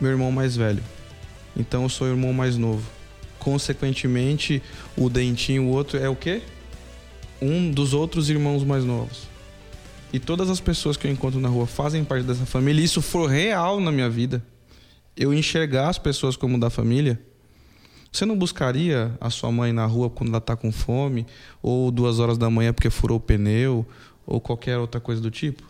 meu 0.00 0.10
irmão 0.10 0.30
mais 0.30 0.54
velho, 0.56 0.82
então 1.56 1.84
eu 1.84 1.88
sou 1.88 2.06
o 2.06 2.10
irmão 2.10 2.32
mais 2.32 2.56
novo. 2.56 2.84
Consequentemente, 3.38 4.62
o 4.96 5.08
dentinho, 5.08 5.64
o 5.64 5.68
outro 5.68 5.98
é 5.98 6.08
o 6.08 6.16
quê? 6.16 6.42
Um 7.40 7.70
dos 7.70 7.92
outros 7.92 8.28
irmãos 8.28 8.64
mais 8.64 8.84
novos 8.84 9.36
e 10.12 10.18
todas 10.18 10.48
as 10.48 10.60
pessoas 10.60 10.96
que 10.96 11.06
eu 11.06 11.10
encontro 11.10 11.40
na 11.40 11.48
rua 11.48 11.66
fazem 11.66 12.04
parte 12.04 12.24
dessa 12.24 12.46
família, 12.46 12.80
e 12.80 12.84
isso 12.84 13.02
for 13.02 13.28
real 13.28 13.80
na 13.80 13.90
minha 13.90 14.08
vida, 14.08 14.42
eu 15.16 15.32
enxergar 15.34 15.88
as 15.88 15.98
pessoas 15.98 16.36
como 16.36 16.58
da 16.58 16.70
família, 16.70 17.20
você 18.12 18.24
não 18.24 18.36
buscaria 18.36 19.14
a 19.20 19.28
sua 19.28 19.52
mãe 19.52 19.72
na 19.72 19.84
rua 19.84 20.08
quando 20.08 20.30
ela 20.30 20.38
está 20.38 20.56
com 20.56 20.72
fome, 20.72 21.26
ou 21.62 21.90
duas 21.90 22.18
horas 22.18 22.38
da 22.38 22.48
manhã 22.48 22.72
porque 22.72 22.88
furou 22.88 23.18
o 23.18 23.20
pneu, 23.20 23.86
ou 24.26 24.40
qualquer 24.40 24.78
outra 24.78 25.00
coisa 25.00 25.20
do 25.20 25.30
tipo? 25.30 25.62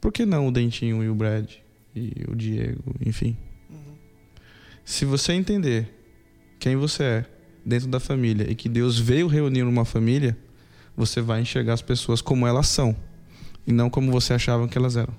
Por 0.00 0.12
que 0.12 0.26
não 0.26 0.48
o 0.48 0.52
Dentinho 0.52 1.02
e 1.02 1.08
o 1.08 1.14
Brad 1.14 1.48
e 1.94 2.12
o 2.28 2.34
Diego, 2.34 2.94
enfim? 3.04 3.36
Se 4.84 5.04
você 5.04 5.32
entender 5.32 5.88
quem 6.58 6.76
você 6.76 7.02
é 7.02 7.24
dentro 7.64 7.88
da 7.88 7.98
família 7.98 8.50
e 8.50 8.54
que 8.54 8.68
Deus 8.68 8.98
veio 8.98 9.26
reunir 9.26 9.62
uma 9.62 9.84
família, 9.84 10.36
você 10.96 11.20
vai 11.20 11.40
enxergar 11.40 11.72
as 11.72 11.82
pessoas 11.82 12.20
como 12.20 12.46
elas 12.46 12.68
são 12.68 12.94
e 13.66 13.72
não 13.72 13.88
como 13.88 14.12
você 14.12 14.34
achava 14.34 14.68
que 14.68 14.76
elas 14.76 14.96
eram. 14.96 15.14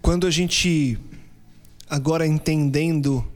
Quando 0.00 0.26
a 0.26 0.30
gente, 0.30 0.98
agora 1.88 2.26
entendendo 2.26 3.26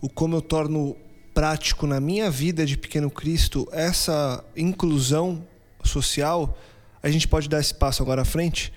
o 0.00 0.08
como 0.08 0.36
eu 0.36 0.42
torno 0.42 0.96
prático 1.34 1.86
na 1.86 2.00
minha 2.00 2.30
vida 2.30 2.64
de 2.64 2.76
pequeno 2.76 3.10
Cristo 3.10 3.68
essa 3.70 4.42
inclusão 4.56 5.46
social, 5.84 6.58
a 7.02 7.10
gente 7.10 7.28
pode 7.28 7.48
dar 7.48 7.60
esse 7.60 7.74
passo 7.74 8.02
agora 8.02 8.22
à 8.22 8.24
frente. 8.24 8.72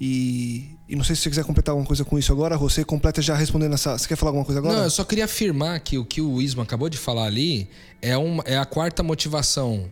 E, 0.00 0.76
e 0.88 0.96
não 0.96 1.04
sei 1.04 1.14
se 1.14 1.22
você 1.22 1.30
quiser 1.30 1.44
completar 1.44 1.72
alguma 1.72 1.86
coisa 1.86 2.04
com 2.04 2.18
isso 2.18 2.32
agora, 2.32 2.58
você 2.58 2.84
completa 2.84 3.22
já 3.22 3.34
respondendo 3.34 3.74
essa. 3.74 3.96
Você 3.96 4.08
quer 4.08 4.16
falar 4.16 4.30
alguma 4.30 4.44
coisa 4.44 4.58
agora? 4.58 4.76
Não, 4.76 4.84
eu 4.84 4.90
só 4.90 5.04
queria 5.04 5.24
afirmar 5.24 5.78
que 5.80 5.98
o 5.98 6.04
que 6.04 6.20
o 6.20 6.42
Isma 6.42 6.64
acabou 6.64 6.88
de 6.88 6.98
falar 6.98 7.24
ali 7.24 7.68
é, 8.02 8.16
uma, 8.16 8.42
é 8.46 8.58
a 8.58 8.64
quarta 8.64 9.02
motivação. 9.02 9.88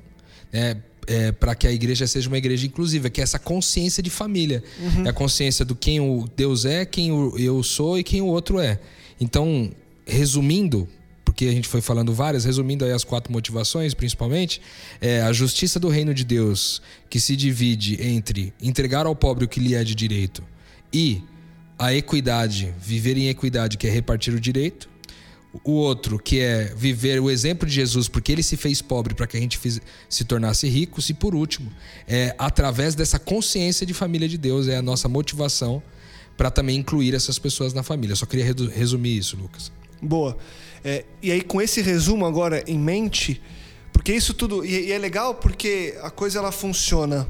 É, 0.52 0.76
é, 1.06 1.32
para 1.32 1.54
que 1.54 1.66
a 1.66 1.72
igreja 1.72 2.06
seja 2.06 2.28
uma 2.28 2.38
igreja 2.38 2.66
inclusiva, 2.66 3.10
que 3.10 3.20
é 3.20 3.24
essa 3.24 3.38
consciência 3.38 4.02
de 4.02 4.10
família. 4.10 4.62
É 5.04 5.08
a 5.08 5.12
consciência 5.12 5.64
do 5.64 5.74
quem 5.74 6.00
o 6.00 6.28
Deus 6.36 6.64
é, 6.64 6.84
quem 6.84 7.08
eu 7.08 7.62
sou 7.62 7.98
e 7.98 8.04
quem 8.04 8.20
o 8.20 8.26
outro 8.26 8.60
é. 8.60 8.78
Então, 9.20 9.70
resumindo, 10.06 10.88
porque 11.32 11.46
a 11.46 11.50
gente 11.50 11.66
foi 11.66 11.80
falando 11.80 12.12
várias, 12.12 12.44
resumindo 12.44 12.84
aí 12.84 12.92
as 12.92 13.04
quatro 13.04 13.32
motivações, 13.32 13.94
principalmente, 13.94 14.60
é 15.00 15.22
a 15.22 15.32
justiça 15.32 15.80
do 15.80 15.88
reino 15.88 16.12
de 16.12 16.24
Deus, 16.24 16.82
que 17.08 17.18
se 17.18 17.34
divide 17.34 17.98
entre 18.06 18.52
entregar 18.60 19.06
ao 19.06 19.16
pobre 19.16 19.46
o 19.46 19.48
que 19.48 19.58
lhe 19.58 19.74
é 19.74 19.82
de 19.82 19.94
direito 19.94 20.44
e 20.92 21.22
a 21.78 21.94
equidade, 21.94 22.74
viver 22.78 23.16
em 23.16 23.28
equidade, 23.28 23.78
que 23.78 23.86
é 23.86 23.90
repartir 23.90 24.34
o 24.34 24.40
direito. 24.40 24.90
O 25.64 25.72
outro, 25.72 26.18
que 26.18 26.38
é 26.38 26.72
viver 26.76 27.20
o 27.20 27.30
exemplo 27.30 27.66
de 27.66 27.74
Jesus, 27.74 28.08
porque 28.08 28.32
ele 28.32 28.42
se 28.42 28.56
fez 28.56 28.80
pobre 28.80 29.14
para 29.14 29.26
que 29.26 29.36
a 29.36 29.40
gente 29.40 29.58
se 30.08 30.24
tornasse 30.24 30.66
ricos. 30.68 31.10
E 31.10 31.14
por 31.14 31.34
último, 31.34 31.70
é 32.06 32.34
através 32.38 32.94
dessa 32.94 33.18
consciência 33.18 33.86
de 33.86 33.92
família 33.92 34.28
de 34.28 34.38
Deus, 34.38 34.68
é 34.68 34.76
a 34.76 34.82
nossa 34.82 35.08
motivação 35.08 35.82
para 36.36 36.50
também 36.50 36.78
incluir 36.78 37.14
essas 37.14 37.38
pessoas 37.38 37.74
na 37.74 37.82
família. 37.82 38.12
Eu 38.12 38.16
só 38.16 38.24
queria 38.24 38.46
resumir 38.74 39.18
isso, 39.18 39.36
Lucas. 39.36 39.70
Boa. 40.00 40.38
É, 40.84 41.04
e 41.22 41.30
aí, 41.30 41.42
com 41.42 41.60
esse 41.60 41.80
resumo 41.80 42.26
agora 42.26 42.62
em 42.66 42.78
mente, 42.78 43.40
porque 43.92 44.12
isso 44.12 44.34
tudo. 44.34 44.64
E, 44.64 44.88
e 44.88 44.92
é 44.92 44.98
legal 44.98 45.34
porque 45.34 45.96
a 46.02 46.10
coisa 46.10 46.38
ela 46.38 46.50
funciona 46.50 47.28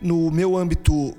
no 0.00 0.30
meu 0.30 0.56
âmbito. 0.56 1.16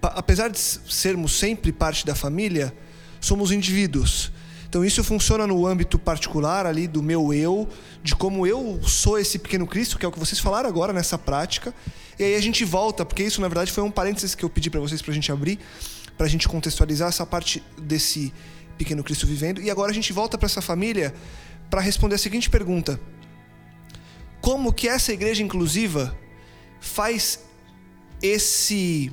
Apesar 0.00 0.48
de 0.48 0.58
sermos 0.58 1.32
sempre 1.32 1.72
parte 1.72 2.06
da 2.06 2.14
família, 2.14 2.72
somos 3.20 3.50
indivíduos. 3.50 4.30
Então 4.68 4.84
isso 4.84 5.02
funciona 5.02 5.46
no 5.46 5.66
âmbito 5.66 5.98
particular 5.98 6.66
ali 6.66 6.86
do 6.86 7.02
meu 7.02 7.32
eu, 7.32 7.66
de 8.02 8.14
como 8.14 8.46
eu 8.46 8.78
sou 8.82 9.18
esse 9.18 9.38
pequeno 9.38 9.66
Cristo, 9.66 9.98
que 9.98 10.04
é 10.04 10.08
o 10.08 10.12
que 10.12 10.18
vocês 10.18 10.38
falaram 10.38 10.68
agora 10.68 10.92
nessa 10.92 11.16
prática. 11.16 11.74
E 12.18 12.22
aí 12.22 12.34
a 12.34 12.40
gente 12.40 12.64
volta, 12.64 13.04
porque 13.04 13.22
isso 13.22 13.40
na 13.40 13.48
verdade 13.48 13.72
foi 13.72 13.82
um 13.82 13.90
parênteses 13.90 14.34
que 14.34 14.44
eu 14.44 14.50
pedi 14.50 14.68
para 14.68 14.78
vocês 14.78 15.00
pra 15.00 15.14
gente 15.14 15.32
abrir, 15.32 15.58
pra 16.18 16.28
gente 16.28 16.46
contextualizar 16.46 17.08
essa 17.08 17.24
parte 17.24 17.62
desse 17.78 18.32
pequeno 18.78 19.04
Cristo 19.04 19.26
vivendo. 19.26 19.60
E 19.60 19.70
agora 19.70 19.90
a 19.90 19.94
gente 19.94 20.12
volta 20.12 20.38
para 20.38 20.46
essa 20.46 20.62
família 20.62 21.12
para 21.68 21.80
responder 21.80 22.14
a 22.14 22.18
seguinte 22.18 22.48
pergunta: 22.48 22.98
Como 24.40 24.72
que 24.72 24.88
essa 24.88 25.12
igreja 25.12 25.42
inclusiva 25.42 26.16
faz 26.80 27.40
esse 28.22 29.12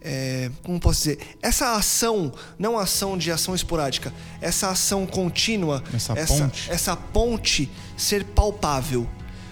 é, 0.00 0.50
como 0.62 0.78
posso 0.78 1.00
dizer, 1.00 1.18
essa 1.42 1.74
ação, 1.74 2.32
não 2.58 2.78
ação 2.78 3.18
de 3.18 3.32
ação 3.32 3.54
esporádica, 3.54 4.12
essa 4.40 4.68
ação 4.68 5.04
contínua, 5.06 5.82
Essa 5.92 6.12
essa, 6.12 6.44
ponte. 6.44 6.70
essa 6.70 6.96
ponte 6.96 7.70
ser 7.96 8.24
palpável. 8.24 9.08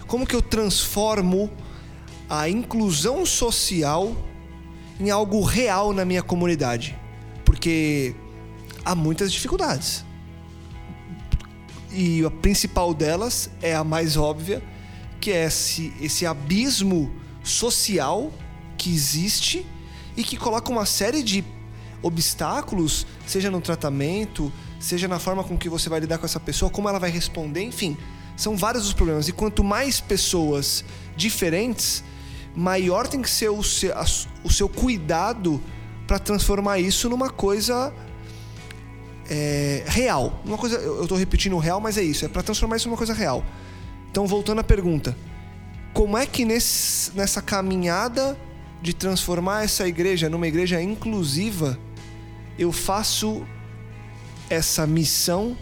Como 0.06 0.26
que 0.26 0.36
eu 0.36 0.42
transformo 0.42 1.50
a 2.28 2.48
inclusão 2.48 3.26
social 3.26 4.16
em 5.00 5.10
algo 5.10 5.42
real 5.42 5.92
na 5.92 6.04
minha 6.04 6.22
comunidade? 6.22 6.96
Porque 7.44 8.14
há 8.86 8.94
muitas 8.94 9.32
dificuldades. 9.32 10.04
E 11.92 12.24
a 12.24 12.30
principal 12.30 12.94
delas 12.94 13.50
é 13.60 13.74
a 13.74 13.82
mais 13.82 14.16
óbvia, 14.16 14.62
que 15.20 15.32
é 15.32 15.44
esse, 15.44 15.92
esse 16.00 16.24
abismo 16.24 17.12
social 17.42 18.32
que 18.78 18.94
existe 18.94 19.66
e 20.16 20.22
que 20.22 20.36
coloca 20.36 20.70
uma 20.70 20.86
série 20.86 21.22
de 21.22 21.44
obstáculos, 22.00 23.06
seja 23.26 23.50
no 23.50 23.60
tratamento, 23.60 24.52
seja 24.78 25.08
na 25.08 25.18
forma 25.18 25.42
com 25.42 25.58
que 25.58 25.68
você 25.68 25.88
vai 25.88 25.98
lidar 25.98 26.18
com 26.18 26.26
essa 26.26 26.38
pessoa, 26.38 26.70
como 26.70 26.88
ela 26.88 27.00
vai 27.00 27.10
responder, 27.10 27.62
enfim. 27.62 27.96
São 28.36 28.56
vários 28.56 28.86
os 28.86 28.92
problemas. 28.92 29.26
E 29.26 29.32
quanto 29.32 29.64
mais 29.64 30.00
pessoas 30.00 30.84
diferentes, 31.16 32.04
maior 32.54 33.08
tem 33.08 33.20
que 33.20 33.30
ser 33.30 33.48
o 33.48 33.62
seu, 33.64 33.92
o 34.44 34.50
seu 34.50 34.68
cuidado 34.68 35.60
para 36.06 36.18
transformar 36.18 36.78
isso 36.78 37.08
numa 37.08 37.30
coisa 37.30 37.92
é, 39.30 39.84
real. 39.86 40.40
Uma 40.44 40.58
coisa, 40.58 40.76
eu 40.76 41.06
tô 41.06 41.16
repetindo 41.16 41.54
o 41.54 41.58
real, 41.58 41.80
mas 41.80 41.96
é 41.98 42.02
isso, 42.02 42.24
é 42.24 42.28
para 42.28 42.42
transformar 42.42 42.76
isso 42.76 42.88
numa 42.88 42.96
coisa 42.96 43.14
real. 43.14 43.44
Então, 44.10 44.26
voltando 44.26 44.60
à 44.60 44.64
pergunta, 44.64 45.16
como 45.92 46.16
é 46.16 46.26
que 46.26 46.44
nesse, 46.44 47.10
nessa 47.16 47.40
caminhada 47.40 48.36
de 48.80 48.94
transformar 48.94 49.64
essa 49.64 49.86
igreja 49.88 50.28
numa 50.28 50.46
igreja 50.46 50.80
inclusiva, 50.82 51.78
eu 52.58 52.72
faço 52.72 53.46
essa 54.48 54.86
missão 54.86 55.56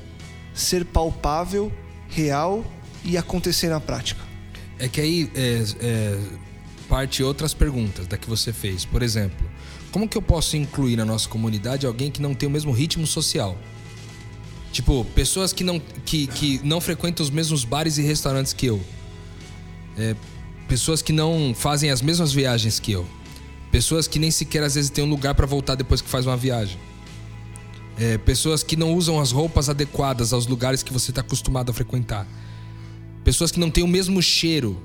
ser 0.52 0.84
palpável, 0.84 1.72
real 2.08 2.64
e 3.04 3.16
acontecer 3.16 3.68
na 3.68 3.80
prática? 3.80 4.22
É 4.78 4.88
que 4.88 5.00
aí 5.00 5.30
é, 5.34 5.64
é, 5.80 6.18
parte 6.88 7.22
outras 7.22 7.54
perguntas 7.54 8.06
da 8.06 8.16
que 8.16 8.28
você 8.28 8.52
fez. 8.52 8.84
Por 8.84 9.02
exemplo, 9.02 9.48
como 9.94 10.08
que 10.08 10.18
eu 10.18 10.22
posso 10.22 10.56
incluir 10.56 10.96
na 10.96 11.04
nossa 11.04 11.28
comunidade 11.28 11.86
alguém 11.86 12.10
que 12.10 12.20
não 12.20 12.34
tem 12.34 12.48
o 12.48 12.50
mesmo 12.50 12.72
ritmo 12.72 13.06
social? 13.06 13.56
Tipo, 14.72 15.04
pessoas 15.14 15.52
que 15.52 15.62
não, 15.62 15.78
que, 16.04 16.26
que 16.26 16.60
não 16.64 16.80
frequentam 16.80 17.22
os 17.22 17.30
mesmos 17.30 17.64
bares 17.64 17.96
e 17.96 18.02
restaurantes 18.02 18.52
que 18.52 18.66
eu. 18.66 18.80
É, 19.96 20.16
pessoas 20.66 21.00
que 21.00 21.12
não 21.12 21.54
fazem 21.54 21.92
as 21.92 22.02
mesmas 22.02 22.32
viagens 22.32 22.80
que 22.80 22.90
eu. 22.90 23.06
Pessoas 23.70 24.08
que 24.08 24.18
nem 24.18 24.32
sequer 24.32 24.64
às 24.64 24.74
vezes 24.74 24.90
têm 24.90 25.04
um 25.04 25.08
lugar 25.08 25.32
para 25.32 25.46
voltar 25.46 25.76
depois 25.76 26.00
que 26.00 26.08
faz 26.08 26.26
uma 26.26 26.36
viagem. 26.36 26.76
É, 27.96 28.18
pessoas 28.18 28.64
que 28.64 28.74
não 28.74 28.94
usam 28.94 29.20
as 29.20 29.30
roupas 29.30 29.68
adequadas 29.68 30.32
aos 30.32 30.48
lugares 30.48 30.82
que 30.82 30.92
você 30.92 31.12
está 31.12 31.20
acostumado 31.20 31.70
a 31.70 31.72
frequentar. 31.72 32.26
Pessoas 33.22 33.52
que 33.52 33.60
não 33.60 33.70
têm 33.70 33.84
o 33.84 33.88
mesmo 33.88 34.20
cheiro 34.20 34.76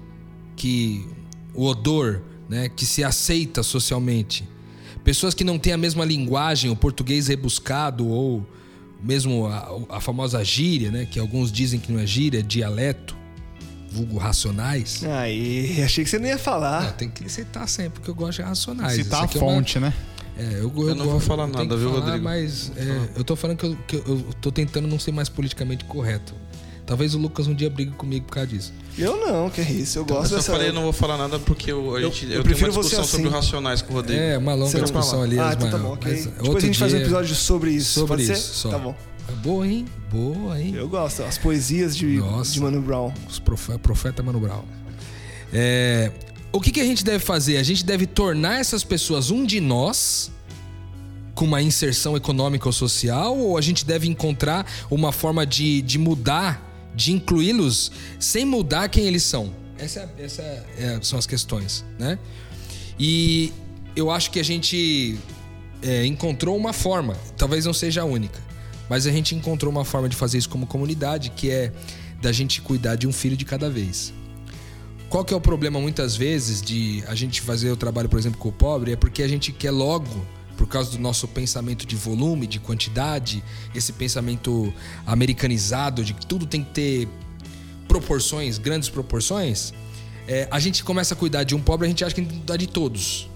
que 0.55 1.03
o 1.51 1.65
odor, 1.65 2.21
né, 2.47 2.69
que 2.69 2.85
se 2.85 3.03
aceita 3.03 3.63
socialmente. 3.63 4.47
Pessoas 5.03 5.33
que 5.33 5.43
não 5.43 5.57
têm 5.57 5.73
a 5.73 5.77
mesma 5.77 6.03
linguagem, 6.05 6.69
o 6.69 6.75
português 6.75 7.27
rebuscado 7.27 8.07
ou 8.07 8.45
mesmo 9.01 9.47
a, 9.47 9.97
a 9.97 10.01
famosa 10.01 10.43
gíria, 10.43 10.91
né, 10.91 11.05
que 11.09 11.19
alguns 11.19 11.51
dizem 11.51 11.79
que 11.79 11.91
não 11.91 11.99
é 11.99 12.05
gíria, 12.05 12.39
é 12.39 12.41
dialeto, 12.41 13.15
vulgo 13.91 14.17
racionais. 14.17 15.03
Aí, 15.05 15.81
achei 15.81 16.03
que 16.03 16.09
você 16.09 16.19
não 16.19 16.27
ia 16.27 16.37
falar. 16.37 16.91
tem 16.93 17.09
que 17.09 17.27
citar 17.29 17.67
sempre, 17.67 17.91
porque 17.99 18.09
eu 18.09 18.15
gosto 18.15 18.37
de 18.39 18.43
racionais. 18.43 18.93
Citar 19.03 19.21
a 19.21 19.23
aqui 19.23 19.37
é 19.37 19.41
uma- 19.41 19.53
fonte, 19.53 19.79
né? 19.79 19.93
é, 20.37 20.59
eu, 20.59 20.71
Eu 20.87 20.95
não 20.95 21.05
vou 21.05 21.19
falar 21.19 21.43
eu 21.43 21.47
nada, 21.53 21.77
viu, 21.77 21.89
falar, 21.91 22.01
Rodrigo? 22.05 22.23
Mas 22.23 22.71
é, 22.75 23.09
eu 23.15 23.23
tô 23.23 23.35
falando 23.35 23.57
que 23.57 23.65
eu, 23.65 23.77
que 23.87 23.95
eu 23.95 24.25
tô 24.41 24.51
tentando 24.51 24.87
não 24.87 24.99
ser 24.99 25.11
mais 25.11 25.27
politicamente 25.29 25.85
correto. 25.85 26.33
Talvez 26.89 27.13
o 27.13 27.19
Lucas 27.19 27.45
um 27.45 27.53
dia 27.53 27.69
brigue 27.69 27.91
comigo 27.91 28.25
por 28.25 28.33
causa 28.33 28.47
disso. 28.49 28.73
Eu 28.97 29.15
não, 29.15 29.47
que 29.47 29.61
é 29.61 29.71
isso. 29.71 29.99
Eu 29.99 30.01
Eu 30.01 30.05
gosto 30.07 30.29
só 30.31 30.35
dessa. 30.37 30.51
falei, 30.51 30.69
eu 30.69 30.73
não 30.73 30.81
vou 30.81 30.91
falar 30.91 31.19
nada 31.19 31.37
porque 31.37 31.71
eu, 31.71 31.95
a 31.95 32.01
Eu- 32.01 32.09
gente, 32.09 32.23
eu 32.23 32.29
eu, 32.29 32.31
tenho 32.31 32.43
prefiro 32.43 32.71
uma 32.71 32.81
você 32.81 32.89
discussão 32.89 33.05
sobre 33.05 33.27
assim. 33.27 33.35
racionais 33.35 33.81
com 33.83 33.93
o 33.93 33.95
Rodrigo. 33.97 34.19
É, 34.19 34.35
uma 34.39 34.55
longa 34.55 34.81
discussão 34.81 35.21
ali, 35.21 35.37
Ah, 35.37 35.53
então 35.55 35.69
tá 35.69 35.77
bom, 35.77 35.93
ok. 35.93 36.11
mas 36.11 36.25
Depois 36.25 36.47
outro 36.49 36.57
a 36.57 36.61
gente 36.65 36.79
faz 36.79 36.91
um 36.91 36.95
dia- 36.95 37.05
episódio 37.05 37.35
sobre 37.35 37.69
isso. 37.71 37.91
sobre 37.99 38.07
Pode 38.07 38.23
isso. 38.23 38.33
ser? 38.41 38.53
Só. 38.55 38.69
Tá 38.71 38.79
bom. 38.79 38.95
É 39.29 39.31
boa, 39.33 39.67
hein? 39.67 39.85
Boa, 40.11 40.59
hein? 40.59 40.73
Eu 40.75 40.89
gosto. 40.89 41.21
As 41.21 41.37
poesias 41.37 41.95
de, 41.95 42.07
Nossa. 42.17 42.51
de 42.53 42.59
Mano 42.59 42.81
Brown. 42.81 43.13
Os 43.29 43.37
profe- 43.37 43.77
profeta 43.77 44.23
Mano 44.23 44.39
Brown. 44.39 44.63
É, 45.53 46.11
o 46.51 46.59
que, 46.59 46.71
que 46.71 46.81
a 46.81 46.85
gente 46.85 47.03
deve 47.03 47.19
fazer? 47.23 47.57
A 47.57 47.63
gente 47.63 47.85
deve 47.85 48.07
tornar 48.07 48.59
essas 48.59 48.83
pessoas 48.83 49.29
um 49.29 49.45
de 49.45 49.59
nós, 49.61 50.31
com 51.35 51.45
uma 51.45 51.61
inserção 51.61 52.17
econômica 52.17 52.67
ou 52.67 52.73
social, 52.73 53.37
ou 53.37 53.57
a 53.57 53.61
gente 53.61 53.85
deve 53.85 54.07
encontrar 54.07 54.65
uma 54.89 55.11
forma 55.11 55.45
de, 55.45 55.81
de 55.83 55.97
mudar, 55.99 56.67
de 56.95 57.11
incluí-los, 57.11 57.91
sem 58.19 58.45
mudar 58.45 58.89
quem 58.89 59.05
eles 59.05 59.23
são? 59.23 59.53
Essa, 59.77 60.11
essa 60.17 60.41
é- 60.41 60.99
são 61.01 61.17
as 61.17 61.25
questões, 61.25 61.85
né? 61.97 62.19
E 62.99 63.53
eu 63.95 64.11
acho 64.11 64.29
que 64.31 64.39
a 64.39 64.43
gente 64.43 65.17
é, 65.81 66.05
encontrou 66.05 66.57
uma 66.57 66.73
forma, 66.73 67.15
talvez 67.37 67.65
não 67.65 67.73
seja 67.73 68.01
a 68.01 68.05
única, 68.05 68.39
mas 68.89 69.07
a 69.07 69.11
gente 69.11 69.33
encontrou 69.35 69.71
uma 69.71 69.85
forma 69.85 70.09
de 70.09 70.15
fazer 70.15 70.37
isso 70.37 70.49
como 70.49 70.67
comunidade, 70.67 71.29
que 71.29 71.49
é 71.49 71.71
da 72.21 72.31
gente 72.31 72.61
cuidar 72.61 72.95
de 72.95 73.07
um 73.07 73.13
filho 73.13 73.37
de 73.37 73.45
cada 73.45 73.69
vez. 73.69 74.13
Qual 75.09 75.23
que 75.23 75.33
é 75.33 75.37
o 75.37 75.41
problema 75.41 75.79
muitas 75.79 76.15
vezes 76.15 76.61
de 76.61 77.03
a 77.07 77.15
gente 77.15 77.41
fazer 77.41 77.71
o 77.71 77.77
trabalho, 77.77 78.09
por 78.09 78.19
exemplo, 78.19 78.39
com 78.39 78.49
o 78.49 78.51
pobre? 78.51 78.91
É 78.91 78.95
porque 78.95 79.23
a 79.23 79.27
gente 79.27 79.51
quer 79.51 79.71
logo, 79.71 80.25
por 80.59 80.67
causa 80.67 80.91
do 80.91 80.99
nosso 80.99 81.25
pensamento 81.25 81.85
de 81.85 81.95
volume, 81.95 82.45
de 82.45 82.59
quantidade, 82.59 83.41
esse 83.73 83.93
pensamento 83.93 84.73
americanizado 85.07 86.03
de 86.03 86.13
que 86.13 86.25
tudo 86.25 86.45
tem 86.45 86.61
que 86.61 86.71
ter 86.71 87.07
proporções, 87.87 88.57
grandes 88.57 88.89
proporções, 88.89 89.73
é, 90.27 90.49
a 90.51 90.59
gente 90.59 90.83
começa 90.83 91.13
a 91.13 91.17
cuidar 91.17 91.45
de 91.45 91.55
um 91.55 91.61
pobre, 91.61 91.85
a 91.85 91.89
gente 91.89 92.03
acha 92.03 92.13
que 92.13 92.19
tem 92.19 92.29
que 92.29 92.35
cuidar 92.35 92.57
de 92.57 92.67
todos. 92.67 93.29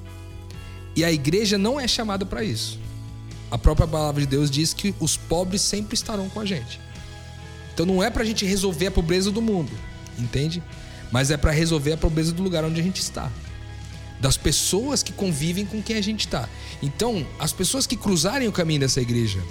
E 0.97 1.05
a 1.05 1.13
igreja 1.13 1.57
não 1.57 1.79
é 1.79 1.87
chamada 1.87 2.25
para 2.25 2.43
isso. 2.43 2.77
A 3.49 3.57
própria 3.57 3.87
palavra 3.87 4.19
de 4.19 4.27
Deus 4.27 4.51
diz 4.51 4.73
que 4.73 4.93
os 4.99 5.15
pobres 5.15 5.61
sempre 5.61 5.95
estarão 5.95 6.27
com 6.27 6.41
a 6.41 6.45
gente. 6.45 6.77
Então 7.73 7.85
não 7.85 8.03
é 8.03 8.09
pra 8.09 8.25
gente 8.25 8.45
resolver 8.45 8.87
a 8.87 8.91
pobreza 8.91 9.31
do 9.31 9.41
mundo, 9.41 9.71
entende? 10.19 10.61
Mas 11.09 11.31
é 11.31 11.37
pra 11.37 11.53
resolver 11.53 11.93
a 11.93 11.97
pobreza 11.97 12.33
do 12.33 12.43
lugar 12.43 12.65
onde 12.65 12.81
a 12.81 12.83
gente 12.83 12.99
está. 12.99 13.31
Das 14.23 14.37
pessoas 14.37 15.03
que 15.03 15.11
convivem 15.11 15.65
com 15.65 15.81
quem 15.81 15.97
a 15.97 16.01
gente 16.01 16.21
está. 16.21 16.47
Então, 16.81 17.27
as 17.37 17.51
pessoas 17.51 17.85
que 17.85 17.97
cruzarem 17.97 18.47
o 18.47 18.53
caminho 18.53 18.79
dessa 18.79 19.01
igreja, 19.01 19.43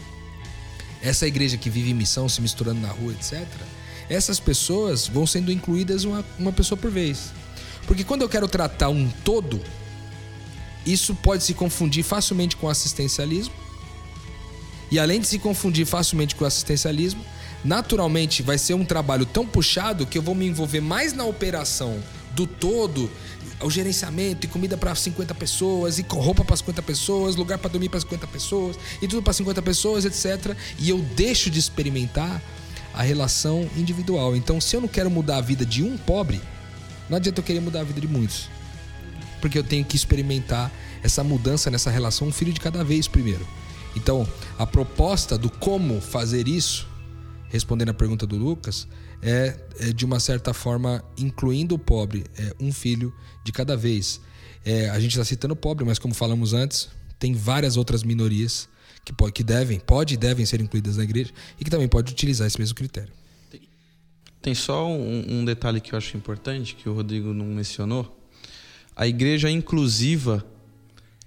essa 1.03 1.27
igreja 1.27 1.59
que 1.59 1.69
vive 1.69 1.91
em 1.91 1.95
missão, 1.95 2.27
se 2.27 2.41
misturando 2.41 2.81
na 2.81 2.89
rua, 2.89 3.13
etc., 3.13 3.47
essas 4.09 4.41
pessoas 4.41 5.07
vão 5.07 5.27
sendo 5.27 5.53
incluídas 5.53 6.05
uma, 6.05 6.25
uma 6.39 6.53
pessoa 6.53 6.79
por 6.79 6.91
vez. 6.91 7.35
Porque 7.87 8.03
quando 8.03 8.23
eu 8.23 8.31
quero 8.31 8.49
tratar 8.49 8.89
um 8.89 9.11
todo, 9.23 9.61
isso 10.87 11.15
pode 11.17 11.45
se 11.45 11.53
confundir 11.53 12.03
facilmente 12.03 12.57
com 12.57 12.67
assistencialismo. 12.67 13.53
E 14.91 14.99
além 14.99 15.21
de 15.21 15.27
se 15.27 15.39
confundir 15.39 15.85
facilmente 15.85 16.35
com 16.35 16.47
assistencialismo, 16.47 17.23
naturalmente 17.63 18.43
vai 18.43 18.57
ser 18.57 18.73
um 18.73 18.87
trabalho 18.87 19.27
tão 19.27 19.47
puxado 19.47 20.07
que 20.07 20.17
eu 20.17 20.23
vou 20.23 20.35
me 20.35 20.47
envolver 20.47 20.81
mais 20.81 21.13
na 21.13 21.27
operação 21.27 22.03
do 22.35 22.47
todo, 22.47 23.11
o 23.63 23.71
gerenciamento 23.71 24.47
e 24.47 24.49
comida 24.49 24.77
para 24.77 24.95
50 24.95 25.35
pessoas 25.35 25.99
e 25.99 26.07
roupa 26.09 26.45
para 26.45 26.57
50 26.57 26.83
pessoas, 26.83 27.37
lugar 27.37 27.59
para 27.59 27.71
dormir 27.71 27.89
para 27.89 28.01
50 28.01 28.27
pessoas 28.27 28.79
e 29.01 29.09
tudo 29.09 29.23
para 29.23 29.33
50 29.33 29.63
pessoas, 29.63 30.05
etc. 30.05 30.57
E 30.79 30.91
eu 30.91 30.99
deixo 30.99 31.51
de 31.51 31.59
experimentar 31.59 32.43
a 32.95 33.03
relação 33.03 33.69
individual. 33.77 34.37
Então, 34.37 34.61
se 34.61 34.77
eu 34.77 34.81
não 34.81 34.89
quero 34.89 35.11
mudar 35.11 35.39
a 35.39 35.41
vida 35.41 35.65
de 35.65 35.83
um 35.83 35.97
pobre, 35.97 36.41
não 37.09 37.17
adianta 37.17 37.41
eu 37.41 37.45
querer 37.45 37.61
mudar 37.61 37.81
a 37.81 37.85
vida 37.85 38.01
de 38.01 38.09
muitos. 38.09 38.49
Porque 39.41 39.59
eu 39.59 39.65
tenho 39.65 39.85
que 39.85 39.97
experimentar 39.97 40.71
essa 41.03 41.25
mudança 41.25 41.71
nessa 41.71 41.91
relação, 41.91 42.29
um 42.29 42.33
filho 42.33 42.53
de 42.53 42.61
cada 42.61 42.85
vez 42.85 43.09
primeiro. 43.09 43.47
Então, 43.97 44.27
a 44.59 44.67
proposta 44.67 45.37
do 45.37 45.51
como 45.51 46.01
fazer 46.01 46.49
isso, 46.49 46.87
respondendo 47.49 47.91
a 47.91 47.95
pergunta 47.95 48.27
do 48.27 48.37
Lucas, 48.37 48.87
é, 49.23 49.57
é 49.79 49.93
de 49.93 50.05
uma 50.05 50.19
certa 50.19 50.53
forma 50.53 51.03
incluindo 51.17 51.77
o 51.77 51.79
pobre, 51.79 52.25
é, 52.37 52.55
um 52.61 52.73
filho 52.73 53.15
de 53.45 53.53
cada 53.53 53.77
vez. 53.77 54.21
É, 54.65 54.91
a 54.91 54.99
gente 54.99 55.13
está 55.13 55.25
citando 55.25 55.55
o 55.55 55.57
pobre, 55.57 55.85
mas 55.85 55.99
como 55.99 56.13
falamos 56.13 56.53
antes, 56.53 56.89
tem 57.19 57.33
várias 57.33 57.77
outras 57.77 58.03
minorias 58.03 58.69
que, 59.05 59.13
pode, 59.13 59.33
que 59.33 59.45
devem, 59.45 59.79
pode 59.79 60.15
e 60.15 60.17
devem 60.17 60.45
ser 60.45 60.61
incluídas 60.61 60.97
na 60.97 61.05
igreja 61.05 61.31
e 61.59 61.65
que 61.65 61.71
também 61.71 61.89
pode 61.89 62.13
utilizar 62.13 62.47
esse 62.47 62.59
mesmo 62.59 62.75
critério. 62.75 63.13
Tem 64.41 64.55
só 64.57 64.89
um, 64.89 65.39
um 65.41 65.45
detalhe 65.45 65.81
que 65.81 65.93
eu 65.93 65.97
acho 65.97 66.17
importante, 66.17 66.75
que 66.75 66.89
o 66.89 66.95
Rodrigo 66.95 67.33
não 67.33 67.47
mencionou. 67.47 68.21
A 68.97 69.07
igreja 69.07 69.49
inclusiva, 69.49 70.45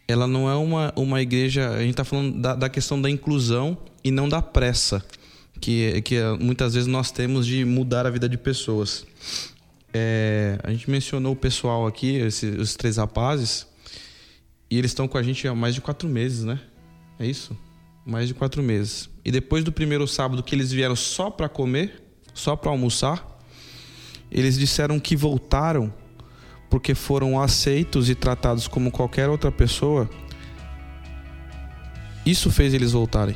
ela 0.05 0.27
não 0.27 0.49
é 0.49 0.55
uma, 0.55 0.93
uma 0.97 1.21
igreja. 1.21 1.69
A 1.69 1.79
gente 1.79 1.91
está 1.91 2.03
falando 2.03 2.41
da, 2.41 2.55
da 2.55 2.69
questão 2.69 3.01
da 3.01 3.09
inclusão 3.09 3.77
e 4.03 4.11
não 4.11 4.27
da 4.27 4.41
pressa 4.41 5.03
que, 5.59 6.01
que 6.01 6.19
muitas 6.39 6.73
vezes 6.73 6.87
nós 6.87 7.11
temos 7.11 7.45
de 7.45 7.63
mudar 7.65 8.05
a 8.05 8.09
vida 8.09 8.27
de 8.27 8.37
pessoas. 8.37 9.05
É, 9.93 10.59
a 10.63 10.71
gente 10.71 10.89
mencionou 10.89 11.33
o 11.33 11.35
pessoal 11.35 11.87
aqui, 11.87 12.15
esses, 12.17 12.59
os 12.59 12.75
três 12.75 12.97
rapazes, 12.97 13.65
e 14.69 14.77
eles 14.77 14.91
estão 14.91 15.07
com 15.07 15.17
a 15.17 15.23
gente 15.23 15.47
há 15.47 15.55
mais 15.55 15.73
de 15.73 15.81
quatro 15.81 16.09
meses, 16.09 16.43
né? 16.43 16.59
É 17.17 17.25
isso? 17.25 17.57
Mais 18.05 18.27
de 18.27 18.33
quatro 18.33 18.61
meses. 18.61 19.09
E 19.23 19.31
depois 19.31 19.63
do 19.63 19.71
primeiro 19.71 20.07
sábado 20.07 20.43
que 20.43 20.53
eles 20.53 20.71
vieram 20.71 20.95
só 20.95 21.29
para 21.29 21.47
comer, 21.47 22.03
só 22.33 22.55
para 22.55 22.69
almoçar, 22.69 23.39
eles 24.29 24.57
disseram 24.57 24.99
que 24.99 25.15
voltaram 25.15 25.93
porque 26.69 26.93
foram 26.93 27.39
aceitos 27.39 28.09
e 28.09 28.15
tratados 28.15 28.67
como 28.67 28.91
qualquer 28.91 29.29
outra 29.29 29.51
pessoa. 29.51 30.09
Isso 32.25 32.51
fez 32.51 32.73
eles 32.73 32.91
voltarem. 32.91 33.35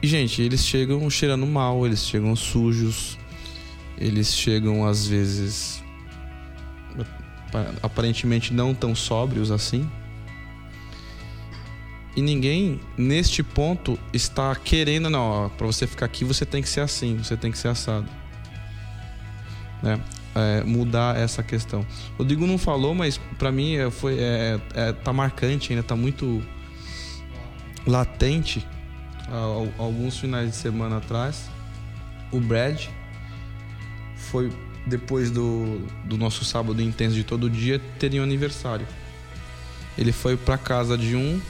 E, 0.00 0.06
gente, 0.06 0.40
eles 0.40 0.64
chegam 0.64 1.08
cheirando 1.10 1.46
mal, 1.46 1.84
eles 1.84 2.06
chegam 2.06 2.34
sujos, 2.36 3.18
eles 3.96 4.34
chegam 4.34 4.86
às 4.86 5.06
vezes 5.06 5.82
aparentemente 7.82 8.52
não 8.52 8.74
tão 8.74 8.94
sóbrios 8.94 9.50
assim. 9.50 9.88
E 12.16 12.22
ninguém 12.22 12.80
neste 12.96 13.42
ponto 13.42 13.98
está 14.12 14.54
querendo, 14.54 15.08
não, 15.08 15.50
para 15.56 15.66
você 15.66 15.86
ficar 15.86 16.06
aqui 16.06 16.24
você 16.24 16.44
tem 16.44 16.62
que 16.62 16.68
ser 16.68 16.80
assim, 16.80 17.16
você 17.16 17.36
tem 17.36 17.50
que 17.50 17.58
ser 17.58 17.68
assado. 17.68 18.08
Né? 19.82 20.00
É, 20.34 20.62
mudar 20.64 21.16
essa 21.16 21.42
questão. 21.42 21.84
O 22.18 22.24
Digo 22.24 22.46
não 22.46 22.58
falou, 22.58 22.94
mas 22.94 23.18
para 23.38 23.50
mim 23.50 23.76
é, 23.76 23.90
foi, 23.90 24.18
é, 24.18 24.60
é, 24.74 24.92
tá 24.92 25.12
marcante 25.12 25.72
ainda, 25.72 25.82
tá 25.82 25.96
muito 25.96 26.42
latente 27.86 28.66
alguns 29.78 30.18
finais 30.18 30.50
de 30.50 30.56
semana 30.56 30.98
atrás. 30.98 31.50
O 32.30 32.40
Brad 32.40 32.86
foi 34.16 34.52
depois 34.86 35.30
do, 35.30 35.80
do 36.04 36.16
nosso 36.16 36.44
sábado 36.44 36.80
intenso 36.82 37.14
de 37.14 37.24
todo 37.24 37.48
dia, 37.50 37.80
teria 37.98 38.20
um 38.20 38.24
aniversário. 38.24 38.86
Ele 39.96 40.12
foi 40.12 40.36
para 40.36 40.56
casa 40.56 40.96
de 40.96 41.14
um 41.14 41.40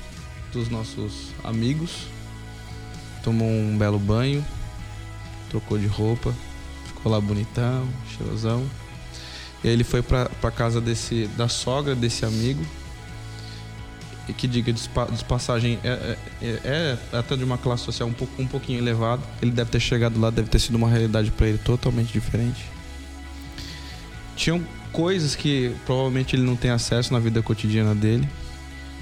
dos 0.53 0.69
nossos 0.69 1.33
amigos, 1.45 2.07
tomou 3.23 3.49
um 3.49 3.77
belo 3.77 3.99
banho, 3.99 4.45
trocou 5.51 5.79
de 5.79 5.87
roupa, 5.87 6.35
ficou 6.87 7.13
lá 7.13 7.21
bonitão, 7.21 7.89
cheirosão. 8.17 8.67
E 9.63 9.69
aí 9.69 9.75
ele 9.75 9.85
foi 9.85 10.03
para 10.03 10.51
casa 10.51 10.81
desse 10.81 11.27
da 11.37 11.49
sogra 11.49 11.95
desse 11.95 12.25
amigo 12.25 12.65
que 14.33 14.47
diga 14.47 14.73
de 14.73 14.89
passagem 15.27 15.79
é, 15.83 15.89
é, 15.89 16.19
é, 16.43 16.61
é, 16.65 16.99
até 17.19 17.37
de 17.37 17.45
uma 17.45 17.59
classe 17.59 17.85
social 17.85 18.09
um, 18.09 18.13
pouco, 18.13 18.41
um 18.41 18.47
pouquinho 18.47 18.79
elevada. 18.79 19.23
Ele 19.41 19.51
deve 19.51 19.71
ter 19.71 19.81
chegado 19.81 20.21
lá, 20.21 20.31
deve 20.31 20.49
ter 20.49 20.59
sido 20.59 20.77
uma 20.77 20.89
realidade 20.89 21.31
para 21.31 21.49
ele 21.49 21.59
totalmente 21.59 22.13
diferente. 22.13 22.65
Tinham 24.37 24.63
coisas 24.93 25.35
que 25.35 25.75
provavelmente 25.85 26.37
ele 26.37 26.43
não 26.43 26.57
tem 26.57 26.71
acesso 26.71 27.13
na 27.13 27.19
vida 27.19 27.43
cotidiana 27.43 27.95
dele. 27.95 28.29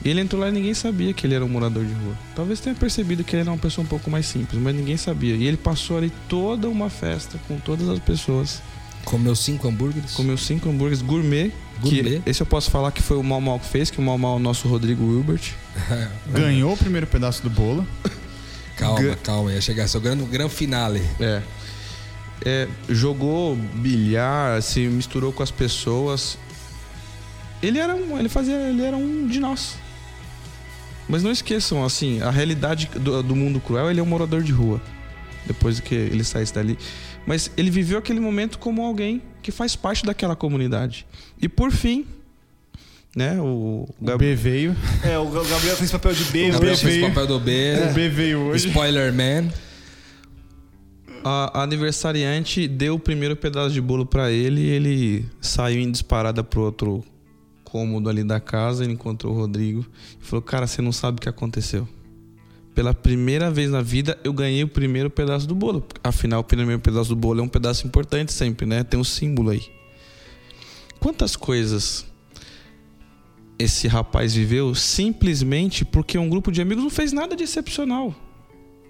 E 0.04 0.08
ele 0.08 0.20
entrou 0.20 0.40
lá 0.40 0.48
e 0.48 0.52
ninguém 0.52 0.74
sabia 0.74 1.12
que 1.12 1.26
ele 1.26 1.34
era 1.34 1.44
um 1.44 1.48
morador 1.48 1.84
de 1.84 1.92
rua. 1.92 2.14
Talvez 2.34 2.60
tenha 2.60 2.74
percebido 2.74 3.24
que 3.24 3.34
ele 3.34 3.42
era 3.42 3.50
uma 3.50 3.58
pessoa 3.58 3.84
um 3.84 3.88
pouco 3.88 4.10
mais 4.10 4.26
simples, 4.26 4.60
mas 4.60 4.74
ninguém 4.74 4.96
sabia. 4.96 5.34
E 5.34 5.44
ele 5.46 5.56
passou 5.56 5.96
ali 5.96 6.12
toda 6.28 6.68
uma 6.68 6.90
festa 6.90 7.38
com 7.48 7.58
todas 7.58 7.88
as 7.88 7.98
pessoas 7.98 8.62
Comeu 9.06 9.36
cinco 9.36 9.68
hambúrgueres? 9.68 10.14
Comeu 10.14 10.36
cinco 10.36 10.68
hambúrgueres 10.68 11.00
gourmet. 11.00 11.52
gourmet. 11.80 12.20
esse 12.26 12.42
eu 12.42 12.46
posso 12.46 12.72
falar 12.72 12.90
que 12.90 13.00
foi 13.00 13.16
o 13.16 13.22
Mal 13.22 13.40
Mal 13.40 13.60
que 13.60 13.68
fez, 13.68 13.88
que 13.88 14.00
o 14.00 14.02
Mal 14.02 14.18
Mal 14.18 14.34
é 14.34 14.36
o 14.36 14.40
nosso 14.40 14.66
Rodrigo 14.66 15.06
Wilbert. 15.06 15.54
Ganhou 16.26 16.72
o 16.72 16.76
primeiro 16.76 17.06
pedaço 17.06 17.40
do 17.40 17.48
bolo. 17.48 17.86
Calma, 18.76 19.00
Gan... 19.00 19.14
calma, 19.22 19.52
ia 19.52 19.60
chegar. 19.60 19.88
Seu 19.88 20.00
grande, 20.00 20.24
grande 20.24 20.52
finale. 20.52 21.00
É. 21.18 21.42
é. 22.44 22.68
Jogou 22.90 23.56
bilhar, 23.56 24.60
se 24.60 24.80
misturou 24.80 25.32
com 25.32 25.42
as 25.42 25.50
pessoas. 25.50 26.36
Ele 27.62 27.78
era 27.78 27.94
um. 27.94 28.18
Ele 28.18 28.28
fazia. 28.28 28.54
Ele 28.54 28.82
era 28.82 28.94
um 28.94 29.26
de 29.28 29.40
nós. 29.40 29.76
Mas 31.08 31.22
não 31.22 31.30
esqueçam, 31.30 31.82
assim, 31.84 32.20
a 32.20 32.30
realidade 32.30 32.90
do, 32.96 33.22
do 33.22 33.34
mundo 33.34 33.60
cruel, 33.60 33.90
ele 33.90 34.00
é 34.00 34.02
um 34.02 34.06
morador 34.06 34.42
de 34.42 34.52
rua. 34.52 34.82
Depois 35.46 35.80
que 35.80 35.94
ele 35.94 36.24
saísse 36.24 36.52
dali. 36.52 36.76
Mas 37.26 37.50
ele 37.56 37.70
viveu 37.70 37.98
aquele 37.98 38.20
momento 38.20 38.58
como 38.58 38.82
alguém 38.82 39.20
que 39.42 39.50
faz 39.50 39.74
parte 39.74 40.04
daquela 40.04 40.36
comunidade. 40.36 41.06
E 41.40 41.48
por 41.48 41.72
fim, 41.72 42.06
né? 43.14 43.40
O, 43.40 43.88
Gab... 44.00 44.14
o 44.14 44.18
B 44.18 44.34
veio. 44.34 44.76
É, 45.02 45.18
o 45.18 45.28
Gabriel 45.28 45.76
fez 45.76 45.90
papel 45.90 46.12
de 46.12 46.24
B. 46.24 46.48
O 46.48 46.52
Gabriel 46.52 46.76
fez 46.76 47.00
papel 47.08 47.26
do 47.26 47.40
B. 47.40 47.52
É. 47.52 47.90
O 47.90 47.94
B 47.94 48.08
veio 48.08 48.38
hoje. 48.40 48.68
Spoiler 48.68 49.12
Man. 49.12 49.50
A, 51.24 51.60
a 51.60 51.62
aniversariante 51.64 52.68
deu 52.68 52.94
o 52.94 52.98
primeiro 53.00 53.34
pedaço 53.34 53.74
de 53.74 53.80
bolo 53.80 54.06
para 54.06 54.30
ele 54.30 54.60
e 54.60 54.68
ele 54.68 55.26
saiu 55.40 55.80
em 55.80 55.90
disparada 55.90 56.44
pro 56.44 56.60
outro 56.60 57.04
cômodo 57.64 58.08
ali 58.08 58.22
da 58.22 58.38
casa. 58.38 58.84
Ele 58.84 58.92
encontrou 58.92 59.32
o 59.32 59.36
Rodrigo 59.36 59.84
e 60.22 60.24
falou: 60.24 60.42
Cara, 60.42 60.68
você 60.68 60.80
não 60.80 60.92
sabe 60.92 61.18
o 61.18 61.20
que 61.20 61.28
aconteceu 61.28 61.88
pela 62.76 62.92
primeira 62.92 63.50
vez 63.50 63.70
na 63.70 63.80
vida, 63.80 64.18
eu 64.22 64.34
ganhei 64.34 64.62
o 64.62 64.68
primeiro 64.68 65.08
pedaço 65.08 65.46
do 65.48 65.54
bolo. 65.54 65.82
Afinal, 66.04 66.40
o 66.40 66.44
primeiro 66.44 66.78
pedaço 66.78 67.08
do 67.08 67.16
bolo 67.16 67.40
é 67.40 67.42
um 67.42 67.48
pedaço 67.48 67.86
importante 67.86 68.34
sempre, 68.34 68.66
né? 68.66 68.84
Tem 68.84 69.00
um 69.00 69.04
símbolo 69.04 69.48
aí. 69.48 69.62
Quantas 71.00 71.36
coisas 71.36 72.04
esse 73.58 73.88
rapaz 73.88 74.34
viveu 74.34 74.74
simplesmente 74.74 75.86
porque 75.86 76.18
um 76.18 76.28
grupo 76.28 76.52
de 76.52 76.60
amigos 76.60 76.84
não 76.84 76.90
fez 76.90 77.14
nada 77.14 77.34
de 77.34 77.44
excepcional. 77.44 78.14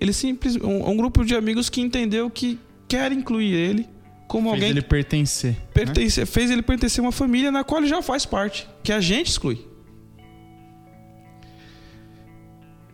Ele 0.01 0.12
simples, 0.12 0.57
um, 0.57 0.91
um 0.91 0.97
grupo 0.97 1.24
de 1.24 1.37
amigos 1.37 1.70
que 1.70 1.80
entendeu 1.80 2.28
que 2.28 2.59
quer 2.89 3.12
incluir 3.12 3.55
ele 3.55 3.89
como 4.26 4.51
fez 4.51 4.55
alguém 4.55 4.70
ele 4.70 4.82
pertencer, 4.82 5.55
pertencer 5.72 6.22
né? 6.22 6.26
fez 6.26 6.51
ele 6.51 6.62
pertencer 6.62 7.01
a 7.01 7.07
uma 7.07 7.12
família 7.12 7.53
na 7.53 7.62
qual 7.62 7.80
ele 7.80 7.89
já 7.89 8.03
faz 8.03 8.26
parte, 8.26 8.68
que 8.82 8.93
a 8.93 9.01
gente 9.01 9.28
exclui. 9.28 9.64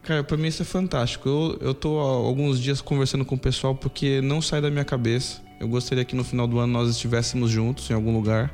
Cara, 0.03 0.25
pra 0.25 0.37
mim 0.37 0.49
isso 0.49 0.63
é 0.63 0.65
fantástico. 0.65 1.29
Eu, 1.29 1.59
eu 1.69 1.75
tô 1.75 2.01
há 2.01 2.03
alguns 2.03 2.61
dias 2.61 2.81
conversando 2.81 3.25
com 3.25 3.37
o 3.37 3.39
pessoal 3.39 3.75
porque 3.75 4.21
não 4.21 4.43
sai 4.43 4.61
da 4.61 4.71
minha 4.71 4.85
cabeça. 4.85 5.41
Eu 5.61 5.69
gostaria 5.69 6.05
que 6.05 6.17
no 6.17 6.25
final 6.25 6.47
do 6.47 6.59
ano 6.59 6.73
nós 6.73 6.91
estivéssemos 6.91 7.51
juntos 7.51 7.89
em 7.89 7.95
algum 7.95 8.13
lugar. 8.13 8.53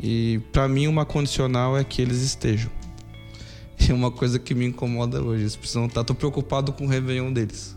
E 0.00 0.40
para 0.52 0.68
mim 0.68 0.86
uma 0.86 1.04
condicional 1.04 1.76
é 1.76 1.82
que 1.82 2.00
eles 2.00 2.22
estejam. 2.22 2.70
É 3.88 3.92
uma 3.92 4.10
coisa 4.10 4.38
que 4.38 4.54
me 4.54 4.64
incomoda 4.64 5.22
hoje. 5.22 5.42
Eles 5.42 5.54
precisam 5.54 5.84
estar. 5.86 6.00
Tá, 6.00 6.04
tô 6.04 6.14
preocupado 6.14 6.72
com 6.72 6.86
o 6.86 6.88
Réveillon 6.88 7.32
deles. 7.32 7.76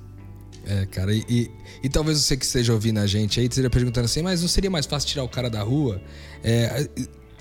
É, 0.65 0.85
cara, 0.85 1.13
e, 1.13 1.25
e, 1.27 1.51
e, 1.83 1.89
talvez 1.89 2.19
você 2.19 2.37
que 2.37 2.45
esteja 2.45 2.73
ouvindo 2.73 2.99
a 2.99 3.07
gente 3.07 3.39
aí 3.39 3.47
esteja 3.47 3.69
perguntando 3.69 4.05
assim, 4.05 4.21
mas 4.21 4.41
não 4.41 4.47
seria 4.47 4.69
mais 4.69 4.85
fácil 4.85 5.09
tirar 5.09 5.23
o 5.23 5.29
cara 5.29 5.49
da 5.49 5.61
rua? 5.61 6.01
É, 6.43 6.87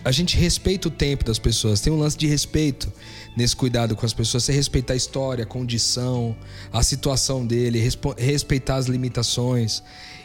a 0.04 0.12
gente 0.12 0.36
respeita 0.36 0.88
o 0.88 0.90
tempo 0.90 1.24
das 1.24 1.38
pessoas, 1.38 1.80
tem 1.80 1.92
um 1.92 1.98
lance 1.98 2.16
de 2.16 2.26
respeito 2.26 2.92
nesse 3.36 3.54
cuidado 3.54 3.94
com 3.94 4.06
as 4.06 4.12
pessoas. 4.12 4.44
Você 4.44 4.52
respeitar 4.52 4.94
a 4.94 4.96
história, 4.96 5.44
a 5.44 5.46
condição, 5.46 6.36
a 6.72 6.82
situação 6.82 7.46
dele, 7.46 7.82
respeitar 8.16 8.76
as 8.76 8.86
limitações. 8.86 9.82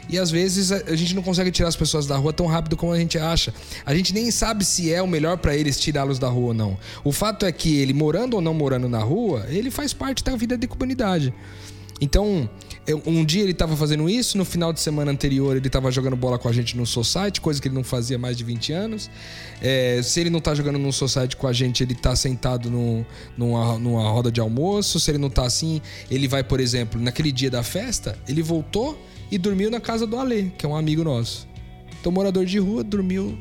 E 0.08 0.18
às 0.18 0.30
vezes 0.30 0.70
a 0.70 0.94
gente 0.94 1.14
não 1.14 1.22
consegue 1.22 1.50
tirar 1.50 1.68
as 1.68 1.76
pessoas 1.76 2.06
da 2.06 2.16
rua 2.16 2.32
tão 2.32 2.46
rápido 2.46 2.76
como 2.76 2.92
a 2.92 2.98
gente 2.98 3.18
acha. 3.18 3.54
A 3.86 3.94
gente 3.94 4.12
nem 4.12 4.30
sabe 4.30 4.64
se 4.64 4.92
é 4.92 5.00
o 5.00 5.06
melhor 5.06 5.38
para 5.38 5.56
eles 5.56 5.80
tirá-los 5.80 6.18
da 6.18 6.28
rua 6.28 6.48
ou 6.48 6.54
não. 6.54 6.78
O 7.02 7.10
fato 7.10 7.46
é 7.46 7.52
que 7.52 7.76
ele, 7.78 7.94
morando 7.94 8.34
ou 8.34 8.42
não 8.42 8.52
morando 8.52 8.88
na 8.88 8.98
rua, 8.98 9.46
ele 9.48 9.70
faz 9.70 9.92
parte 9.92 10.22
da 10.22 10.36
vida 10.36 10.58
de 10.58 10.66
comunidade. 10.66 11.32
Então, 12.00 12.48
eu, 12.86 13.02
um 13.06 13.24
dia 13.24 13.42
ele 13.42 13.52
estava 13.52 13.76
fazendo 13.76 14.08
isso, 14.10 14.36
no 14.36 14.44
final 14.44 14.72
de 14.72 14.80
semana 14.80 15.10
anterior 15.10 15.56
ele 15.56 15.66
estava 15.66 15.90
jogando 15.90 16.16
bola 16.16 16.38
com 16.38 16.48
a 16.48 16.52
gente 16.52 16.76
no 16.76 16.84
Society, 16.84 17.40
coisa 17.40 17.60
que 17.60 17.68
ele 17.68 17.74
não 17.74 17.84
fazia 17.84 18.16
há 18.16 18.18
mais 18.18 18.36
de 18.36 18.44
20 18.44 18.72
anos. 18.72 19.10
É, 19.62 20.00
se 20.02 20.20
ele 20.20 20.28
não 20.28 20.38
está 20.38 20.54
jogando 20.54 20.78
no 20.78 20.92
Society 20.92 21.36
com 21.36 21.46
a 21.46 21.52
gente, 21.52 21.82
ele 21.82 21.94
está 21.94 22.14
sentado 22.14 22.70
no, 22.70 23.04
numa, 23.36 23.78
numa 23.78 24.08
roda 24.10 24.30
de 24.30 24.40
almoço. 24.40 25.00
Se 25.00 25.10
ele 25.10 25.18
não 25.18 25.28
está 25.28 25.46
assim, 25.46 25.80
ele 26.10 26.28
vai, 26.28 26.44
por 26.44 26.60
exemplo, 26.60 27.00
naquele 27.00 27.32
dia 27.32 27.50
da 27.50 27.62
festa, 27.62 28.18
ele 28.28 28.42
voltou 28.42 29.00
e 29.30 29.38
dormiu 29.38 29.70
na 29.70 29.80
casa 29.80 30.06
do 30.06 30.18
Ale, 30.18 30.52
que 30.58 30.66
é 30.66 30.68
um 30.68 30.76
amigo 30.76 31.02
nosso. 31.02 31.48
Então, 31.98 32.12
morador 32.12 32.44
de 32.44 32.58
rua, 32.58 32.84
dormiu 32.84 33.38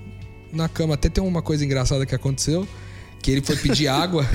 na 0.53 0.69
cama. 0.69 0.93
Até 0.93 1.09
tem 1.09 1.21
uma 1.21 1.41
coisa 1.41 1.65
engraçada 1.65 2.05
que 2.05 2.15
aconteceu, 2.15 2.65
que 3.21 3.29
ele 3.29 3.41
foi 3.41 3.57
pedir 3.57 3.87
água. 3.89 4.25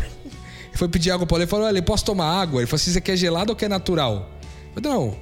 ele 0.68 0.76
foi 0.76 0.88
pedir 0.88 1.10
água 1.10 1.26
para 1.26 1.38
ele 1.38 1.44
e 1.44 1.48
falou: 1.48 1.64
Olha, 1.64 1.82
posso 1.82 2.04
tomar 2.04 2.26
água? 2.26 2.60
Ele 2.60 2.66
falou 2.66 2.76
assim: 2.76 2.92
Você 2.92 3.00
quer 3.00 3.16
gelado 3.16 3.52
ou 3.52 3.56
quer 3.56 3.70
natural? 3.70 4.37
Eu 4.78 4.82
falei: 4.82 4.98
Não, 4.98 5.16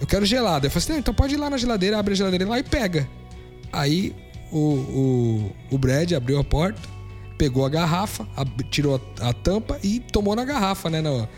eu 0.00 0.06
quero 0.06 0.24
gelado. 0.24 0.66
Ele 0.66 0.70
falou 0.72 0.84
assim: 0.84 0.98
então 0.98 1.14
pode 1.14 1.34
ir 1.34 1.38
lá 1.38 1.48
na 1.50 1.56
geladeira, 1.56 1.98
abre 1.98 2.12
a 2.12 2.16
geladeira 2.16 2.48
lá 2.48 2.58
e 2.58 2.62
pega. 2.62 3.08
Aí 3.72 4.14
o, 4.50 4.58
o, 4.58 5.52
o 5.70 5.78
Brad 5.78 6.12
abriu 6.12 6.38
a 6.38 6.44
porta, 6.44 6.80
pegou 7.38 7.64
a 7.64 7.68
garrafa, 7.68 8.26
tirou 8.70 9.00
a, 9.20 9.28
a 9.28 9.32
tampa 9.32 9.78
e 9.82 10.00
tomou 10.00 10.36
na 10.36 10.44
garrafa, 10.44 10.90
né? 10.90 11.00
No, 11.00 11.28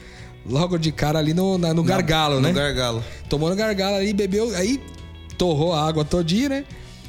logo 0.47 0.79
de 0.79 0.93
cara 0.93 1.19
ali 1.19 1.35
no, 1.35 1.59
na, 1.59 1.73
no 1.73 1.83
gargalo, 1.83 2.37
no, 2.37 2.41
né? 2.43 2.49
No 2.49 2.55
gargalo. 2.55 3.05
Tomou 3.29 3.49
no 3.49 3.57
gargalo 3.57 3.97
ali, 3.97 4.13
bebeu, 4.13 4.55
aí 4.57 4.81
torrou 5.37 5.73
a 5.73 5.87
água 5.87 6.05
todinha, 6.05 6.49
né? 6.49 6.65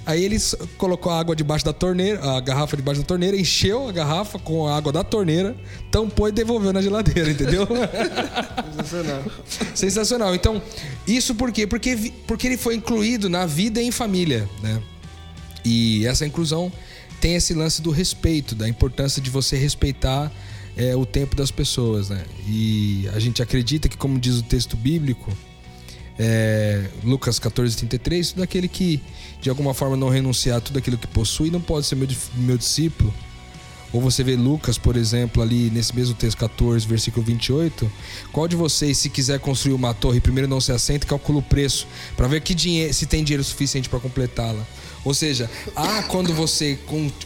Aí 0.05 0.23
ele 0.23 0.37
colocou 0.77 1.11
a 1.11 1.19
água 1.19 1.35
debaixo 1.35 1.63
da 1.63 1.73
torneira, 1.73 2.23
a 2.23 2.39
garrafa 2.39 2.75
debaixo 2.75 3.01
da 3.01 3.05
torneira, 3.05 3.37
encheu 3.37 3.87
a 3.87 3.91
garrafa 3.91 4.39
com 4.39 4.67
a 4.67 4.75
água 4.75 4.91
da 4.91 5.03
torneira, 5.03 5.55
tampou 5.91 6.27
e 6.27 6.31
devolveu 6.31 6.73
na 6.73 6.81
geladeira, 6.81 7.29
entendeu? 7.29 7.67
Sensacional. 8.75 9.23
Sensacional. 9.75 10.35
Então, 10.35 10.61
isso 11.07 11.35
por 11.35 11.51
quê? 11.51 11.67
Porque, 11.67 12.13
porque 12.25 12.47
ele 12.47 12.57
foi 12.57 12.75
incluído 12.75 13.29
na 13.29 13.45
vida 13.45 13.81
em 13.81 13.91
família, 13.91 14.49
né? 14.63 14.81
E 15.63 16.05
essa 16.07 16.25
inclusão 16.25 16.71
tem 17.19 17.35
esse 17.35 17.53
lance 17.53 17.81
do 17.81 17.91
respeito, 17.91 18.55
da 18.55 18.67
importância 18.67 19.21
de 19.21 19.29
você 19.29 19.57
respeitar 19.57 20.31
é, 20.75 20.95
o 20.95 21.05
tempo 21.05 21.35
das 21.35 21.51
pessoas, 21.51 22.09
né? 22.09 22.23
E 22.47 23.07
a 23.13 23.19
gente 23.19 23.43
acredita 23.43 23.89
que, 23.89 23.97
como 23.97 24.17
diz 24.17 24.37
o 24.37 24.43
texto 24.43 24.77
bíblico, 24.77 25.31
é, 26.19 26.89
Lucas 27.01 27.39
14, 27.39 27.77
33, 27.77 28.31
tudo 28.31 28.43
aquele 28.43 28.67
que 28.67 29.01
de 29.41 29.49
alguma 29.49 29.73
forma 29.73 29.95
não 29.95 30.09
renunciar 30.09 30.57
a 30.57 30.61
tudo 30.61 30.77
aquilo 30.77 30.97
que 30.97 31.07
possui 31.07 31.49
não 31.49 31.61
pode 31.61 31.85
ser 31.85 31.95
meu, 31.95 32.07
meu 32.35 32.57
discípulo. 32.57 33.13
Ou 33.91 33.99
você 33.99 34.23
vê 34.23 34.35
Lucas, 34.35 34.77
por 34.77 34.95
exemplo, 34.95 35.41
ali 35.41 35.71
nesse 35.71 35.95
mesmo 35.95 36.13
texto 36.13 36.37
14, 36.37 36.85
versículo 36.85 37.25
28. 37.25 37.91
Qual 38.31 38.47
de 38.47 38.55
vocês, 38.55 38.97
se 38.99 39.09
quiser 39.09 39.39
construir 39.39 39.73
uma 39.73 39.95
torre, 39.95 40.19
primeiro 40.19 40.47
não 40.47 40.61
se 40.61 40.71
assenta 40.71 41.05
e 41.05 41.09
calcula 41.09 41.39
o 41.39 41.41
preço, 41.41 41.87
para 42.15 42.27
ver 42.27 42.41
que 42.41 42.53
dinheiro, 42.53 42.93
se 42.93 43.07
tem 43.07 43.23
dinheiro 43.23 43.43
suficiente 43.43 43.89
para 43.89 43.99
completá-la? 43.99 44.63
Ou 45.03 45.13
seja, 45.13 45.49
há 45.75 46.03
quando 46.03 46.33
você 46.33 46.77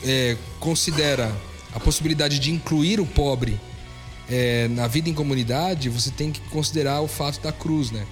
é, 0.05 0.37
considera 0.59 1.35
a 1.73 1.79
possibilidade 1.79 2.39
de 2.39 2.51
incluir 2.51 3.01
o 3.01 3.05
pobre 3.05 3.59
é, 4.29 4.69
na 4.69 4.87
vida 4.87 5.09
em 5.09 5.13
comunidade, 5.13 5.89
você 5.89 6.11
tem 6.11 6.31
que 6.31 6.39
considerar 6.49 7.01
o 7.01 7.09
fato 7.09 7.41
da 7.41 7.51
cruz, 7.51 7.91
né? 7.91 8.05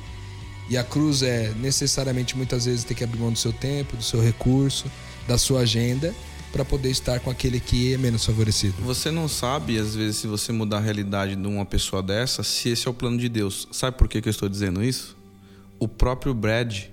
E 0.69 0.77
a 0.77 0.83
cruz 0.83 1.21
é 1.21 1.53
necessariamente 1.59 2.37
muitas 2.37 2.65
vezes 2.65 2.83
ter 2.83 2.93
que 2.93 3.03
abrir 3.03 3.19
mão 3.19 3.31
do 3.31 3.37
seu 3.37 3.51
tempo, 3.51 3.97
do 3.97 4.03
seu 4.03 4.21
recurso, 4.21 4.89
da 5.27 5.37
sua 5.37 5.61
agenda 5.61 6.13
para 6.51 6.65
poder 6.65 6.89
estar 6.89 7.19
com 7.21 7.29
aquele 7.29 7.59
que 7.59 7.93
é 7.93 7.97
menos 7.97 8.25
favorecido. 8.25 8.75
Você 8.81 9.09
não 9.09 9.27
sabe, 9.27 9.77
às 9.77 9.95
vezes, 9.95 10.17
se 10.17 10.27
você 10.27 10.51
mudar 10.51 10.77
a 10.77 10.81
realidade 10.81 11.35
de 11.35 11.47
uma 11.47 11.65
pessoa 11.65 12.03
dessa, 12.03 12.43
se 12.43 12.69
esse 12.69 12.87
é 12.87 12.91
o 12.91 12.93
plano 12.93 13.17
de 13.17 13.29
Deus. 13.29 13.67
Sabe 13.71 13.97
por 13.97 14.07
que, 14.07 14.21
que 14.21 14.27
eu 14.27 14.31
estou 14.31 14.49
dizendo 14.49 14.83
isso? 14.83 15.17
O 15.79 15.87
próprio 15.87 16.33
Brad 16.33 16.83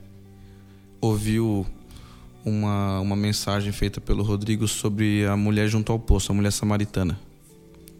ouviu 1.00 1.66
uma, 2.44 3.00
uma 3.00 3.16
mensagem 3.16 3.72
feita 3.72 4.00
pelo 4.00 4.22
Rodrigo 4.22 4.66
sobre 4.68 5.26
a 5.26 5.36
mulher 5.36 5.68
junto 5.68 5.92
ao 5.92 5.98
poço, 5.98 6.32
a 6.32 6.34
mulher 6.34 6.52
samaritana. 6.52 7.18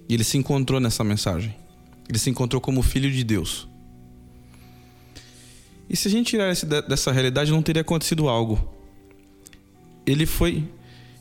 E 0.08 0.14
ele 0.14 0.24
se 0.24 0.38
encontrou 0.38 0.80
nessa 0.80 1.04
mensagem. 1.04 1.54
Ele 2.08 2.18
se 2.18 2.30
encontrou 2.30 2.60
como 2.60 2.82
filho 2.82 3.10
de 3.10 3.22
Deus. 3.22 3.67
E 5.88 5.96
se 5.96 6.08
a 6.08 6.10
gente 6.10 6.28
tirar 6.28 6.50
esse, 6.50 6.66
dessa 6.66 7.10
realidade, 7.10 7.50
não 7.50 7.62
teria 7.62 7.82
acontecido 7.82 8.28
algo. 8.28 8.74
Ele 10.06 10.26
foi, 10.26 10.68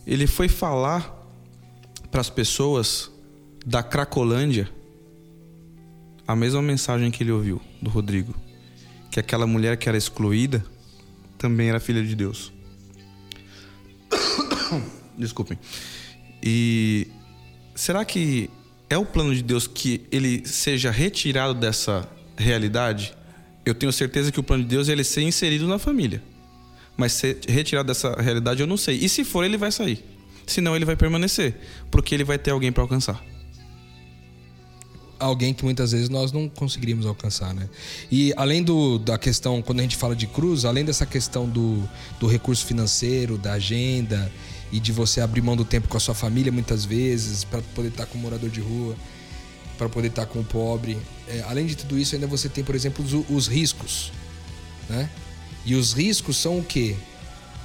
ele 0.06 0.28
foi 0.28 0.48
falar 0.48 1.14
para 2.12 2.22
as 2.22 2.30
pessoas 2.30 3.12
da 3.66 3.84
Cracolândia 3.84 4.70
a 6.28 6.36
mesma 6.36 6.62
mensagem 6.62 7.10
que 7.10 7.24
ele 7.24 7.32
ouviu 7.32 7.62
do 7.82 7.90
Rodrigo, 7.90 8.36
que 9.10 9.20
aquela 9.20 9.48
mulher 9.48 9.78
que 9.78 9.88
era 9.88 9.98
excluída 9.98 10.66
também 11.38 11.70
era 11.70 11.80
filha 11.80 12.04
de 12.04 12.16
Deus. 12.16 12.52
Desculpem. 15.18 15.58
E 16.44 17.08
será 17.74 18.04
que 18.04 18.50
é 18.90 18.98
o 18.98 19.06
plano 19.06 19.34
de 19.34 19.42
Deus 19.42 19.68
que 19.68 20.06
ele 20.12 20.46
seja 20.46 20.92
retirado 20.92 21.54
dessa 21.54 22.10
realidade? 22.38 23.16
Eu 23.68 23.76
tenho 23.76 23.92
certeza 23.92 24.32
que 24.32 24.40
o 24.40 24.44
plano 24.44 24.64
de 24.64 24.70
Deus 24.70 24.88
é 24.88 24.94
ele 24.94 25.04
ser 25.04 25.22
inserido 25.22 25.68
na 25.68 25.78
família. 25.78 26.24
Mas 26.96 27.12
ser 27.12 27.40
retirado 27.48 27.88
dessa 27.88 28.14
realidade 28.20 28.62
eu 28.62 28.68
não 28.68 28.78
sei. 28.78 28.98
E 28.98 29.10
se 29.10 29.24
for, 29.24 29.44
ele 29.44 29.58
vai 29.58 29.72
sair. 29.72 30.04
Senão 30.46 30.76
ele 30.76 30.86
vai 30.86 30.96
permanecer, 30.96 31.56
porque 31.92 32.16
ele 32.16 32.24
vai 32.24 32.38
ter 32.38 32.52
alguém 32.52 32.72
para 32.72 32.82
alcançar 32.82 33.22
alguém 35.20 35.52
que 35.52 35.64
muitas 35.64 35.94
vezes 35.94 36.10
nós 36.10 36.32
não 36.32 36.48
conseguiríamos 36.48 37.06
alcançar, 37.06 37.52
né? 37.52 37.68
E 38.12 38.34
além 38.38 38.62
do, 38.64 39.00
da 39.00 39.18
questão, 39.18 39.64
quando 39.64 39.80
a 39.80 39.82
gente 39.82 39.96
fala 39.96 40.16
de 40.16 40.28
cruz, 40.28 40.64
além 40.64 40.86
dessa 40.86 41.08
questão 41.08 41.50
do, 41.50 41.82
do 42.20 42.28
recurso 42.28 42.64
financeiro, 42.64 43.36
da 43.36 43.54
agenda 43.54 44.32
e 44.72 44.80
de 44.80 44.92
você 44.92 45.20
abrir 45.20 45.42
mão 45.42 45.56
do 45.56 45.66
tempo 45.66 45.88
com 45.88 45.98
a 45.98 46.00
sua 46.00 46.14
família 46.14 46.52
muitas 46.52 46.86
vezes 46.86 47.44
para 47.44 47.62
poder 47.74 47.90
estar 47.90 48.06
com 48.06 48.18
o 48.18 48.22
morador 48.22 48.50
de 48.50 48.62
rua, 48.62 48.96
para 49.78 49.88
poder 49.88 50.08
estar 50.08 50.26
com 50.26 50.40
o 50.40 50.44
pobre. 50.44 50.98
É, 51.28 51.42
além 51.48 51.66
de 51.66 51.76
tudo 51.76 51.98
isso, 51.98 52.16
ainda 52.16 52.28
você 52.28 52.50
tem, 52.50 52.64
por 52.64 52.76
exemplo, 52.76 53.04
os, 53.04 53.14
os 53.30 53.48
riscos, 53.48 54.12
né? 54.90 55.10
E 55.66 55.76
os 55.76 55.94
riscos 55.94 56.38
são 56.38 56.60
o 56.60 56.64
quê? 56.64 56.96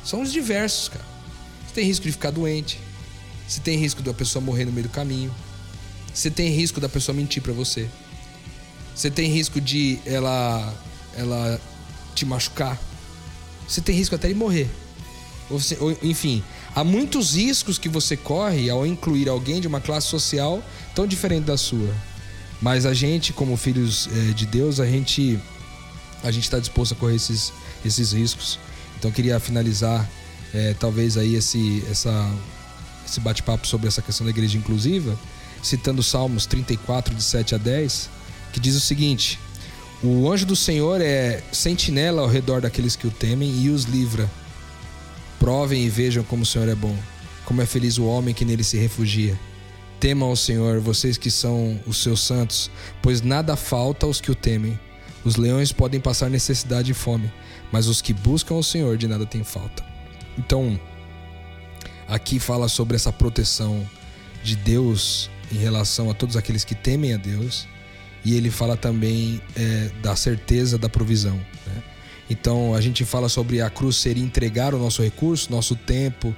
São 0.05 0.23
os 0.23 0.33
diversos, 0.33 0.89
cara. 0.89 1.05
Você 1.67 1.75
tem 1.75 1.87
risco 1.87 2.05
de 2.05 2.13
ficar 2.13 2.31
doente, 2.31 2.79
você 3.49 3.61
tem 3.61 3.79
risco 3.79 4.03
da 4.03 4.13
pessoa 4.13 4.45
morrer 4.45 4.65
no 4.65 4.73
meio 4.73 4.89
do 4.89 4.93
caminho, 4.93 5.35
você 6.13 6.31
tem 6.31 6.51
risco 6.51 6.81
da 6.81 6.89
pessoa 6.89 7.15
mentir 7.15 7.43
para 7.43 7.53
você. 7.53 7.89
Você 8.95 9.11
tem 9.11 9.31
risco 9.31 9.61
de 9.61 9.99
ela 10.05 10.75
ela 11.17 11.61
te 12.15 12.25
machucar. 12.27 12.79
Você 13.67 13.81
tem 13.81 13.95
risco 13.97 14.15
até 14.15 14.29
de 14.29 14.35
morrer. 14.35 14.69
Ou, 15.51 15.59
você, 15.59 15.77
ou, 15.81 15.97
enfim, 16.03 16.43
há 16.75 16.85
muitos 16.85 17.35
riscos 17.35 17.79
que 17.79 17.89
você 17.89 18.17
corre 18.17 18.69
ao 18.71 18.87
incluir 18.87 19.29
alguém 19.29 19.61
de 19.61 19.67
uma 19.67 19.81
classe 19.81 20.09
social 20.09 20.63
tão 20.95 21.07
diferente 21.07 21.45
da 21.45 21.57
sua. 21.57 21.93
Mas 22.61 22.87
a 22.87 22.95
gente, 22.95 23.33
como 23.33 23.57
filhos 23.57 24.09
é, 24.13 24.33
de 24.33 24.47
Deus, 24.47 24.81
a 24.81 24.87
gente 24.87 25.39
a 26.23 26.31
gente 26.31 26.45
está 26.45 26.61
disposto 26.61 26.93
a 26.93 26.97
correr 26.97 27.17
esses, 27.17 27.53
esses 27.85 28.13
riscos. 28.13 28.59
Então 28.97 29.11
queria 29.11 29.41
finalizar 29.41 30.09
é, 30.55 30.75
talvez 30.79 31.17
aí 31.17 31.35
esse 31.35 31.85
essa 31.91 32.31
esse 33.05 33.19
bate-papo 33.19 33.67
sobre 33.67 33.89
essa 33.89 34.01
questão 34.01 34.25
da 34.25 34.31
igreja 34.31 34.57
inclusiva, 34.57 35.19
citando 35.63 36.03
Salmos 36.03 36.47
34 36.47 37.15
de 37.15 37.23
7 37.23 37.57
a 37.57 37.59
10, 37.59 38.09
que 38.53 38.61
diz 38.61 38.77
o 38.77 38.81
seguinte: 38.81 39.41
O 40.03 40.31
anjo 40.31 40.47
do 40.47 40.55
Senhor 40.55 41.01
é 41.01 41.43
sentinela 41.51 42.23
ao 42.23 42.29
redor 42.29 42.61
daqueles 42.61 42.95
que 42.95 43.07
o 43.07 43.11
temem 43.11 43.51
e 43.61 43.69
os 43.69 43.85
livra 43.85 44.31
Provem 45.43 45.85
e 45.85 45.89
vejam 45.89 46.23
como 46.23 46.45
o 46.45 46.47
Senhor 46.47 46.69
é 46.69 46.75
bom, 46.77 46.97
como 47.45 47.61
é 47.61 47.67
feliz 47.67 47.99
o 47.99 48.05
homem 48.05 48.33
que 48.33 48.45
nele 48.45 48.63
se 48.63 48.77
refugia. 48.77 49.37
Temam 50.03 50.31
ao 50.31 50.35
Senhor, 50.35 50.81
vocês 50.81 51.17
que 51.17 51.31
são 51.31 51.79
os 51.87 52.03
seus 52.03 52.23
santos, 52.23 52.69
pois 53.01 53.23
nada 53.23 53.55
falta 53.55 54.05
aos 54.05 54.21
que 54.21 54.33
o 54.33 54.35
temem. 54.35 54.77
Os 55.25 55.37
leões 55.37 55.71
podem 55.71 56.01
passar 56.01 56.29
necessidade 56.29 56.91
e 56.91 56.95
fome, 56.95 57.33
mas 57.71 57.87
os 57.87 58.03
que 58.03 58.13
buscam 58.13 58.57
o 58.57 58.65
Senhor 58.65 58.97
de 58.97 59.07
nada 59.07 59.25
têm 59.25 59.45
falta. 59.45 59.85
Então, 60.37 60.77
aqui 62.09 62.41
fala 62.41 62.67
sobre 62.67 62.97
essa 62.97 63.13
proteção 63.13 63.89
de 64.43 64.57
Deus 64.57 65.31
em 65.53 65.59
relação 65.59 66.11
a 66.11 66.15
todos 66.15 66.37
aqueles 66.37 66.65
que 66.65 66.75
temem 66.75 67.15
a 67.15 67.17
Deus, 67.17 67.69
e 68.25 68.35
ele 68.35 68.51
fala 68.51 68.77
também 68.77 69.41
é, 69.55 69.89
da 70.03 70.17
certeza 70.17 70.77
da 70.77 70.89
provisão. 70.89 71.41
Então 72.29 72.75
a 72.75 72.81
gente 72.81 73.05
fala 73.05 73.29
sobre 73.29 73.61
a 73.61 73.71
cruz 73.71 73.95
ser 73.95 74.17
entregar 74.17 74.75
o 74.75 74.79
nosso 74.81 75.01
recurso, 75.01 75.49
nosso 75.49 75.77
tempo, 75.77 76.35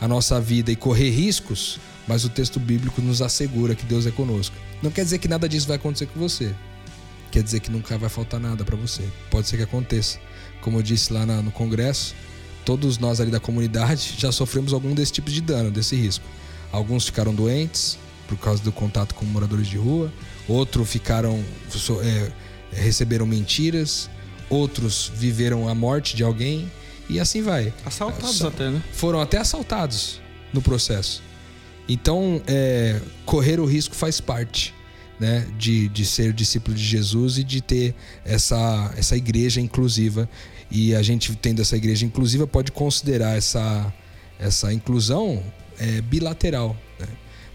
a 0.00 0.06
nossa 0.06 0.40
vida 0.40 0.70
e 0.70 0.76
correr 0.76 1.10
riscos, 1.10 1.80
mas 2.06 2.24
o 2.24 2.28
texto 2.28 2.58
bíblico 2.58 3.00
nos 3.00 3.22
assegura 3.22 3.74
que 3.74 3.84
Deus 3.84 4.06
é 4.06 4.10
conosco. 4.10 4.56
Não 4.82 4.90
quer 4.90 5.04
dizer 5.04 5.18
que 5.18 5.28
nada 5.28 5.48
disso 5.48 5.68
vai 5.68 5.76
acontecer 5.76 6.06
com 6.06 6.18
você. 6.18 6.54
Quer 7.30 7.42
dizer 7.42 7.60
que 7.60 7.70
nunca 7.70 7.96
vai 7.96 8.10
faltar 8.10 8.38
nada 8.38 8.64
para 8.64 8.76
você. 8.76 9.02
Pode 9.30 9.48
ser 9.48 9.56
que 9.56 9.62
aconteça. 9.62 10.18
Como 10.60 10.78
eu 10.78 10.82
disse 10.82 11.12
lá 11.12 11.24
no 11.24 11.50
congresso, 11.50 12.14
todos 12.64 12.98
nós 12.98 13.20
ali 13.20 13.30
da 13.30 13.40
comunidade 13.40 14.14
já 14.18 14.30
sofremos 14.30 14.72
algum 14.72 14.94
desse 14.94 15.12
tipo 15.12 15.30
de 15.30 15.40
dano, 15.40 15.70
desse 15.70 15.96
risco. 15.96 16.24
Alguns 16.70 17.06
ficaram 17.06 17.34
doentes 17.34 17.98
por 18.28 18.36
causa 18.38 18.62
do 18.62 18.72
contato 18.72 19.14
com 19.14 19.24
moradores 19.26 19.66
de 19.66 19.76
rua, 19.76 20.12
outros 20.48 20.88
ficaram 20.88 21.44
é, 22.02 22.32
receberam 22.72 23.26
mentiras, 23.26 24.08
outros 24.48 25.10
viveram 25.14 25.68
a 25.68 25.74
morte 25.74 26.16
de 26.16 26.22
alguém 26.22 26.70
e 27.08 27.20
assim 27.20 27.42
vai. 27.42 27.72
Assaltados 27.84 28.42
até, 28.42 28.70
né? 28.70 28.82
Foram 28.92 29.20
até 29.20 29.38
assaltados 29.38 30.20
no 30.52 30.62
processo. 30.62 31.22
Então, 31.88 32.40
é, 32.46 33.00
correr 33.24 33.60
o 33.60 33.64
risco 33.64 33.94
faz 33.94 34.20
parte 34.20 34.74
né, 35.18 35.46
de, 35.56 35.88
de 35.88 36.04
ser 36.04 36.32
discípulo 36.32 36.76
de 36.76 36.82
Jesus 36.82 37.38
e 37.38 37.44
de 37.44 37.60
ter 37.60 37.94
essa, 38.24 38.92
essa 38.96 39.16
igreja 39.16 39.60
inclusiva. 39.60 40.28
E 40.70 40.94
a 40.94 41.02
gente, 41.02 41.34
tendo 41.36 41.62
essa 41.62 41.76
igreja 41.76 42.04
inclusiva, 42.04 42.46
pode 42.46 42.72
considerar 42.72 43.36
essa, 43.36 43.92
essa 44.38 44.72
inclusão 44.72 45.42
é, 45.78 46.00
bilateral. 46.00 46.76
Né? 46.98 47.06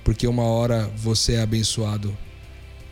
Porque 0.04 0.28
uma 0.28 0.44
hora 0.44 0.90
você 0.96 1.34
é 1.34 1.42
abençoado, 1.42 2.16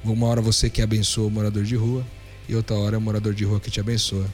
uma 0.04 0.28
hora 0.28 0.42
você 0.42 0.70
que 0.70 0.82
abençoa 0.82 1.28
o 1.28 1.32
morador 1.32 1.64
de 1.64 1.76
rua, 1.76 2.06
e 2.48 2.56
outra 2.56 2.76
hora 2.76 2.96
é 2.96 2.98
o 2.98 3.02
morador 3.02 3.34
de 3.34 3.46
rua 3.46 3.60
que 3.60 3.72
te 3.72 3.80
abençoa. 3.80 4.28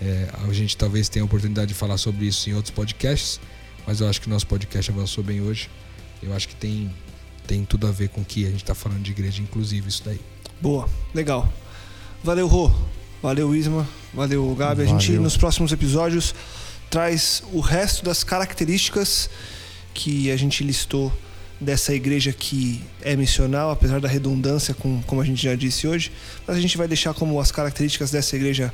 É, 0.00 0.28
a 0.46 0.52
gente 0.52 0.76
talvez 0.76 1.08
tenha 1.08 1.22
a 1.22 1.26
oportunidade 1.26 1.68
de 1.68 1.74
falar 1.74 1.96
sobre 1.96 2.26
isso 2.26 2.48
em 2.48 2.54
outros 2.54 2.72
podcasts, 2.72 3.40
mas 3.86 4.00
eu 4.00 4.08
acho 4.08 4.20
que 4.20 4.26
o 4.26 4.30
nosso 4.30 4.46
podcast 4.46 4.90
avançou 4.90 5.24
bem 5.24 5.40
hoje. 5.40 5.70
Eu 6.22 6.34
acho 6.34 6.48
que 6.48 6.56
tem, 6.56 6.90
tem 7.46 7.64
tudo 7.64 7.86
a 7.86 7.90
ver 7.90 8.08
com 8.08 8.20
o 8.20 8.24
que 8.24 8.46
a 8.46 8.50
gente 8.50 8.62
está 8.62 8.74
falando 8.74 9.02
de 9.02 9.10
igreja 9.10 9.42
inclusive 9.42 9.88
isso 9.88 10.02
daí. 10.04 10.20
Boa, 10.60 10.88
legal. 11.14 11.52
Valeu, 12.22 12.46
Rô. 12.46 12.70
Valeu, 13.22 13.54
Isma. 13.54 13.88
Valeu, 14.12 14.54
Gabi. 14.54 14.84
Valeu. 14.84 14.96
A 14.96 14.98
gente, 14.98 15.12
nos 15.18 15.36
próximos 15.36 15.72
episódios, 15.72 16.34
traz 16.90 17.42
o 17.52 17.60
resto 17.60 18.04
das 18.04 18.24
características 18.24 19.30
que 19.94 20.30
a 20.30 20.36
gente 20.36 20.62
listou 20.64 21.12
dessa 21.60 21.92
igreja 21.92 22.32
que 22.32 22.80
é 23.02 23.16
missional, 23.16 23.70
apesar 23.70 24.00
da 24.00 24.08
redundância, 24.08 24.74
com, 24.74 25.02
como 25.02 25.20
a 25.20 25.24
gente 25.24 25.42
já 25.42 25.54
disse 25.54 25.88
hoje, 25.88 26.12
mas 26.46 26.56
a 26.56 26.60
gente 26.60 26.76
vai 26.76 26.86
deixar 26.86 27.12
como 27.14 27.40
as 27.40 27.50
características 27.50 28.10
dessa 28.10 28.36
igreja 28.36 28.72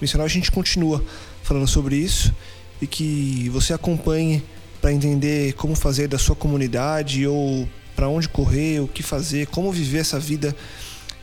missional. 0.00 0.26
A 0.26 0.28
gente 0.28 0.50
continua 0.52 1.02
falando 1.42 1.66
sobre 1.66 1.96
isso 1.96 2.34
e 2.80 2.86
que 2.86 3.48
você 3.50 3.72
acompanhe 3.72 4.42
para 4.86 4.92
entender 4.92 5.52
como 5.54 5.74
fazer 5.74 6.06
da 6.06 6.16
sua 6.16 6.36
comunidade 6.36 7.26
ou 7.26 7.68
para 7.96 8.06
onde 8.06 8.28
correr, 8.28 8.78
o 8.78 8.86
que 8.86 9.02
fazer, 9.02 9.48
como 9.48 9.72
viver 9.72 9.98
essa 9.98 10.16
vida 10.16 10.54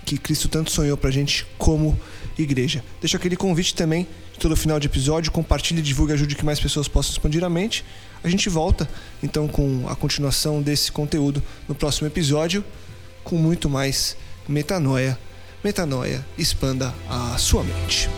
que 0.04 0.18
Cristo 0.18 0.50
tanto 0.50 0.70
sonhou 0.70 0.98
para 0.98 1.08
a 1.08 1.14
gente 1.14 1.48
como 1.58 1.98
igreja. 2.38 2.84
Deixa 3.00 3.16
aquele 3.16 3.38
convite 3.38 3.74
também, 3.74 4.06
todo 4.38 4.54
final 4.58 4.82
de 4.82 4.88
episódio, 4.88 5.32
compartilhe, 5.32 5.82
divulgue, 5.82 6.12
ajude 6.12 6.36
que 6.36 6.44
mais 6.44 6.60
pessoas 6.60 6.90
possam 6.90 7.14
expandir 7.14 7.42
a 7.42 7.50
mente. 7.50 7.86
A 8.22 8.28
gente 8.28 8.50
volta 8.50 8.86
então 9.24 9.48
com 9.48 9.86
a 9.88 9.96
continuação 9.96 10.62
desse 10.62 10.92
conteúdo 10.92 11.42
no 11.66 11.74
próximo 11.74 12.06
episódio 12.06 12.66
com 13.24 13.38
muito 13.38 13.70
mais 13.70 14.18
metanoia. 14.46 15.18
Metanoia, 15.64 16.26
expanda 16.38 16.94
a 17.10 17.38
sua 17.38 17.64
mente. 17.64 18.10